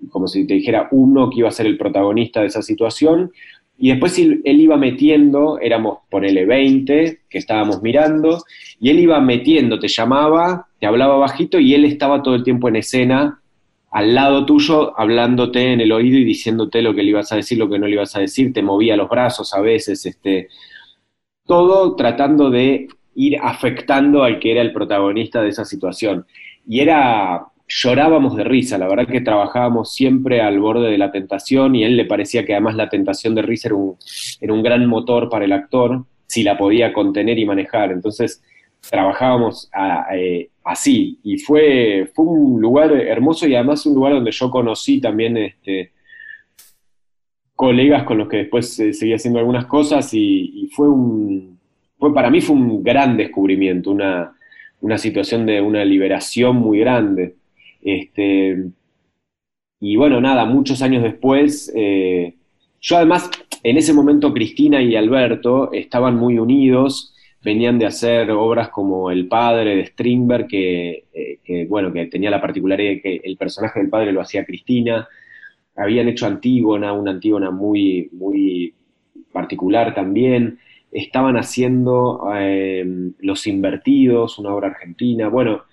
como 0.10 0.28
si 0.28 0.46
te 0.48 0.56
dijera, 0.56 0.88
uno 0.92 1.30
que 1.30 1.40
iba 1.40 1.50
a 1.50 1.52
ser 1.52 1.66
el 1.66 1.78
protagonista 1.78 2.42
de 2.42 2.48
esa 2.48 2.62
situación 2.62 3.32
y 3.78 3.90
después 3.90 4.18
él, 4.20 4.42
iba 4.44 4.78
metiendo, 4.78 5.58
éramos 5.60 6.00
por 6.10 6.24
el 6.24 6.46
20 6.46 7.22
que 7.28 7.38
estábamos 7.40 7.82
mirando, 7.82 8.44
y 8.80 8.92
él 8.92 9.00
iba 9.00 9.20
metiendo, 9.20 9.80
te 9.80 9.88
llamaba, 9.88 10.68
te 10.80 10.86
hablaba 10.86 11.18
bajito 11.18 11.60
y 11.60 11.74
él 11.74 11.86
estaba 11.86 12.22
todo 12.22 12.36
el 12.36 12.44
tiempo 12.44 12.70
en 12.70 12.76
escena 12.76 13.42
al 13.92 14.16
lado 14.16 14.46
tuyo, 14.46 14.98
hablándote 14.98 15.74
en 15.74 15.82
el 15.82 15.92
oído 15.92 16.18
y 16.18 16.24
diciéndote 16.24 16.82
lo 16.82 16.94
que 16.94 17.04
le 17.04 17.10
ibas 17.10 17.32
a 17.34 17.38
decir, 17.38 17.58
lo 17.58 17.70
que 17.70 17.78
no 17.78 17.88
le 17.88 17.94
ibas 17.94 18.16
a 18.16 18.22
decir, 18.22 18.54
te 18.54 18.62
movía 18.62 18.96
los 18.96 19.10
brazos 19.10 19.54
a 19.54 19.60
veces, 19.60 20.06
este, 20.06 20.48
todo 21.46 21.96
tratando 21.96 22.50
de 22.50 22.88
ir 23.16 23.38
afectando 23.42 24.24
al 24.24 24.40
que 24.40 24.52
era 24.52 24.62
el 24.62 24.72
protagonista 24.72 25.42
de 25.42 25.50
esa 25.50 25.66
situación. 25.66 26.26
Y 26.68 26.80
era, 26.80 27.48
llorábamos 27.74 28.36
de 28.36 28.44
risa, 28.44 28.78
la 28.78 28.88
verdad 28.88 29.08
que 29.08 29.22
trabajábamos 29.22 29.94
siempre 29.94 30.42
al 30.42 30.60
borde 30.60 30.92
de 30.92 30.98
la 30.98 31.12
tentación 31.12 31.74
y 31.76 31.86
él 31.86 31.96
le 31.96 32.06
parecía 32.06 32.46
que 32.46 32.54
además 32.54 32.76
la 32.76 32.90
tentación 32.90 33.34
de 33.34 33.44
risa 33.44 33.70
era 33.70 33.76
un, 33.76 33.96
era 34.42 34.54
un 34.54 34.62
gran 34.62 34.86
motor 34.88 35.30
para 35.30 35.46
el 35.46 35.54
actor, 35.54 36.04
si 36.28 36.44
la 36.44 36.58
podía 36.58 36.92
contener 36.92 37.40
y 37.40 37.46
manejar. 37.46 37.92
Entonces 37.92 38.44
trabajábamos 38.90 39.70
eh, 40.14 40.50
así 40.66 41.20
y 41.24 41.38
fue, 41.38 42.12
fue 42.14 42.26
un 42.26 42.60
lugar 42.60 42.92
hermoso 42.92 43.48
y 43.48 43.56
además 43.56 43.86
un 43.86 43.96
lugar 43.96 44.14
donde 44.14 44.32
yo 44.32 44.52
conocí 44.52 45.00
también 45.00 45.38
este, 45.38 45.92
colegas 47.56 48.04
con 48.04 48.18
los 48.18 48.28
que 48.28 48.38
después 48.38 48.78
eh, 48.80 48.92
seguía 48.92 49.16
haciendo 49.16 49.40
algunas 49.40 49.66
cosas 49.66 50.14
y, 50.14 50.70
fue 50.76 50.90
un, 50.90 51.58
fue, 51.98 52.14
para 52.14 52.30
mí 52.30 52.42
fue 52.42 52.56
un 52.56 52.84
gran 52.84 53.16
descubrimiento, 53.16 53.92
una, 53.92 54.34
una 54.82 54.98
situación 54.98 55.46
de 55.46 55.62
una 55.62 55.86
liberación 55.86 56.58
muy 56.58 56.80
grande. 56.80 57.36
Este, 57.82 58.65
y 59.79 59.96
bueno, 59.96 60.21
nada, 60.21 60.46
muchos 60.46 60.82
años 60.82 61.04
después, 61.04 61.71
eh, 61.75 62.36
yo 62.79 62.98
además, 62.98 63.29
en 63.63 63.77
ese 63.77 63.94
momento 63.94 64.34
Cristina 64.34 64.82
y 64.82 64.96
Alberto 64.96 65.71
estaban 65.71 66.15
muy 66.15 66.38
unidos, 66.38 67.13
venían 67.44 67.79
de 67.79 67.88
hacer 67.88 68.29
obras 68.32 68.69
como 68.69 69.10
El 69.10 69.27
Padre 69.27 69.75
de 69.75 69.86
Strindberg, 69.88 70.48
que, 70.48 71.06
eh, 71.13 71.65
bueno, 71.67 71.92
que 71.92 72.06
tenía 72.06 72.29
la 72.29 72.42
particularidad 72.42 72.92
de 72.92 73.02
que 73.02 73.21
el 73.23 73.38
personaje 73.38 73.79
del 73.79 73.90
padre 73.90 74.12
lo 74.12 74.21
hacía 74.21 74.46
Cristina, 74.46 75.08
habían 75.75 76.08
hecho 76.08 76.27
Antígona, 76.27 76.94
una 76.94 77.12
Antígona 77.12 77.50
muy, 77.50 78.10
muy 78.12 78.73
particular 79.32 79.96
también, 79.96 80.60
estaban 80.92 81.38
haciendo 81.38 82.29
eh, 82.36 82.86
Los 83.19 83.48
Invertidos, 83.48 84.38
una 84.38 84.54
obra 84.54 84.67
argentina, 84.67 85.29
bueno, 85.29 85.63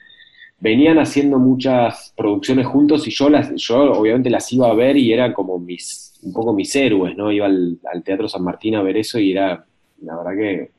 venían 0.60 0.98
haciendo 0.98 1.38
muchas 1.38 2.12
producciones 2.16 2.66
juntos 2.66 3.06
y 3.06 3.10
yo 3.10 3.28
las, 3.28 3.54
yo 3.54 3.92
obviamente 3.92 4.30
las 4.30 4.52
iba 4.52 4.68
a 4.68 4.74
ver 4.74 4.96
y 4.96 5.12
eran 5.12 5.32
como 5.32 5.58
mis, 5.58 6.18
un 6.22 6.32
poco 6.32 6.52
mis 6.52 6.74
héroes, 6.74 7.16
¿no? 7.16 7.30
Iba 7.30 7.46
al, 7.46 7.78
Teatro 8.04 8.28
San 8.28 8.42
Martín 8.42 8.74
a 8.74 8.82
ver 8.82 8.96
eso 8.96 9.18
y 9.18 9.32
era, 9.32 9.64
la 10.02 10.16
verdad 10.16 10.32
que 10.32 10.70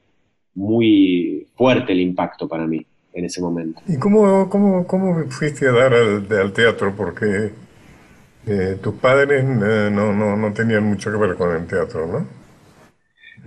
muy 0.56 1.48
fuerte 1.56 1.94
el 1.94 2.02
impacto 2.02 2.48
para 2.48 2.68
mí 2.68 2.86
en 3.14 3.26
ese 3.26 3.42
momento. 3.42 3.82
¿Y 3.88 3.98
cómo, 3.98 4.50
cómo, 4.50 4.86
cómo 4.86 5.24
fuiste 5.30 5.68
a 5.68 5.72
dar 5.72 5.94
al, 5.94 6.54
teatro? 6.54 6.94
Porque 6.96 7.52
eh, 8.46 8.78
tus 8.82 8.96
padres 8.96 9.44
eh, 9.44 9.90
no, 9.92 10.14
no, 10.14 10.36
no 10.36 10.54
tenían 10.54 10.84
mucho 10.84 11.12
que 11.12 11.18
ver 11.18 11.36
con 11.36 11.56
el 11.56 11.66
teatro, 11.66 12.06
¿no? 12.06 12.40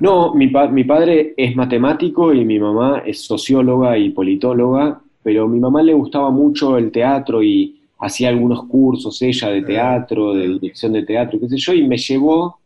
No, 0.01 0.35
mi, 0.35 0.51
mi 0.70 0.85
padre 0.85 1.35
es 1.37 1.55
matemático 1.55 2.33
y 2.33 2.47
mi 2.47 2.59
mamá 2.59 3.03
es 3.05 3.20
socióloga 3.20 3.99
y 3.99 4.11
politóloga 4.11 5.01
pero 5.23 5.45
a 5.45 5.49
mi 5.49 5.61
mamá 5.61 5.83
le 5.83 5.95
gustaba 5.95 6.31
mucho 6.31 6.77
el 6.77 6.91
teatro 6.91 7.43
y 7.43 7.81
hacía 7.99 8.29
algunos 8.29 8.64
cursos 8.64 9.20
ella 9.23 9.49
de 9.49 9.62
teatro, 9.62 10.35
de 10.35 10.49
dirección 10.49 10.93
de 10.93 11.05
teatro, 11.05 11.39
qué 11.39 11.49
sé 11.49 11.57
yo, 11.57 11.73
y 11.73 11.87
me 11.87 11.97
llevó 11.97 12.59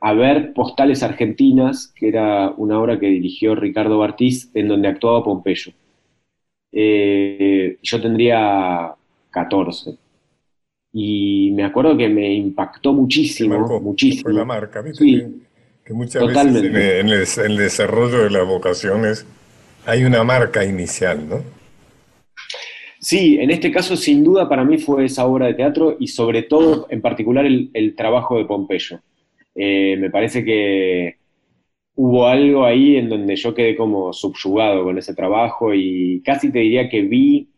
a 0.00 0.12
ver 0.14 0.52
Postales 0.52 1.02
Argentinas, 1.02 1.92
que 1.94 2.08
era 2.08 2.52
una 2.56 2.80
obra 2.80 2.98
que 2.98 3.06
dirigió 3.06 3.54
Ricardo 3.54 3.98
Bartiz, 3.98 4.50
en 4.54 4.68
donde 4.68 4.88
actuaba 4.88 5.22
Pompeyo. 5.22 5.72
Eh, 6.72 7.78
yo 7.82 8.00
tendría 8.00 8.94
14. 9.30 9.96
Y 10.92 11.52
me 11.54 11.64
acuerdo 11.64 11.96
que 11.96 12.08
me 12.08 12.34
impactó 12.34 12.92
muchísimo, 12.92 13.80
muchísimo. 13.80 14.24
Fue 14.24 14.32
la 14.32 14.44
marca, 14.44 14.82
¿viste? 14.82 15.28
que, 15.84 15.94
muchas 15.94 16.26
veces 16.26 17.38
en 17.38 17.50
el, 17.50 17.56
desarrollo 17.56 18.24
de 18.24 18.30
las 18.30 18.46
vocaciones 18.46 19.26
hay 19.86 20.04
una 20.04 20.22
marca 20.24 20.64
inicial, 20.64 21.28
¿no? 21.28 21.61
Sí, 23.00 23.38
en 23.40 23.50
este 23.50 23.72
caso 23.72 23.96
sin 23.96 24.22
duda 24.22 24.48
para 24.48 24.64
mí 24.64 24.78
fue 24.78 25.06
esa 25.06 25.26
obra 25.26 25.46
de 25.46 25.54
teatro 25.54 25.96
y 25.98 26.06
sobre 26.06 26.44
todo 26.44 26.86
en 26.88 27.02
particular 27.02 27.44
el, 27.44 27.94
trabajo 27.96 28.38
de 28.38 28.44
Pompeyo. 28.44 29.00
Eh, 29.56 29.96
me 29.98 30.08
parece 30.08 30.44
que 30.44 31.16
hubo 31.96 32.28
algo 32.28 32.64
ahí 32.64 32.96
en 32.96 33.08
donde 33.08 33.34
yo 33.34 33.54
quedé 33.54 33.76
como 33.76 34.12
subyugado 34.12 34.84
con 34.84 34.98
ese 34.98 35.14
trabajo 35.14 35.74
y 35.74 36.22
casi 36.24 36.52
te 36.52 36.60
diría 36.60 36.88
que 36.88 37.02
vi 37.02 37.48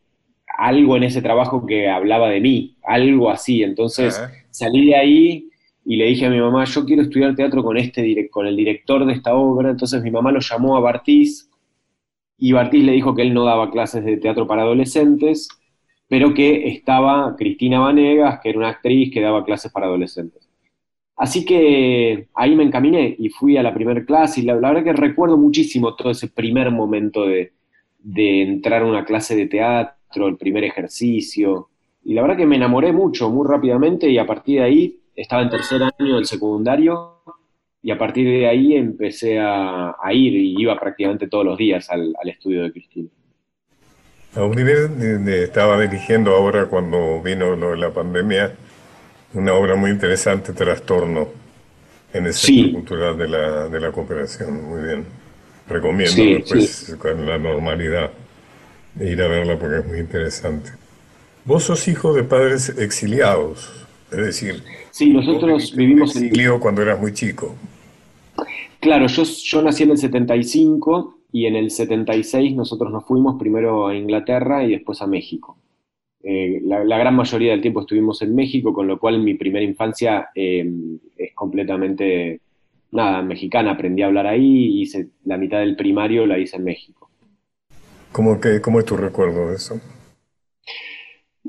algo 0.58 0.96
en 0.96 1.04
ese 1.04 1.20
trabajo 1.20 1.66
que 1.66 1.88
hablaba 1.88 2.30
de 2.30 2.40
mí, 2.40 2.76
algo 2.82 3.30
así. 3.30 3.62
Entonces 3.62 4.18
salí 4.50 4.86
de 4.86 4.96
ahí 4.96 5.48
y 5.84 5.96
le 5.96 6.06
dije 6.06 6.24
a 6.24 6.30
mi 6.30 6.40
mamá, 6.40 6.64
yo 6.64 6.86
quiero 6.86 7.02
estudiar 7.02 7.36
teatro 7.36 7.62
con, 7.62 7.76
este, 7.76 8.30
con 8.30 8.46
el 8.46 8.56
director 8.56 9.04
de 9.04 9.12
esta 9.12 9.34
obra. 9.34 9.70
Entonces 9.70 10.02
mi 10.02 10.10
mamá 10.10 10.32
lo 10.32 10.40
llamó 10.40 10.76
a 10.76 10.80
Bartiz 10.80 11.50
y 12.44 12.52
Bartiz 12.52 12.84
le 12.84 12.92
dijo 12.92 13.14
que 13.14 13.22
él 13.22 13.32
no 13.32 13.46
daba 13.46 13.70
clases 13.70 14.04
de 14.04 14.18
teatro 14.18 14.46
para 14.46 14.64
adolescentes, 14.64 15.48
pero 16.08 16.34
que 16.34 16.68
estaba 16.68 17.36
Cristina 17.38 17.78
Vanegas, 17.80 18.40
que 18.42 18.50
era 18.50 18.58
una 18.58 18.68
actriz 18.68 19.10
que 19.10 19.22
daba 19.22 19.46
clases 19.46 19.72
para 19.72 19.86
adolescentes. 19.86 20.46
Así 21.16 21.46
que 21.46 22.28
ahí 22.34 22.54
me 22.54 22.64
encaminé 22.64 23.16
y 23.18 23.30
fui 23.30 23.56
a 23.56 23.62
la 23.62 23.72
primera 23.72 24.04
clase 24.04 24.42
y 24.42 24.44
la, 24.44 24.56
verdad 24.56 24.84
que 24.84 24.92
recuerdo 24.92 25.38
muchísimo 25.38 25.94
todo 25.94 26.10
ese 26.10 26.28
primer 26.28 26.70
momento 26.70 27.24
de, 27.24 27.54
de 28.00 28.42
entrar 28.42 28.82
a 28.82 28.86
una 28.86 29.06
clase 29.06 29.34
de 29.34 29.46
teatro 29.46 30.28
el 30.28 30.36
primer 30.36 30.64
ejercicio. 30.64 31.70
Y 32.04 32.12
la 32.12 32.20
verdad 32.20 32.36
que 32.36 32.46
me 32.46 32.56
enamoré 32.56 32.92
mucho, 32.92 33.30
muy 33.30 33.48
rápidamente, 33.48 34.10
y 34.10 34.18
a 34.18 34.26
partir 34.26 34.58
de 34.58 34.64
ahí 34.66 35.00
estaba 35.16 35.40
en 35.40 35.48
tercer 35.48 35.80
año 35.82 36.16
del 36.16 36.26
secundario, 36.26 37.13
y 37.84 37.90
a 37.90 37.98
partir 37.98 38.26
de 38.26 38.48
ahí 38.48 38.74
empecé 38.76 39.38
a, 39.38 39.94
ir 40.10 40.32
y 40.32 40.58
iba 40.58 40.80
prácticamente 40.80 41.28
todos 41.28 41.44
los 41.44 41.58
días 41.58 41.90
al, 41.90 42.14
estudio 42.24 42.62
de 42.62 42.72
Cristina. 42.72 43.10
A 44.34 44.42
un 44.42 44.56
nivel 44.56 45.28
estaba 45.28 45.78
dirigiendo 45.78 46.34
ahora 46.34 46.64
cuando 46.64 47.20
vino 47.22 47.54
lo 47.54 47.72
de 47.72 47.76
la 47.76 47.90
pandemia 47.90 48.52
una 49.34 49.52
obra 49.52 49.74
muy 49.74 49.90
interesante, 49.90 50.54
Trastorno, 50.54 51.28
en 52.14 52.24
el 52.24 52.32
Centro 52.32 52.72
Cultural 52.78 53.18
de 53.18 53.28
la, 53.28 53.68
de 53.68 53.80
la 53.80 53.92
Cooperación. 53.92 54.64
Muy 54.64 54.82
bien. 54.82 55.04
Recomiendo 55.68 56.22
después 56.22 56.96
con 56.98 57.26
la 57.26 57.36
normalidad 57.36 58.12
ir 58.98 59.20
a 59.20 59.28
verla 59.28 59.58
porque 59.58 59.80
es 59.80 59.86
muy 59.86 59.98
interesante. 59.98 60.70
Vos 61.44 61.64
sos 61.64 61.86
hijo 61.86 62.14
de 62.14 62.22
padres 62.22 62.70
exiliados, 62.78 63.86
es 64.10 64.18
decir, 64.18 64.62
sí, 64.90 65.10
nosotros 65.10 65.74
vivimos 65.76 66.16
en 66.16 66.26
exilio 66.26 66.60
cuando 66.60 66.80
eras 66.80 66.98
muy 66.98 67.12
chico. 67.12 67.54
Claro, 68.80 69.06
yo, 69.06 69.22
yo 69.22 69.62
nací 69.62 69.82
en 69.82 69.90
el 69.90 69.98
75 69.98 71.18
y 71.32 71.46
en 71.46 71.56
el 71.56 71.70
76 71.70 72.54
nosotros 72.54 72.92
nos 72.92 73.04
fuimos 73.04 73.36
primero 73.38 73.88
a 73.88 73.96
Inglaterra 73.96 74.64
y 74.64 74.70
después 74.70 75.02
a 75.02 75.06
México. 75.06 75.56
Eh, 76.22 76.62
la, 76.64 76.96
gran 76.96 77.14
mayoría 77.14 77.50
del 77.50 77.60
tiempo 77.60 77.80
estuvimos 77.80 78.22
en 78.22 78.34
México, 78.34 78.72
con 78.72 78.86
lo 78.86 78.98
cual 78.98 79.20
mi 79.20 79.34
primera 79.34 79.64
infancia 79.64 80.28
eh, 80.34 80.64
es 81.18 81.34
completamente, 81.34 82.40
nada, 82.92 83.20
mexicana. 83.20 83.72
Aprendí 83.72 84.02
a 84.02 84.06
hablar 84.06 84.26
ahí, 84.26 84.80
hice 84.80 85.08
la 85.24 85.36
mitad 85.36 85.58
del 85.58 85.76
primario 85.76 86.24
la 86.24 86.38
hice 86.38 86.56
en 86.56 86.64
México. 86.64 87.10
¿Cómo, 88.10 88.40
que, 88.40 88.60
cómo 88.62 88.78
es 88.78 88.86
tu 88.86 88.96
recuerdo 88.96 89.50
de 89.50 89.56
eso? 89.56 89.80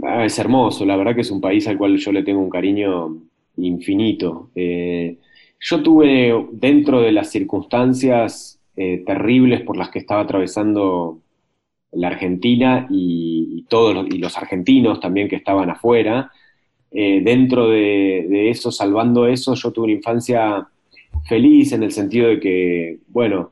Ah, 0.04 0.26
es 0.26 0.38
hermoso, 0.40 0.86
la 0.86 0.98
verdad 0.98 1.16
que 1.16 1.22
es 1.22 1.32
un 1.32 1.40
país 1.40 1.68
al 1.68 1.78
cual 1.78 1.98
yo 1.98 2.12
le 2.12 2.24
tengo 2.24 2.42
un 2.42 2.50
cariño 2.50 3.18
infinito. 3.58 4.50
Eh, 4.56 5.20
yo 5.68 5.82
tuve 5.82 6.48
dentro 6.52 7.02
de 7.02 7.12
las 7.12 7.32
circunstancias 7.32 8.62
eh, 8.76 9.04
terribles 9.04 9.62
por 9.62 9.78
las 9.78 9.90
que 9.90 9.98
estaba 9.98 10.22
atravesando 10.22 11.22
la 11.92 12.10
Argentina 12.10 12.88
y, 12.92 13.66
todos 13.68 13.96
los, 13.96 14.08
y 14.14 14.20
los 14.20 14.38
argentinos 14.38 15.00
también 15.00 15.28
que 15.28 15.38
estaban 15.38 15.72
afuera, 15.72 16.32
eh, 16.92 17.20
dentro 17.24 17.70
de, 17.70 18.50
eso, 18.52 18.72
salvando 18.72 19.26
eso, 19.26 19.56
yo 19.56 19.72
tuve 19.72 19.86
una 19.86 19.94
infancia 19.94 20.68
feliz 21.28 21.72
en 21.72 21.82
el 21.82 21.92
sentido 21.92 22.28
de 22.28 22.40
que, 22.40 23.00
bueno, 23.08 23.52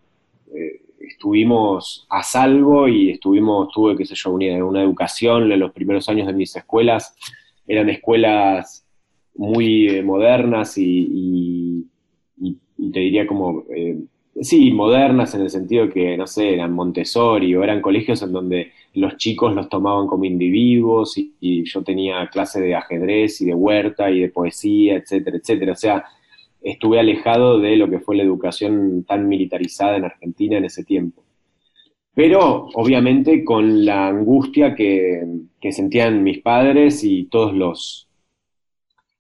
estuvimos 1.00 2.06
a 2.10 2.22
salvo 2.22 2.88
y 2.88 3.10
estuvimos, 3.10 3.70
tuve, 3.74 3.98
qué 3.98 4.06
sé 4.06 4.14
yo, 4.14 4.32
una, 4.34 4.84
educación 4.84 5.50
los 5.58 5.72
primeros 5.72 6.08
años 6.10 6.28
de 6.28 6.34
mis 6.34 6.56
escuelas, 6.56 7.16
eran 7.68 7.90
escuelas 7.90 8.86
muy 9.36 9.88
eh, 9.88 10.04
modernas 10.04 10.78
y, 10.78 11.88
te 12.92 13.00
diría 13.00 13.28
como, 13.28 13.64
eh, 13.76 13.98
sí, 14.42 14.72
modernas 14.72 15.34
en 15.36 15.42
el 15.42 15.50
sentido 15.50 15.90
que, 15.90 16.18
no 16.18 16.28
sé, 16.28 16.54
eran 16.54 16.74
Montessori 16.74 17.56
o 17.56 17.64
eran 17.64 17.82
colegios 17.82 18.22
en 18.22 18.32
donde 18.32 18.72
los 18.94 19.18
chicos 19.18 19.56
los 19.56 19.70
tomaban 19.70 20.08
como 20.08 20.26
individuos 20.26 21.18
y, 21.18 21.64
yo 21.66 21.84
tenía 21.84 22.28
clase 22.30 22.62
de 22.62 22.76
ajedrez 22.76 23.42
y 23.42 23.46
de 23.46 23.54
huerta 23.56 24.12
y 24.12 24.22
de 24.22 24.30
poesía, 24.30 24.96
etcétera, 24.96 25.38
etcétera. 25.38 25.72
O 25.74 25.76
sea, 25.76 26.06
estuve 26.62 27.00
alejado 27.00 27.60
de 27.60 27.76
lo 27.78 27.90
que 27.90 28.00
fue 28.00 28.16
la 28.16 28.24
educación 28.24 29.04
tan 29.06 29.28
militarizada 29.28 29.98
en 29.98 30.06
Argentina 30.06 30.58
en 30.58 30.66
ese 30.66 30.84
tiempo. 30.84 31.24
Pero 32.16 32.68
obviamente 32.76 33.44
con 33.44 33.86
la 33.86 34.08
angustia 34.08 34.76
que, 34.76 35.24
sentían 35.72 36.24
mis 36.24 36.40
padres 36.40 37.04
y 37.04 37.26
todos 37.26 37.54
los, 37.54 38.08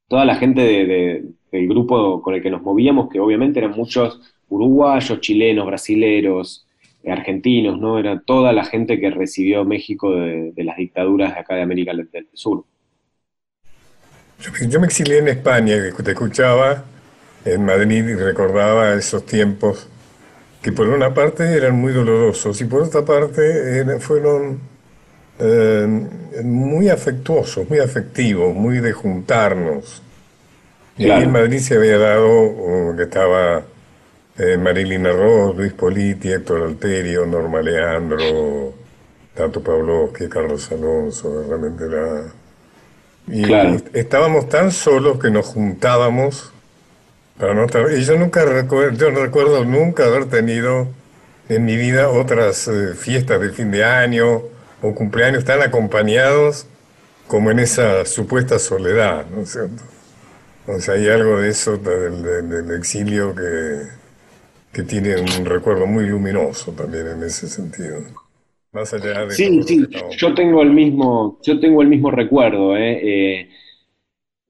toda 0.07 0.25
la 0.25 0.35
gente 0.35 0.61
del 1.53 1.67
grupo 1.67 2.21
con 2.21 2.33
el 2.33 2.41
que 2.41 2.49
nos 2.49 2.63
movíamos, 2.63 3.09
que 3.09 3.19
obviamente 3.19 3.59
eran 3.59 3.71
muchos 3.71 4.19
uruguayos, 4.49 5.21
chilenos, 5.21 5.67
brasileros, 5.67 6.67
argentinos, 7.07 7.79
¿no? 7.79 7.99
Era 7.99 8.19
toda 8.19 8.51
la 8.53 8.65
gente 8.65 8.99
que 8.99 9.11
recibió 9.11 9.63
México 9.63 10.11
de, 10.11 10.53
las 10.57 10.77
dictaduras 10.77 11.33
de 11.33 11.39
acá 11.39 11.55
de 11.55 11.61
América 11.61 11.91
del 11.93 12.27
Sur. 12.33 12.65
Yo 14.67 14.79
me 14.79 14.87
exilié 14.87 15.19
en 15.19 15.27
España, 15.27 15.75
te 16.03 16.11
escuchaba 16.11 16.83
en 17.45 17.65
Madrid 17.65 18.03
y 18.07 18.15
recordaba 18.15 18.93
esos 18.95 19.25
tiempos 19.25 19.87
que 20.61 20.71
por 20.71 20.87
una 20.87 21.13
parte 21.13 21.43
eran 21.43 21.79
muy 21.79 21.93
dolorosos 21.93 22.59
y 22.61 22.65
por 22.65 22.83
otra 22.83 23.05
parte 23.05 23.99
fueron 23.99 24.59
eh, 25.39 25.87
muy 26.43 26.89
afectuosos, 26.89 27.69
muy 27.69 27.79
afectivos, 27.79 28.55
muy 28.55 28.79
de 28.79 28.93
juntarnos. 28.93 30.02
Y 30.97 31.09
ahí 31.09 31.23
en 31.23 31.31
Madrid 31.31 31.59
se 31.59 31.75
había 31.75 31.97
dado 31.97 32.95
que 32.95 33.03
estaba 33.03 33.63
eh, 34.37 34.57
Marilina 34.57 35.11
Ross, 35.11 35.55
Luis 35.55 35.73
Politi, 35.73 36.31
Héctor 36.31 36.63
Alterio, 36.63 37.25
Norma 37.25 37.61
Leandro, 37.61 38.73
Tato 39.33 39.61
Pavlovsky, 39.61 40.27
Carlos 40.27 40.71
Alonso, 40.71 41.45
realmente 41.47 41.85
era... 41.85 42.23
Y 43.25 43.43
estábamos 43.97 44.49
tan 44.49 44.71
solos 44.71 45.17
que 45.17 45.31
nos 45.31 45.45
juntábamos 45.45 46.53
y 47.91 48.03
yo 48.03 48.17
nunca 48.17 48.45
recuerdo, 48.45 48.97
yo 48.97 49.11
no 49.11 49.21
recuerdo 49.21 49.65
nunca 49.65 50.05
haber 50.05 50.29
tenido 50.29 50.87
en 51.49 51.65
mi 51.65 51.75
vida 51.75 52.09
otras 52.09 52.67
eh, 52.67 52.93
fiestas 52.95 53.41
de 53.41 53.49
fin 53.49 53.71
de 53.71 53.83
año 53.83 54.43
o 54.81 54.93
cumpleaños 54.93 55.43
tan 55.43 55.61
acompañados 55.61 56.67
como 57.27 57.49
en 57.49 57.59
esa 57.59 58.05
supuesta 58.05 58.59
soledad, 58.59 59.25
¿no 59.33 59.41
es 59.41 59.51
cierto? 59.51 59.83
O 60.67 60.79
sea, 60.79 60.95
hay 60.95 61.07
algo 61.07 61.39
de 61.39 61.49
eso 61.49 61.77
del, 61.77 62.71
exilio 62.71 63.35
que, 63.35 63.81
que, 64.71 64.83
tiene 64.83 65.15
un 65.17 65.45
recuerdo 65.45 65.85
muy 65.85 66.07
luminoso 66.07 66.71
también 66.71 67.07
en 67.07 67.23
ese 67.23 67.47
sentido. 67.47 67.99
Más 68.71 68.93
allá 68.93 69.25
de 69.25 69.31
sí, 69.31 69.61
sí, 69.63 69.85
yo 70.17 70.33
tengo 70.33 70.61
el 70.61 70.71
mismo, 70.71 71.39
yo 71.43 71.59
tengo 71.59 71.81
el 71.81 71.89
mismo 71.89 72.09
recuerdo. 72.11 72.75
¿eh? 72.75 72.99
Eh, 73.03 73.49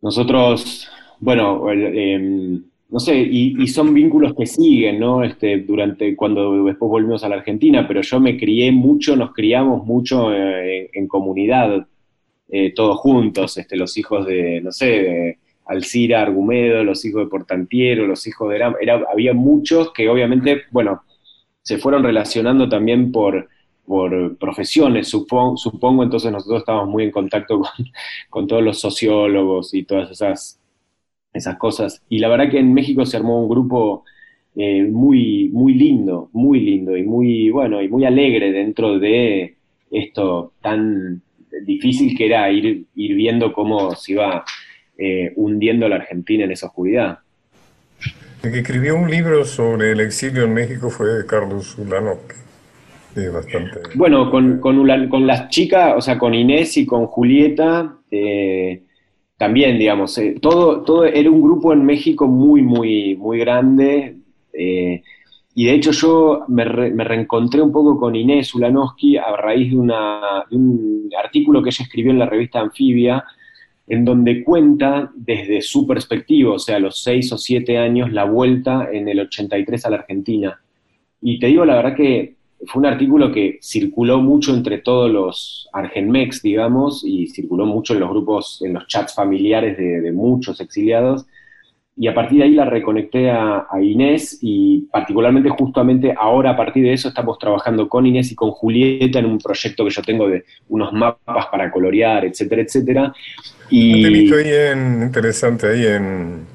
nosotros, 0.01 0.87
bueno, 1.19 1.69
em, 1.71 2.63
no 2.89 2.99
sé, 2.99 3.17
y, 3.17 3.67
son 3.67 3.93
vínculos 3.93 4.35
que 4.37 4.45
siguen, 4.45 4.99
¿no? 4.99 5.23
Este, 5.23 5.57
durante, 5.57 6.15
cuando 6.15 6.63
después 6.63 6.89
volvimos 6.89 7.23
a 7.23 7.29
la 7.29 7.37
Argentina, 7.37 7.87
pero 7.87 8.01
yo 8.01 8.19
me 8.19 8.37
crié 8.37 8.71
mucho, 8.71 9.15
nos 9.15 9.33
criamos 9.33 9.83
mucho 9.83 10.31
eh, 10.31 10.91
en 10.93 11.07
comunidad, 11.07 11.87
eh, 12.49 12.71
todos 12.75 12.97
juntos, 12.97 13.57
este, 13.57 13.77
los 13.77 13.97
hijos 13.97 14.27
de, 14.27 14.61
no 14.61 14.71
sé, 14.71 14.85
de 14.85 15.37
Alcira 15.73 16.21
Argumedo, 16.21 16.83
los 16.83 17.03
hijos 17.05 17.23
de 17.23 17.29
Portantiero, 17.29 18.07
los 18.07 18.25
hijos 18.27 18.49
de 18.49 18.55
era, 18.55 19.03
había 19.11 19.33
muchos 19.33 19.91
que 19.91 20.07
obviamente, 20.09 20.63
bueno, 20.71 21.03
se 21.61 21.77
fueron 21.77 22.03
relacionando 22.03 22.69
también 22.69 23.11
por, 23.11 23.49
por 23.85 24.37
profesiones, 24.37 25.07
supongo, 25.07 25.57
supongo, 25.57 26.03
entonces 26.03 26.31
nosotros 26.31 26.59
estábamos 26.59 26.89
muy 26.89 27.03
en 27.03 27.11
contacto 27.11 27.61
con, 28.29 28.47
todos 28.47 28.63
los 28.63 28.79
sociólogos 28.79 29.73
y 29.73 29.83
todas 29.83 30.11
esas, 30.11 30.59
esas 31.33 31.57
cosas. 31.57 32.03
Y 32.09 32.19
la 32.19 32.29
verdad 32.29 32.49
que 32.49 32.59
en 32.59 32.73
México 32.73 33.05
se 33.05 33.17
armó 33.17 33.41
un 33.41 33.49
grupo 33.49 34.03
eh, 34.55 34.83
muy, 34.83 35.49
muy 35.51 35.73
lindo, 35.73 36.29
muy 36.33 36.59
lindo 36.59 36.95
y 36.95 37.03
muy, 37.03 37.49
bueno, 37.49 37.81
y 37.81 37.89
muy 37.89 38.05
alegre 38.05 38.51
dentro 38.51 38.99
de 38.99 39.55
esto 39.89 40.53
tan 40.61 41.21
difícil 41.65 42.17
que 42.17 42.25
era 42.25 42.51
ir, 42.51 42.85
ir 42.95 43.15
viendo 43.15 43.53
cómo 43.53 43.95
se 43.95 44.13
iba 44.13 44.43
eh, 44.97 45.33
hundiendo 45.35 45.89
la 45.89 45.95
Argentina 45.95 46.43
en 46.43 46.51
esa 46.51 46.67
oscuridad. 46.67 47.19
El 48.43 48.51
que 48.51 48.59
escribió 48.59 48.95
un 48.95 49.09
libro 49.09 49.43
sobre 49.43 49.91
el 49.91 50.01
exilio 50.01 50.43
en 50.43 50.53
México 50.53 50.89
fue 50.91 51.25
Carlos 51.25 51.77
Ulano. 51.79 52.17
bastante... 53.33 53.79
Bueno, 53.95 54.29
con, 54.29 54.59
con, 54.59 54.85
las 55.25 55.49
chicas, 55.49 55.95
o 55.97 56.01
sea, 56.01 56.19
con 56.19 56.35
Inés 56.35 56.77
y 56.77 56.85
con 56.85 57.07
Julieta, 57.07 57.97
eh, 58.11 58.83
también, 59.37 59.79
digamos, 59.79 60.15
eh, 60.19 60.35
todo, 60.39 60.83
todo 60.83 61.05
era 61.05 61.31
un 61.31 61.41
grupo 61.41 61.73
en 61.73 61.83
México 61.85 62.27
muy, 62.27 62.61
muy, 62.61 63.15
muy 63.15 63.39
grande. 63.39 64.17
y 64.53 65.65
de 65.65 65.73
hecho 65.73 65.91
yo 65.91 66.45
me, 66.49 66.65
me, 66.65 67.03
reencontré 67.03 67.61
un 67.63 67.71
poco 67.71 67.97
con 67.97 68.15
Inés 68.15 68.53
Ulanowski 68.53 69.17
a 69.17 69.35
raíz 69.37 69.71
de, 69.71 69.77
una, 69.77 70.43
de 70.51 70.55
un 70.55 71.09
artículo 71.17 71.63
que 71.63 71.69
ella 71.69 71.83
escribió 71.83 72.11
en 72.11 72.19
la 72.19 72.27
revista 72.27 72.59
Anfibia, 72.59 73.23
en 73.87 74.05
donde 74.05 74.43
cuenta 74.43 75.11
desde 75.15 75.61
su 75.61 75.85
perspectiva, 75.85 76.53
o 76.53 76.59
sea, 76.59 76.79
los 76.79 77.01
seis 77.01 77.31
o 77.33 77.37
siete 77.37 77.77
años, 77.77 78.11
la 78.11 78.23
vuelta 78.23 78.89
en 78.91 79.09
el 79.09 79.19
83 79.19 79.85
a 79.85 79.89
la 79.89 79.97
Argentina. 79.97 80.61
Y 81.21 81.39
te 81.39 81.47
digo 81.47 81.65
la 81.65 81.75
verdad 81.75 81.95
que 81.95 82.35
fue 82.65 82.79
un 82.79 82.85
artículo 82.85 83.31
que 83.31 83.59
circuló 83.61 84.21
mucho 84.21 84.53
entre 84.53 84.77
todos 84.77 85.11
los 85.11 85.69
Argenmex, 85.73 86.41
digamos, 86.41 87.03
y 87.03 87.27
circuló 87.27 87.65
mucho 87.65 87.93
en 87.93 87.99
los 87.99 88.09
grupos, 88.09 88.61
en 88.61 88.73
los 88.73 88.87
chats 88.87 89.13
familiares 89.13 89.77
de 89.77 90.11
muchos 90.13 90.61
exiliados, 90.61 91.25
y 91.95 92.07
a 92.07 92.13
partir 92.13 92.39
de 92.39 92.45
ahí 92.45 92.51
la 92.51 92.65
reconecté 92.65 93.29
a, 93.29 93.67
Inés 93.81 94.39
y 94.41 94.87
particularmente 94.91 95.49
justamente 95.49 96.13
ahora 96.17 96.51
a 96.51 96.57
partir 96.57 96.83
de 96.83 96.93
eso 96.93 97.09
estamos 97.09 97.37
trabajando 97.37 97.87
con 97.87 98.05
Inés 98.05 98.31
y 98.31 98.35
con 98.35 98.51
Julieta 98.51 99.19
en 99.19 99.25
un 99.25 99.37
proyecto 99.37 99.83
que 99.83 99.91
yo 99.91 100.01
tengo 100.01 100.27
de 100.27 100.43
unos 100.69 100.91
mapas 100.93 101.47
para 101.47 101.69
colorear, 101.69 102.25
etcétera, 102.25 102.61
etcétera. 102.63 103.13
Y... 103.69 104.01
Te 104.01 104.07
he 104.07 104.11
visto 104.11 104.35
ahí 104.35 104.49
en, 104.49 105.03
interesante 105.03 105.67
ahí 105.67 105.85
en, 105.85 106.45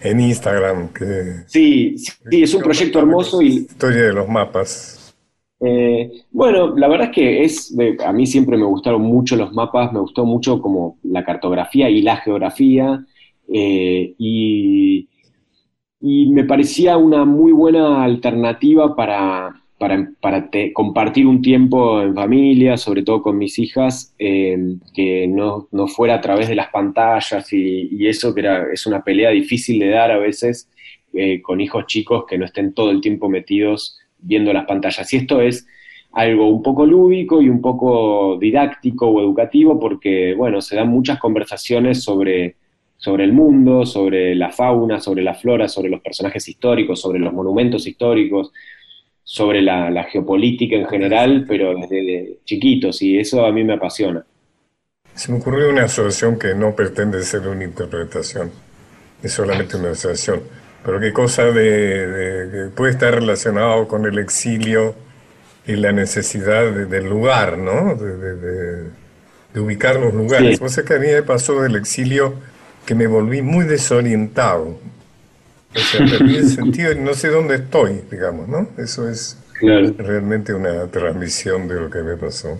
en 0.00 0.20
Instagram. 0.20 0.88
Que, 0.92 1.42
sí, 1.46 1.98
sí, 1.98 2.42
es 2.42 2.54
un 2.54 2.62
proyecto 2.62 2.98
hermoso 2.98 3.42
y... 3.42 3.48
Historia 3.48 4.04
de 4.04 4.12
los 4.12 4.28
mapas. 4.28 5.14
Eh, 5.60 6.22
bueno, 6.30 6.76
la 6.76 6.88
verdad 6.88 7.08
es 7.08 7.14
que 7.14 7.44
es, 7.44 7.76
a 8.04 8.12
mí 8.12 8.26
siempre 8.26 8.56
me 8.56 8.64
gustaron 8.64 9.02
mucho 9.02 9.36
los 9.36 9.52
mapas, 9.52 9.92
me 9.92 10.00
gustó 10.00 10.24
mucho 10.24 10.62
como 10.62 10.98
la 11.02 11.24
cartografía 11.24 11.90
y 11.90 12.00
la 12.00 12.16
geografía. 12.16 13.04
Eh, 13.52 14.14
y, 14.18 15.08
me 16.00 16.44
parecía 16.44 16.96
una 16.96 17.24
muy 17.24 17.50
buena 17.52 18.04
alternativa 18.04 18.94
para, 18.94 19.62
para, 19.78 20.50
compartir 20.72 21.26
un 21.26 21.42
tiempo 21.42 22.00
en 22.02 22.14
familia, 22.14 22.76
sobre 22.76 23.02
todo 23.02 23.22
con 23.22 23.38
mis 23.38 23.58
hijas, 23.58 24.14
eh, 24.18 24.76
que 24.94 25.26
no, 25.26 25.68
fuera 25.88 26.14
a 26.14 26.20
través 26.20 26.48
de 26.48 26.54
las 26.54 26.70
pantallas 26.70 27.52
y, 27.52 28.06
eso 28.06 28.34
que 28.34 28.42
es 28.72 28.86
una 28.86 29.02
pelea 29.02 29.30
difícil 29.30 29.80
de 29.80 29.88
dar 29.88 30.10
a 30.12 30.18
veces 30.18 30.70
eh, 31.14 31.42
con 31.42 31.60
hijos 31.60 31.86
chicos 31.86 32.24
que 32.28 32.38
no 32.38 32.44
estén 32.44 32.74
todo 32.74 32.90
el 32.90 33.00
tiempo 33.00 33.28
metidos 33.28 33.98
viendo 34.18 34.52
las 34.52 34.66
pantallas. 34.66 35.12
Y 35.12 35.16
esto 35.16 35.40
es 35.40 35.66
algo 36.12 36.48
un 36.48 36.62
poco 36.62 36.86
lúdico 36.86 37.42
y 37.42 37.48
un 37.48 37.60
poco 37.60 38.38
didáctico 38.38 39.08
o 39.08 39.20
educativo 39.20 39.80
porque, 39.80 40.34
bueno, 40.34 40.60
se 40.60 40.76
dan 40.76 40.88
muchas 40.88 41.18
conversaciones 41.18 42.02
sobre 42.02 42.56
sobre 42.98 43.24
el 43.24 43.32
mundo, 43.32 43.86
sobre 43.86 44.34
la 44.34 44.50
fauna, 44.50 45.00
sobre 45.00 45.22
la 45.22 45.34
flora, 45.34 45.68
sobre 45.68 45.88
los 45.88 46.00
personajes 46.00 46.46
históricos, 46.48 47.00
sobre 47.00 47.20
los 47.20 47.32
monumentos 47.32 47.86
históricos, 47.86 48.52
sobre 49.22 49.62
la, 49.62 50.04
geopolítica 50.04 50.74
en 50.74 50.86
general, 50.86 51.44
pero 51.46 51.74
desde 51.76 52.38
chiquitos, 52.44 53.00
y 53.02 53.18
eso 53.18 53.46
a 53.46 53.52
mí 53.52 53.62
me 53.62 53.74
apasiona. 53.74 54.24
Se 55.14 55.30
me 55.30 55.38
ocurrió 55.38 55.70
una 55.70 55.84
asociación 55.84 56.38
que 56.38 56.54
no 56.54 56.74
pretende 56.74 57.22
ser 57.22 57.46
una 57.46 57.62
interpretación, 57.62 58.50
es 59.22 59.32
solamente 59.32 59.76
una 59.76 59.90
asociación, 59.90 60.40
pero 60.84 60.98
qué 60.98 61.12
cosa 61.12 61.44
de, 61.44 62.48
que 62.50 62.76
puede 62.76 62.92
estar 62.92 63.14
relacionado 63.14 63.86
con 63.86 64.06
el 64.06 64.18
exilio 64.18 64.94
y 65.66 65.76
la 65.76 65.92
necesidad 65.92 66.72
del 66.72 67.08
lugar, 67.08 67.58
¿no? 67.58 67.94
De, 67.94 69.08
ubicar 69.60 69.98
los 69.98 70.14
lugares. 70.14 70.60
Sí. 70.64 70.82
que 70.86 70.94
a 70.94 70.98
mí 70.98 71.08
me 71.08 71.22
pasó 71.22 71.60
del 71.62 71.74
exilio 71.74 72.34
que 72.88 72.94
me 72.94 73.06
volví 73.06 73.42
muy 73.42 73.66
desorientado. 73.66 74.78
O 75.74 75.78
sea, 75.78 76.06
perdí 76.06 76.36
el 76.36 76.48
sentido 76.56 76.90
y 76.92 76.98
no 76.98 77.12
sé 77.12 77.28
dónde 77.28 77.56
estoy, 77.56 78.02
digamos, 78.10 78.48
¿no? 78.48 78.66
Eso 78.78 79.06
es 79.06 79.36
realmente 79.60 80.54
una 80.54 80.86
transmisión 80.86 81.68
de 81.68 81.74
lo 81.74 81.90
que 81.90 81.98
me 81.98 82.16
pasó. 82.16 82.58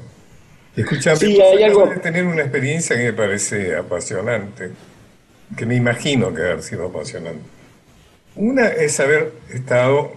Escuchame, 0.77 1.17
sí, 1.17 1.41
hay 1.41 1.63
algo... 1.63 1.87
de 1.87 1.97
tener 1.97 2.27
una 2.27 2.43
experiencia 2.43 2.95
que 2.95 3.05
me 3.05 3.13
parece 3.15 3.75
apasionante, 3.75 4.73
que 5.57 5.65
me 5.65 5.77
imagino 5.77 6.35
que 6.35 6.43
ha 6.43 6.61
sido 6.61 6.89
apasionante. 6.89 7.41
Una 8.37 8.67
es 8.67 9.01
haber 9.01 9.33
estado 9.49 10.13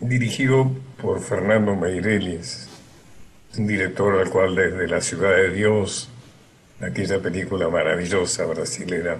dirigido 0.00 0.72
por 1.00 1.20
Fernando 1.20 1.76
Meireles, 1.76 2.68
un 3.56 3.68
director 3.68 4.18
al 4.18 4.28
cual 4.28 4.56
desde 4.56 4.88
La 4.88 5.00
Ciudad 5.00 5.36
de 5.36 5.50
Dios, 5.50 6.08
aquella 6.80 7.20
película 7.20 7.68
maravillosa 7.68 8.44
brasilera, 8.46 9.18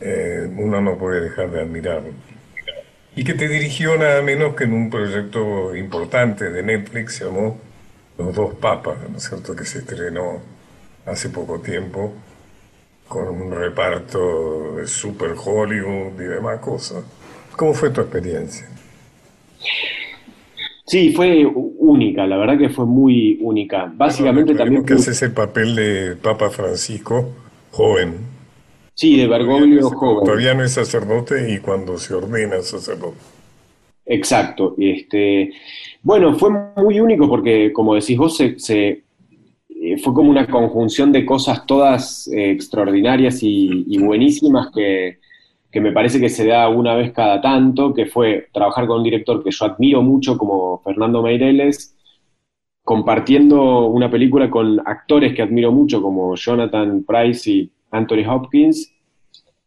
eh, 0.00 0.50
uno 0.56 0.80
no 0.80 0.96
puede 0.96 1.20
dejar 1.20 1.50
de 1.50 1.60
admirarlo. 1.60 2.10
Y 3.16 3.24
que 3.24 3.34
te 3.34 3.48
dirigió 3.48 3.96
nada 3.96 4.22
menos 4.22 4.54
que 4.54 4.64
en 4.64 4.72
un 4.72 4.88
proyecto 4.88 5.74
importante 5.76 6.50
de 6.50 6.62
Netflix, 6.62 7.16
se 7.16 7.24
llamó 7.24 7.58
Los 8.16 8.34
dos 8.34 8.54
papas, 8.54 8.96
¿no 9.10 9.18
es 9.18 9.24
cierto?, 9.24 9.54
que 9.54 9.64
se 9.64 9.78
estrenó 9.78 10.40
hace 11.06 11.28
poco 11.28 11.60
tiempo, 11.60 12.14
con 13.08 13.28
un 13.28 13.50
reparto 13.50 14.76
de 14.76 14.86
super 14.86 15.32
Hollywood 15.36 16.20
y 16.20 16.24
demás 16.24 16.60
cosas. 16.60 17.02
¿Cómo 17.56 17.74
fue 17.74 17.90
tu 17.90 18.00
experiencia? 18.00 18.68
Sí, 20.86 21.12
fue 21.12 21.44
única, 21.44 22.26
la 22.26 22.36
verdad 22.36 22.58
que 22.58 22.68
fue 22.68 22.86
muy 22.86 23.38
única. 23.42 23.92
Básicamente 23.94 24.54
también... 24.54 24.84
Que 24.84 24.94
haces 24.94 25.20
el 25.22 25.32
papel 25.32 25.74
de 25.74 26.16
Papa 26.16 26.50
Francisco, 26.50 27.28
joven. 27.70 28.29
Sí, 29.00 29.16
de 29.16 29.26
Bergoglio 29.26 29.88
joven. 29.88 30.26
Todavía 30.26 30.52
no 30.52 30.62
es 30.62 30.72
sacerdote 30.72 31.54
y 31.54 31.58
cuando 31.58 31.96
se 31.96 32.12
ordena 32.12 32.60
sacerdote. 32.60 33.16
Exacto. 34.04 34.74
Este, 34.76 35.54
bueno, 36.02 36.34
fue 36.38 36.50
muy 36.76 37.00
único 37.00 37.26
porque, 37.26 37.72
como 37.72 37.94
decís 37.94 38.18
vos, 38.18 38.36
se, 38.36 39.04
eh, 39.70 39.96
fue 40.04 40.12
como 40.12 40.28
una 40.28 40.46
conjunción 40.46 41.12
de 41.12 41.24
cosas 41.24 41.64
todas 41.64 42.28
eh, 42.28 42.50
extraordinarias 42.50 43.38
y, 43.40 43.96
buenísimas 43.96 44.68
que, 44.70 45.18
me 45.80 45.92
parece 45.92 46.20
que 46.20 46.28
se 46.28 46.46
da 46.46 46.68
una 46.68 46.94
vez 46.94 47.10
cada 47.12 47.40
tanto, 47.40 47.94
que 47.94 48.04
fue 48.04 48.48
trabajar 48.52 48.86
con 48.86 48.98
un 48.98 49.04
director 49.04 49.42
que 49.42 49.50
yo 49.50 49.64
admiro 49.64 50.02
mucho 50.02 50.36
como 50.36 50.82
Fernando 50.84 51.22
Meireles, 51.22 51.96
compartiendo 52.84 53.86
una 53.86 54.10
película 54.10 54.50
con 54.50 54.78
actores 54.86 55.34
que 55.34 55.40
admiro 55.40 55.72
mucho 55.72 56.02
como 56.02 56.36
Jonathan 56.36 57.02
Price 57.02 57.50
y 57.50 57.72
Anthony 57.90 58.28
Hopkins, 58.28 58.92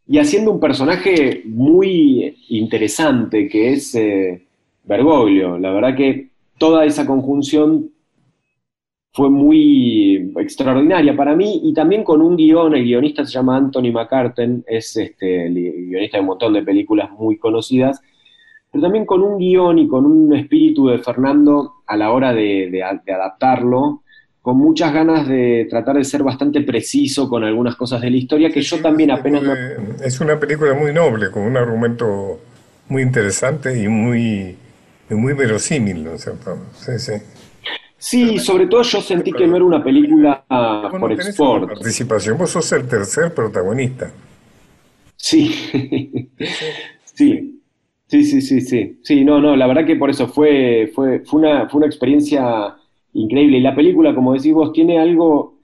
y 0.08 0.18
haciendo 0.20 0.52
un 0.52 0.60
personaje 0.60 1.44
muy 1.46 2.36
interesante 2.50 3.48
que 3.48 3.74
es 3.74 3.96
eh, 3.96 4.46
Bergoglio. 4.84 5.58
La 5.58 5.72
verdad 5.72 5.96
que 5.96 6.30
toda 6.58 6.86
esa 6.86 7.06
conjunción 7.06 7.90
fue 9.14 9.30
muy 9.30 10.34
extraordinaria 10.38 11.16
para 11.16 11.36
mí 11.36 11.62
y 11.64 11.74
también 11.74 12.04
con 12.04 12.22
un 12.22 12.36
guion, 12.36 12.76
el 12.76 12.84
guionista 12.84 13.24
se 13.24 13.32
llama 13.32 13.58
Anthony 13.58 13.92
McCarten, 13.94 14.64
es 14.68 14.98
este, 14.98 15.48
el 15.48 15.54
guionista 15.54 16.18
de 16.18 16.22
un 16.22 16.28
montón 16.28 16.54
de 16.54 16.64
películas 16.64 17.12
muy 17.12 17.38
conocidas, 17.38 18.02
pero 18.72 18.82
también 18.82 19.06
con 19.06 19.22
un 19.22 19.38
guion 19.38 19.78
y 19.78 19.88
con 19.88 20.06
un 20.06 20.36
espíritu 20.36 20.88
de 20.88 20.98
Fernando 20.98 21.76
a 21.86 21.96
la 21.96 22.12
hora 22.12 22.34
de 22.34 22.84
adaptarlo, 22.84 24.03
con 24.44 24.58
muchas 24.58 24.94
ganas 24.94 25.26
de 25.26 25.68
tratar 25.70 25.96
de 25.96 26.04
ser 26.04 26.22
bastante 26.22 26.60
preciso 26.62 27.30
con 27.30 27.46
algunas 27.46 27.78
cosas 27.78 28.02
de 28.02 28.12
la 28.12 28.18
historia 28.18 28.50
que 28.50 28.62
yo 28.62 28.78
también 28.82 29.10
apenas... 29.10 29.42
Es 30.04 30.20
una 30.20 30.38
película 30.38 30.74
muy 30.74 30.92
noble, 30.92 31.32
con 31.32 31.44
un 31.44 31.56
argumento 31.56 32.42
muy 32.90 33.04
interesante 33.04 33.82
y 33.82 33.88
muy, 33.88 34.58
muy 35.10 35.32
verosímil, 35.32 36.04
¿no 36.04 36.16
es 36.16 36.24
cierto? 36.24 36.58
Sí, 36.76 36.92
sí. 37.00 37.14
Sí, 37.98 38.38
sobre 38.38 38.68
todo 38.68 38.82
yo 38.82 39.00
sentí 39.00 39.32
que 39.32 39.48
no 39.48 39.56
era 39.56 39.64
una 39.64 39.82
película 39.82 40.44
por 41.00 41.14
export. 41.14 41.68
Participación, 41.68 42.38
vos 42.38 42.52
sos 42.52 42.70
el 42.74 42.86
tercer 42.86 43.34
protagonista. 43.34 44.12
Sí. 45.16 45.56
sí. 47.06 47.62
Sí, 48.08 48.26
sí, 48.26 48.42
sí, 48.42 48.60
sí. 48.60 49.00
Sí, 49.02 49.24
no, 49.24 49.40
no, 49.40 49.56
la 49.56 49.68
verdad 49.68 49.86
que 49.86 49.96
por 49.96 50.10
eso 50.10 50.28
fue, 50.28 50.92
fue, 50.94 51.22
fue, 51.22 51.40
una, 51.40 51.70
fue 51.70 51.78
una 51.78 51.88
experiencia 51.88 52.76
increíble. 53.14 53.58
Y 53.58 53.62
la 53.62 53.76
película, 53.76 54.14
como 54.14 54.34
decís 54.34 54.54
vos, 54.54 54.74
tiene 54.74 55.00
algo 55.00 55.56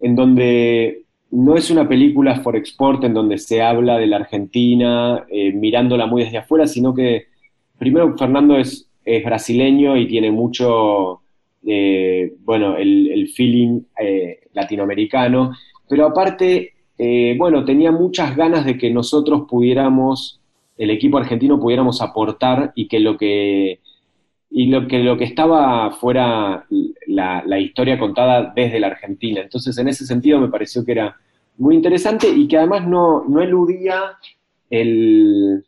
en 0.00 0.14
donde 0.14 1.04
no 1.34 1.56
es 1.56 1.70
una 1.70 1.88
película 1.88 2.36
for 2.36 2.56
export 2.56 3.02
en 3.04 3.12
donde 3.14 3.38
se 3.38 3.60
habla 3.60 3.98
de 3.98 4.06
la 4.06 4.16
Argentina 4.16 5.24
eh, 5.28 5.52
mirándola 5.52 6.06
muy 6.06 6.22
desde 6.22 6.38
afuera, 6.38 6.66
sino 6.66 6.94
que 6.94 7.26
primero 7.78 8.16
Fernando 8.16 8.56
es, 8.56 8.88
brasileño 9.22 9.98
y 9.98 10.08
tiene 10.08 10.30
mucho, 10.30 11.20
eh, 11.66 12.32
bueno, 12.42 12.74
el, 12.78 13.28
feeling 13.36 13.82
eh, 14.00 14.38
latinoamericano, 14.54 15.52
pero 15.86 16.06
aparte, 16.06 16.72
bueno, 17.36 17.66
tenía 17.66 17.92
muchas 17.92 18.34
ganas 18.34 18.64
de 18.64 18.78
que 18.78 18.90
nosotros 18.90 19.42
pudiéramos, 19.46 20.40
el 20.78 20.88
equipo 20.88 21.18
argentino 21.18 21.60
pudiéramos 21.60 22.00
aportar 22.00 22.72
y 22.74 22.88
que 22.88 22.98
lo 22.98 23.18
que 23.18 23.80
y 24.56 24.66
lo 24.66 24.86
que, 24.86 25.00
lo 25.00 25.18
que 25.18 25.24
estaba 25.24 25.90
fuera 25.90 26.64
la, 27.08 27.58
historia 27.58 27.98
contada 27.98 28.52
desde 28.54 28.78
la 28.78 28.86
Argentina. 28.86 29.40
Entonces, 29.40 29.76
en 29.78 29.88
ese 29.88 30.06
sentido 30.06 30.38
me 30.38 30.46
pareció 30.46 30.84
que 30.84 30.92
era 30.92 31.16
muy 31.58 31.74
interesante 31.74 32.28
y 32.28 32.46
que 32.46 32.58
además 32.58 32.86
no, 32.86 33.24
no 33.28 33.42
eludía 33.42 34.12
el, 34.70 35.64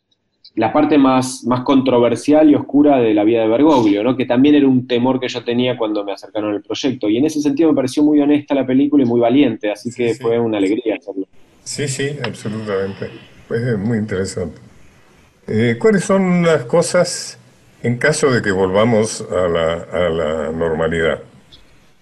la 0.55 0.73
parte 0.73 0.99
más, 0.99 1.43
más 1.45 1.63
controversial 1.63 2.49
y 2.49 2.55
oscura 2.55 3.01
de 3.01 3.13
la 3.13 3.25
vida 3.25 3.43
de 3.43 3.49
Bergoglio, 3.49 4.05
¿no? 4.05 4.17
que 4.17 4.25
también 4.25 4.55
era 4.55 4.69
un 4.69 4.87
temor 4.87 5.19
que 5.19 5.27
yo 5.27 5.43
tenía 5.43 5.77
cuando 5.77 6.05
me 6.05 6.13
acercaron 6.13 6.55
al 6.55 6.63
proyecto. 6.63 7.09
Y 7.09 7.17
en 7.17 7.27
ese 7.27 7.41
sentido 7.41 7.71
me 7.71 7.75
pareció 7.75 8.05
muy 8.05 8.21
honesta 8.21 8.55
la 8.55 8.65
película 8.65 9.03
y 9.03 9.07
muy 9.07 9.19
valiente, 9.19 9.73
así 9.73 9.93
que 9.93 10.15
fue 10.15 10.39
una 10.39 10.59
alegría 10.59 10.95
hacerlo. 10.95 11.27
Sí, 11.65 11.89
sí, 11.89 12.11
absolutamente. 12.25 13.11
Fue 13.49 13.77
muy 13.77 13.99
interesante. 13.99 14.61
Eh, 15.49 15.75
¿Cuáles 15.77 16.05
son 16.05 16.45
las 16.45 16.67
cosas 16.67 17.41
en 17.83 17.99
caso 17.99 18.31
de 18.31 18.43
que 18.43 18.51
volvamos 18.51 19.25
a 19.31 19.49
la, 19.49 19.73
a 19.75 20.09
la 20.09 20.53
normalidad, 20.53 21.21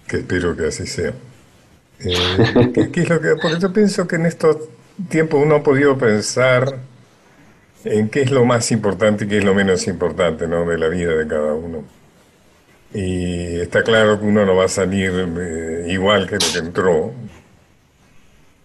que 0.07 0.19
espero 0.19 0.57
que 0.57 0.67
así 0.67 0.87
sea, 0.87 1.13
eh, 2.01 2.73
¿qué, 2.93 3.01
es 3.01 3.09
lo 3.09 3.21
que, 3.21 3.37
porque 3.41 3.61
yo 3.61 3.73
pienso 3.73 4.07
que 4.07 4.17
en 4.17 4.27
estos 4.27 4.57
tiempos 5.09 5.43
uno 5.43 5.57
ha 5.57 5.63
podido 5.63 5.97
pensar 5.99 6.79
en 7.85 8.09
qué 8.09 8.23
es 8.23 8.31
lo 8.31 8.45
más 8.45 8.71
importante 8.73 9.25
y 9.25 9.29
qué 9.29 9.39
es 9.39 9.45
lo 9.45 9.55
menos 9.55 9.87
importante 9.87 10.47
¿no? 10.47 10.65
de 10.65 10.79
la 10.79 10.89
vida 10.89 11.15
de 11.15 11.27
cada 11.27 11.55
uno. 11.55 11.85
Y 12.93 13.61
está 13.61 13.83
claro 13.83 14.21
que 14.21 14.27
uno 14.27 14.47
no 14.47 14.55
va 14.55 14.67
a 14.67 14.69
salir 14.69 15.13
eh, 15.13 15.87
igual 15.89 16.29
que 16.29 16.35
lo 16.35 16.53
que 16.53 16.59
entró. 16.59 17.13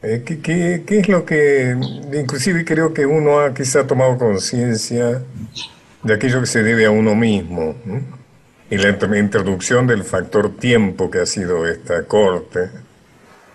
Eh, 0.01 0.23
¿qué, 0.25 0.39
qué, 0.39 0.83
qué, 0.85 0.99
es 0.99 1.09
lo 1.09 1.25
que, 1.25 1.75
inclusive 2.13 2.63
creo 2.63 2.93
que 2.93 3.05
uno 3.05 3.39
ha 3.39 3.53
quizá 3.53 3.85
tomado 3.85 4.17
conciencia 4.17 5.23
de 6.03 6.13
aquello 6.13 6.41
que 6.41 6.47
se 6.47 6.63
debe 6.63 6.85
a 6.85 6.91
uno 6.91 7.15
mismo. 7.15 7.75
Y 8.69 8.77
la 8.77 8.89
introducción 9.17 9.87
del 9.87 10.03
factor 10.03 10.55
tiempo 10.57 11.09
que 11.09 11.19
ha 11.19 11.25
sido 11.25 11.67
esta 11.67 12.03
corte, 12.03 12.69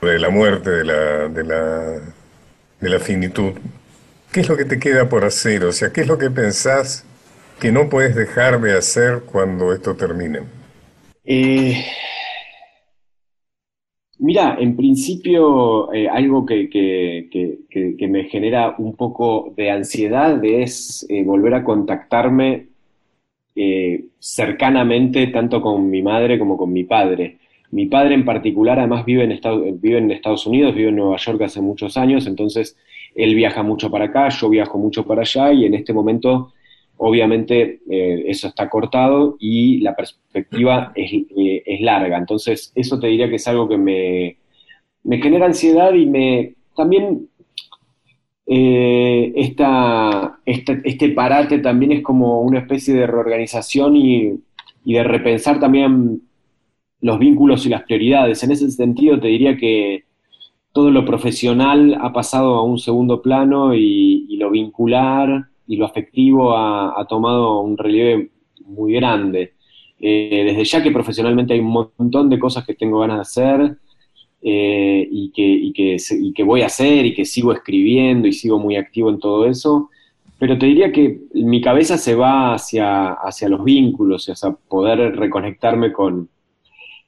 de 0.02 0.18
la 0.18 0.28
muerte, 0.28 0.70
de 0.70 0.84
la, 0.84 1.28
de 1.28 1.44
la, 1.44 2.00
de 2.80 2.88
la 2.88 2.98
finitud. 2.98 3.52
¿Qué 4.32 4.40
es 4.40 4.48
lo 4.48 4.56
que 4.56 4.64
te 4.64 4.78
queda 4.78 5.08
por 5.08 5.24
hacer? 5.24 5.64
O 5.64 5.72
sea, 5.72 5.90
¿qué 5.92 6.02
es 6.02 6.08
lo 6.08 6.18
que 6.18 6.30
pensás 6.30 7.04
que 7.60 7.72
no 7.72 7.88
puedes 7.88 8.14
dejar 8.14 8.60
de 8.60 8.76
hacer 8.76 9.20
cuando 9.20 9.72
esto 9.72 9.94
termine? 9.94 10.40
Eh, 11.24 11.86
Mira, 14.24 14.56
en 14.58 14.74
principio 14.74 15.92
eh, 15.92 16.08
algo 16.08 16.46
que, 16.46 18.08
me 18.08 18.24
genera 18.24 18.74
un 18.78 18.96
poco 18.96 19.52
de 19.54 19.70
ansiedad 19.70 20.42
es 20.42 21.04
eh, 21.10 21.22
volver 21.22 21.52
a 21.52 21.62
contactarme 21.62 22.68
eh, 23.54 24.04
cercanamente 24.18 25.26
tanto 25.26 25.60
con 25.60 25.90
mi 25.90 26.00
madre 26.00 26.38
como 26.38 26.56
con 26.56 26.72
mi 26.72 26.84
padre. 26.84 27.36
Mi 27.70 27.84
padre 27.84 28.14
en 28.14 28.24
particular 28.24 28.78
además 28.78 29.04
vive 29.04 29.24
en, 29.24 29.78
vive 29.78 29.98
en 29.98 30.10
Estados 30.10 30.46
Unidos, 30.46 30.74
vive 30.74 30.88
en 30.88 30.96
Nueva 30.96 31.18
York 31.18 31.42
hace 31.42 31.60
muchos 31.60 31.98
años, 31.98 32.26
entonces 32.26 32.78
él 33.14 33.34
viaja 33.34 33.62
mucho 33.62 33.90
para 33.90 34.06
acá, 34.06 34.30
yo 34.30 34.48
viajo 34.48 34.78
mucho 34.78 35.04
para 35.04 35.20
allá 35.20 35.52
y 35.52 35.66
en 35.66 35.74
este 35.74 35.92
momento 35.92 36.53
obviamente 37.06 37.82
eh, 37.90 38.24
eso 38.28 38.48
está 38.48 38.70
cortado 38.70 39.36
y 39.38 39.78
la 39.80 39.94
perspectiva 39.94 40.90
eh, 40.94 41.62
es, 41.66 41.80
larga. 41.82 42.16
Entonces, 42.16 42.72
eso 42.74 42.98
te 42.98 43.08
diría 43.08 43.28
que 43.28 43.36
es 43.36 43.46
algo 43.46 43.68
que 43.68 43.76
me, 43.76 44.38
genera 45.18 45.44
ansiedad 45.44 45.92
y 45.92 46.06
me 46.06 46.54
también 46.74 47.28
eh, 48.46 49.34
este 50.46 51.08
parate 51.10 51.58
también 51.58 51.92
es 51.92 52.02
como 52.02 52.40
una 52.40 52.60
especie 52.60 52.94
de 52.94 53.06
reorganización 53.06 53.96
y, 53.96 54.40
de 54.84 55.02
repensar 55.02 55.60
también 55.60 56.22
los 57.02 57.18
vínculos 57.18 57.66
y 57.66 57.68
las 57.68 57.82
prioridades. 57.82 58.42
En 58.44 58.50
ese 58.50 58.70
sentido, 58.70 59.20
te 59.20 59.28
diría 59.28 59.58
que 59.58 60.04
todo 60.72 60.90
lo 60.90 61.04
profesional 61.04 61.98
ha 62.00 62.14
pasado 62.14 62.54
a 62.54 62.64
un 62.64 62.78
segundo 62.78 63.20
plano 63.20 63.74
y 63.74 64.36
lo 64.38 64.50
vincular 64.50 65.48
y 65.66 65.76
lo 65.76 65.86
afectivo 65.86 66.56
ha, 66.56 67.06
tomado 67.08 67.60
un 67.60 67.76
relieve 67.76 68.30
muy 68.66 68.94
grande. 68.94 69.54
Eh, 69.98 70.44
desde 70.46 70.64
ya 70.64 70.82
que 70.82 70.90
profesionalmente 70.90 71.54
hay 71.54 71.60
un 71.60 71.70
montón 71.98 72.28
de 72.28 72.38
cosas 72.38 72.66
que 72.66 72.74
tengo 72.74 72.98
ganas 73.00 73.16
de 73.16 73.22
hacer 73.22 73.78
eh, 74.42 75.08
y, 75.10 75.32
que, 75.32 75.96
que, 76.34 76.42
voy 76.42 76.62
a 76.62 76.66
hacer 76.66 77.06
y 77.06 77.14
que 77.14 77.24
sigo 77.24 77.52
escribiendo 77.52 78.28
y 78.28 78.32
sigo 78.32 78.58
muy 78.58 78.76
activo 78.76 79.08
en 79.08 79.18
todo 79.18 79.46
eso, 79.46 79.88
pero 80.38 80.58
te 80.58 80.66
diría 80.66 80.92
que 80.92 81.20
mi 81.32 81.62
cabeza 81.62 81.96
se 81.96 82.14
va 82.14 82.54
hacia, 82.54 83.12
hacia 83.12 83.48
los 83.48 83.64
vínculos 83.64 84.28
y 84.28 84.32
hacia 84.32 84.50
poder 84.50 85.16
reconectarme 85.16 85.92
con, 85.92 86.28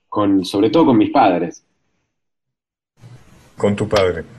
con, 0.09 0.45
sobre 0.45 0.71
todo 0.71 0.87
con 0.87 0.97
mis 0.97 1.11
padres. 1.11 1.63
Con 3.59 3.77
tu 3.77 3.87
padre. 3.89 4.36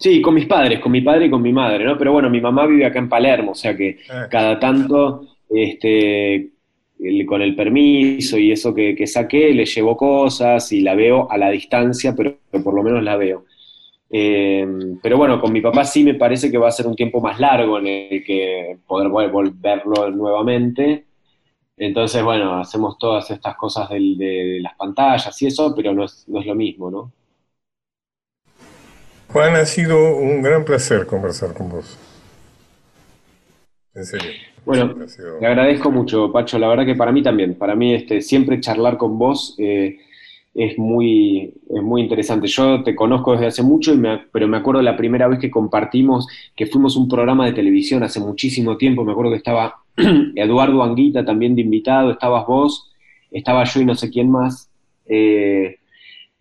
Sí, 0.00 0.22
con 0.22 0.32
mis 0.34 0.46
padres, 0.46 0.80
con 0.80 0.92
mi 0.92 1.02
padre 1.02 1.26
y 1.26 1.30
con 1.30 1.42
mi 1.42 1.52
madre, 1.52 1.84
¿no? 1.84 1.98
Pero 1.98 2.12
bueno, 2.12 2.30
mi 2.30 2.40
mamá 2.40 2.66
vive 2.66 2.86
acá 2.86 2.98
en 2.98 3.10
Palermo, 3.10 3.50
o 3.50 3.54
sea 3.54 3.76
que 3.76 3.98
ah. 4.08 4.28
cada 4.30 4.58
tanto, 4.58 5.26
este, 5.50 6.52
con 7.26 7.42
el 7.42 7.54
permiso 7.54 8.38
y 8.38 8.50
eso 8.50 8.74
que, 8.74 9.06
saqué, 9.06 9.52
le 9.52 9.66
llevo 9.66 9.98
cosas 9.98 10.72
y 10.72 10.80
la 10.80 10.94
veo 10.94 11.30
a 11.30 11.36
la 11.36 11.50
distancia, 11.50 12.14
pero, 12.16 12.38
por 12.64 12.72
lo 12.72 12.82
menos 12.82 13.02
la 13.02 13.16
veo. 13.16 13.44
Eh, 14.08 14.66
pero 15.02 15.18
bueno, 15.18 15.38
con 15.38 15.52
mi 15.52 15.60
papá 15.60 15.84
sí 15.84 16.02
me 16.02 16.14
parece 16.14 16.50
que 16.50 16.56
va 16.56 16.68
a 16.68 16.72
ser 16.72 16.86
un 16.86 16.96
tiempo 16.96 17.20
más 17.20 17.38
largo 17.38 17.78
en 17.78 17.86
el 17.86 18.24
que 18.24 18.78
poder 18.86 19.08
volverlo 19.08 20.10
nuevamente. 20.10 21.04
Entonces, 21.76 22.22
bueno, 22.24 22.54
hacemos 22.58 22.96
todas 22.98 23.30
estas 23.30 23.54
cosas 23.54 23.90
de, 23.90 24.60
las 24.62 24.74
pantallas 24.76 25.42
y 25.42 25.46
eso, 25.46 25.74
pero 25.76 25.92
no 25.92 26.04
es, 26.04 26.26
no 26.26 26.40
es 26.40 26.46
lo 26.46 26.54
mismo, 26.54 26.90
¿no? 26.90 27.12
Juan, 29.32 29.54
ha 29.54 29.64
sido 29.64 30.16
un 30.16 30.42
gran 30.42 30.64
placer 30.64 31.06
conversar 31.06 31.54
con 31.54 31.68
vos. 31.68 31.96
En 33.94 34.04
serio. 34.04 34.30
Bueno, 34.64 34.94
te 35.38 35.46
agradezco 35.46 35.90
mucho, 35.90 36.32
Pacho. 36.32 36.58
La 36.58 36.68
verdad 36.68 36.84
que 36.84 36.94
para 36.94 37.12
mí 37.12 37.22
también. 37.22 37.54
Para 37.54 37.74
mí 37.74 37.94
este, 37.94 38.22
siempre 38.22 38.60
charlar 38.60 38.96
con 38.96 39.18
vos 39.18 39.54
eh, 39.58 39.98
es, 40.54 40.78
muy, 40.78 41.54
muy 41.68 42.02
interesante. 42.02 42.46
Yo 42.48 42.82
te 42.82 42.94
conozco 42.94 43.32
desde 43.32 43.46
hace 43.46 43.62
mucho, 43.62 43.94
pero 44.32 44.48
me 44.48 44.56
acuerdo 44.56 44.82
la 44.82 44.96
primera 44.96 45.28
vez 45.28 45.38
que 45.38 45.50
compartimos, 45.50 46.26
que 46.56 46.66
fuimos 46.66 46.96
un 46.96 47.08
programa 47.08 47.46
de 47.46 47.52
televisión 47.52 48.02
hace 48.02 48.20
muchísimo 48.20 48.76
tiempo. 48.76 49.04
Me 49.04 49.12
acuerdo 49.12 49.30
que 49.30 49.38
estaba 49.38 49.76
Eduardo 50.34 50.82
Anguita 50.82 51.24
también 51.24 51.54
de 51.54 51.62
invitado, 51.62 52.10
estabas 52.10 52.46
vos, 52.46 52.92
estaba 53.30 53.64
yo 53.64 53.80
y 53.80 53.84
no 53.84 53.94
sé 53.94 54.10
quién 54.10 54.30
más. 54.30 54.70
Eh, 55.06 55.79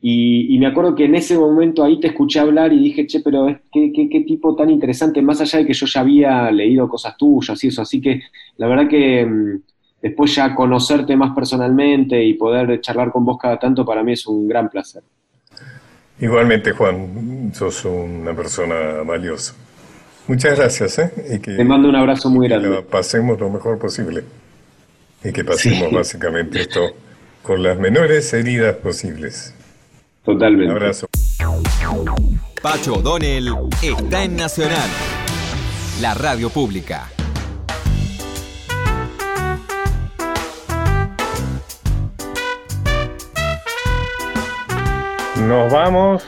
y, 0.02 0.58
me 0.60 0.68
acuerdo 0.68 0.96
que 0.96 1.06
en 1.06 1.16
ese 1.16 1.38
momento 1.38 1.84
ahí 1.84 2.00
te 2.00 2.08
escuché 2.08 2.40
hablar 2.40 2.72
y 2.72 2.80
dije, 2.80 3.06
che, 3.06 3.20
pero 3.20 3.48
qué, 3.72 3.92
qué, 3.94 4.22
tipo 4.22 4.56
tan 4.56 4.70
interesante, 4.70 5.22
más 5.22 5.42
allá 5.42 5.60
de 5.60 5.66
que 5.66 5.74
yo 5.74 5.86
ya 5.86 6.02
había 6.02 6.52
leído 6.52 6.88
cosas 6.88 7.18
tuyas 7.18 7.62
y 7.64 7.68
eso, 7.68 7.82
así 7.82 8.00
que 8.00 8.22
la 8.58 8.68
verdad 8.68 8.88
que 8.88 9.26
mm, 9.26 9.62
después 10.02 10.34
ya 10.34 10.56
conocerte 10.56 11.18
más 11.18 11.36
personalmente 11.36 12.24
y 12.24 12.36
poder 12.36 12.80
charlar 12.80 13.12
con 13.12 13.26
vos 13.26 13.38
cada 13.38 13.60
tanto 13.60 13.86
para 13.86 14.02
mí 14.02 14.14
es 14.14 14.26
un 14.26 14.48
gran 14.48 14.70
placer. 14.70 15.04
Igualmente, 16.22 16.72
Juan, 16.72 17.52
sos 17.54 17.84
una 17.86 18.34
persona 18.34 19.04
valiosa. 19.06 19.56
Muchas 20.28 20.58
gracias. 20.58 21.00
¿eh? 21.00 21.12
Y 21.36 21.40
que, 21.40 21.56
te 21.56 21.64
mando 21.64 21.90
un 21.90 21.96
abrazo 21.96 22.30
muy 22.30 22.48
grande. 22.48 22.84
pasemos 22.84 23.40
lo 23.40 23.50
mejor 23.50 23.80
posible. 23.80 24.24
Y 25.24 25.32
que 25.32 25.44
pasemos 25.44 25.92
básicamente 25.92 26.62
esto 26.62 26.92
con 27.42 27.64
las 27.64 27.78
menores 27.78 28.32
heridas 28.34 28.76
posibles. 28.76 29.56
Totalmente. 30.30 30.66
Un 30.66 30.78
abrazo. 30.78 31.08
Pacho 32.62 32.94
O'Donnell 32.94 33.50
está 33.82 34.24
en 34.24 34.36
Nacional, 34.36 34.88
la 36.02 36.14
radio 36.14 36.52
pública. 36.52 37.08
Nos 45.48 45.74
vamos. 45.74 46.24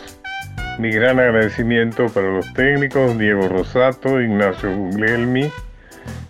Mi 0.80 0.90
gran 0.90 1.20
agradecimiento 1.20 2.08
para 2.08 2.32
los 2.32 2.52
técnicos 2.54 3.20
Diego 3.20 3.48
Rosato, 3.50 4.20
Ignacio 4.20 4.76
Guglielmi 4.76 5.52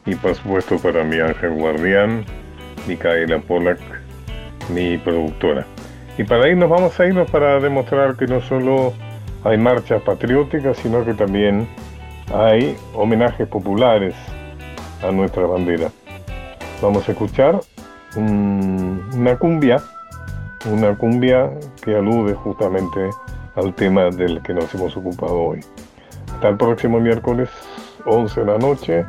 y 0.05 0.15
por 0.15 0.35
supuesto 0.35 0.77
para 0.77 1.05
mi 1.05 1.21
ángel 1.21 1.51
guardián, 1.51 2.25
Micaela 2.85 3.39
Polak 3.39 3.79
mi 4.69 4.97
productora. 4.97 5.65
Y 6.17 6.23
para 6.23 6.47
irnos 6.49 6.69
vamos 6.69 6.99
a 6.99 7.05
irnos 7.05 7.29
para 7.31 7.59
demostrar 7.59 8.15
que 8.15 8.27
no 8.27 8.41
solo 8.41 8.93
hay 9.43 9.57
marchas 9.57 10.01
patrióticas, 10.03 10.77
sino 10.77 11.03
que 11.05 11.13
también 11.13 11.67
hay 12.33 12.75
homenajes 12.93 13.47
populares 13.47 14.15
a 15.03 15.11
nuestra 15.11 15.45
bandera. 15.45 15.89
Vamos 16.81 17.07
a 17.07 17.11
escuchar 17.11 17.59
una 18.15 19.37
cumbia, 19.37 19.81
una 20.71 20.95
cumbia 20.97 21.51
que 21.83 21.95
alude 21.95 22.33
justamente 22.33 23.09
al 23.55 23.73
tema 23.73 24.09
del 24.09 24.41
que 24.41 24.53
nos 24.53 24.73
hemos 24.75 24.95
ocupado 24.95 25.39
hoy. 25.39 25.59
Hasta 26.33 26.49
el 26.49 26.57
próximo 26.57 26.99
miércoles, 26.99 27.49
11 28.05 28.39
de 28.39 28.45
la 28.45 28.57
noche. 28.57 29.05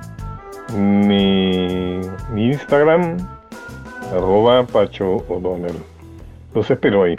Mi, 0.74 2.00
Instagram, 2.36 3.16
arroba 4.12 4.64
Pacho 4.64 5.16
O'Donnell. 5.28 5.91
Los 6.54 6.70
espero 6.70 7.04
ahí. 7.04 7.16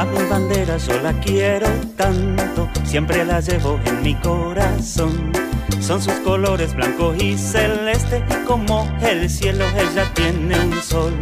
A 0.00 0.04
mi 0.06 0.18
bandera 0.30 0.78
yo 0.78 0.98
la 1.02 1.12
quiero 1.20 1.68
tanto, 1.94 2.70
siempre 2.84 3.22
la 3.22 3.40
llevo 3.40 3.78
en 3.84 4.02
mi 4.02 4.14
corazón. 4.14 5.30
Son 5.78 6.00
sus 6.00 6.14
colores 6.24 6.74
blanco 6.74 7.14
y 7.18 7.36
celeste 7.36 8.24
y 8.30 8.46
como 8.46 8.88
el 9.02 9.28
cielo 9.28 9.66
ella 9.76 10.10
tiene 10.14 10.58
un 10.58 10.80
sol. 10.80 11.12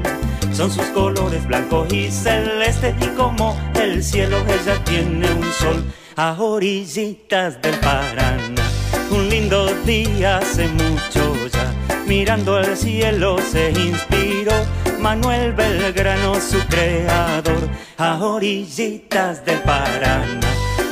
Son 0.52 0.70
sus 0.70 0.84
colores 0.90 1.44
blanco 1.48 1.88
y 1.90 2.08
celeste 2.12 2.94
y 3.00 3.06
como 3.16 3.58
el 3.74 4.04
cielo 4.04 4.36
ella 4.46 4.80
tiene 4.84 5.28
un 5.28 5.52
sol. 5.54 5.84
A 6.14 6.40
orillitas 6.40 7.60
del 7.60 7.74
Paraná, 7.80 8.62
un 9.10 9.28
lindo 9.28 9.74
día 9.86 10.38
hace 10.38 10.68
mucho 10.68 11.34
ya, 11.52 11.74
mirando 12.06 12.54
al 12.54 12.76
cielo 12.76 13.38
se 13.40 13.72
inspiró 13.72 14.52
Manuel 15.00 15.52
Belgrano, 15.52 16.34
su 16.40 16.58
creador, 16.66 17.68
a 17.98 18.18
orillitas 18.18 19.44
del 19.44 19.60
Paraná. 19.60 20.40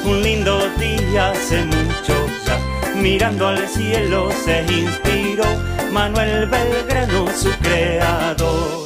Un 0.04 0.22
lindo 0.22 0.68
día 0.78 1.30
hace 1.30 1.64
mucho 1.64 2.14
ya, 2.46 2.58
mirando 2.94 3.48
al 3.48 3.68
cielo 3.68 4.30
se 4.44 4.62
inspiró 4.72 5.44
Manuel 5.92 6.46
Belgrano, 6.46 7.26
su 7.36 7.50
creador. 7.58 8.85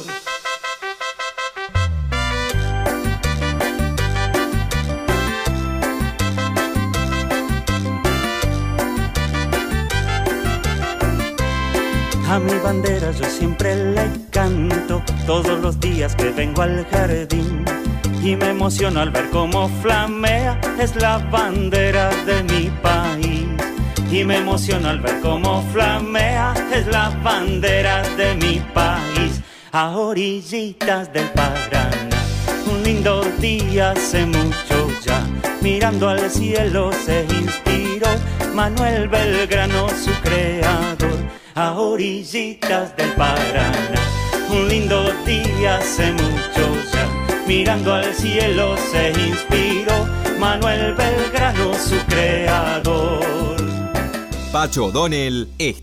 A 12.31 12.39
mi 12.39 12.57
bandera 12.63 13.11
yo 13.11 13.25
siempre 13.25 13.75
le 13.75 14.09
canto 14.29 15.03
todos 15.25 15.59
los 15.59 15.77
días 15.81 16.15
que 16.15 16.29
vengo 16.29 16.61
al 16.61 16.85
jardín 16.85 17.65
y 18.23 18.37
me 18.37 18.51
emociono 18.51 19.01
al 19.01 19.11
ver 19.11 19.29
cómo 19.31 19.67
flamea, 19.81 20.57
es 20.79 20.95
la 20.95 21.17
bandera 21.17 22.09
de 22.25 22.41
mi 22.43 22.69
país. 22.81 23.47
Y 24.09 24.23
me 24.23 24.37
emociono 24.37 24.87
al 24.87 25.01
ver 25.01 25.19
cómo 25.19 25.61
flamea, 25.73 26.53
es 26.73 26.87
la 26.87 27.09
bandera 27.21 28.01
de 28.15 28.33
mi 28.35 28.61
país. 28.73 29.41
A 29.73 29.89
orillitas 29.97 31.11
del 31.11 31.27
Paraná, 31.31 31.89
un 32.71 32.81
lindo 32.81 33.25
día 33.39 33.91
hace 33.91 34.25
mucho 34.25 34.87
ya, 35.05 35.21
mirando 35.61 36.07
al 36.07 36.31
cielo 36.31 36.91
se 36.93 37.25
inspiró 37.25 38.07
Manuel 38.53 39.09
Belgrano, 39.09 39.89
su 39.89 40.11
creador 40.21 41.10
a 41.55 41.73
orillitas 41.73 42.95
del 42.95 43.11
Paraná. 43.13 43.99
Un 44.49 44.67
lindo 44.67 45.11
día 45.25 45.77
hace 45.77 46.11
mucho 46.11 46.63
ya, 46.91 47.07
mirando 47.47 47.93
al 47.93 48.13
cielo 48.13 48.75
se 48.91 49.11
inspiró 49.11 50.07
Manuel 50.39 50.93
Belgrano, 50.95 51.73
su 51.73 51.97
creador. 52.07 53.21
Pacho 54.51 54.91
está 55.57 55.79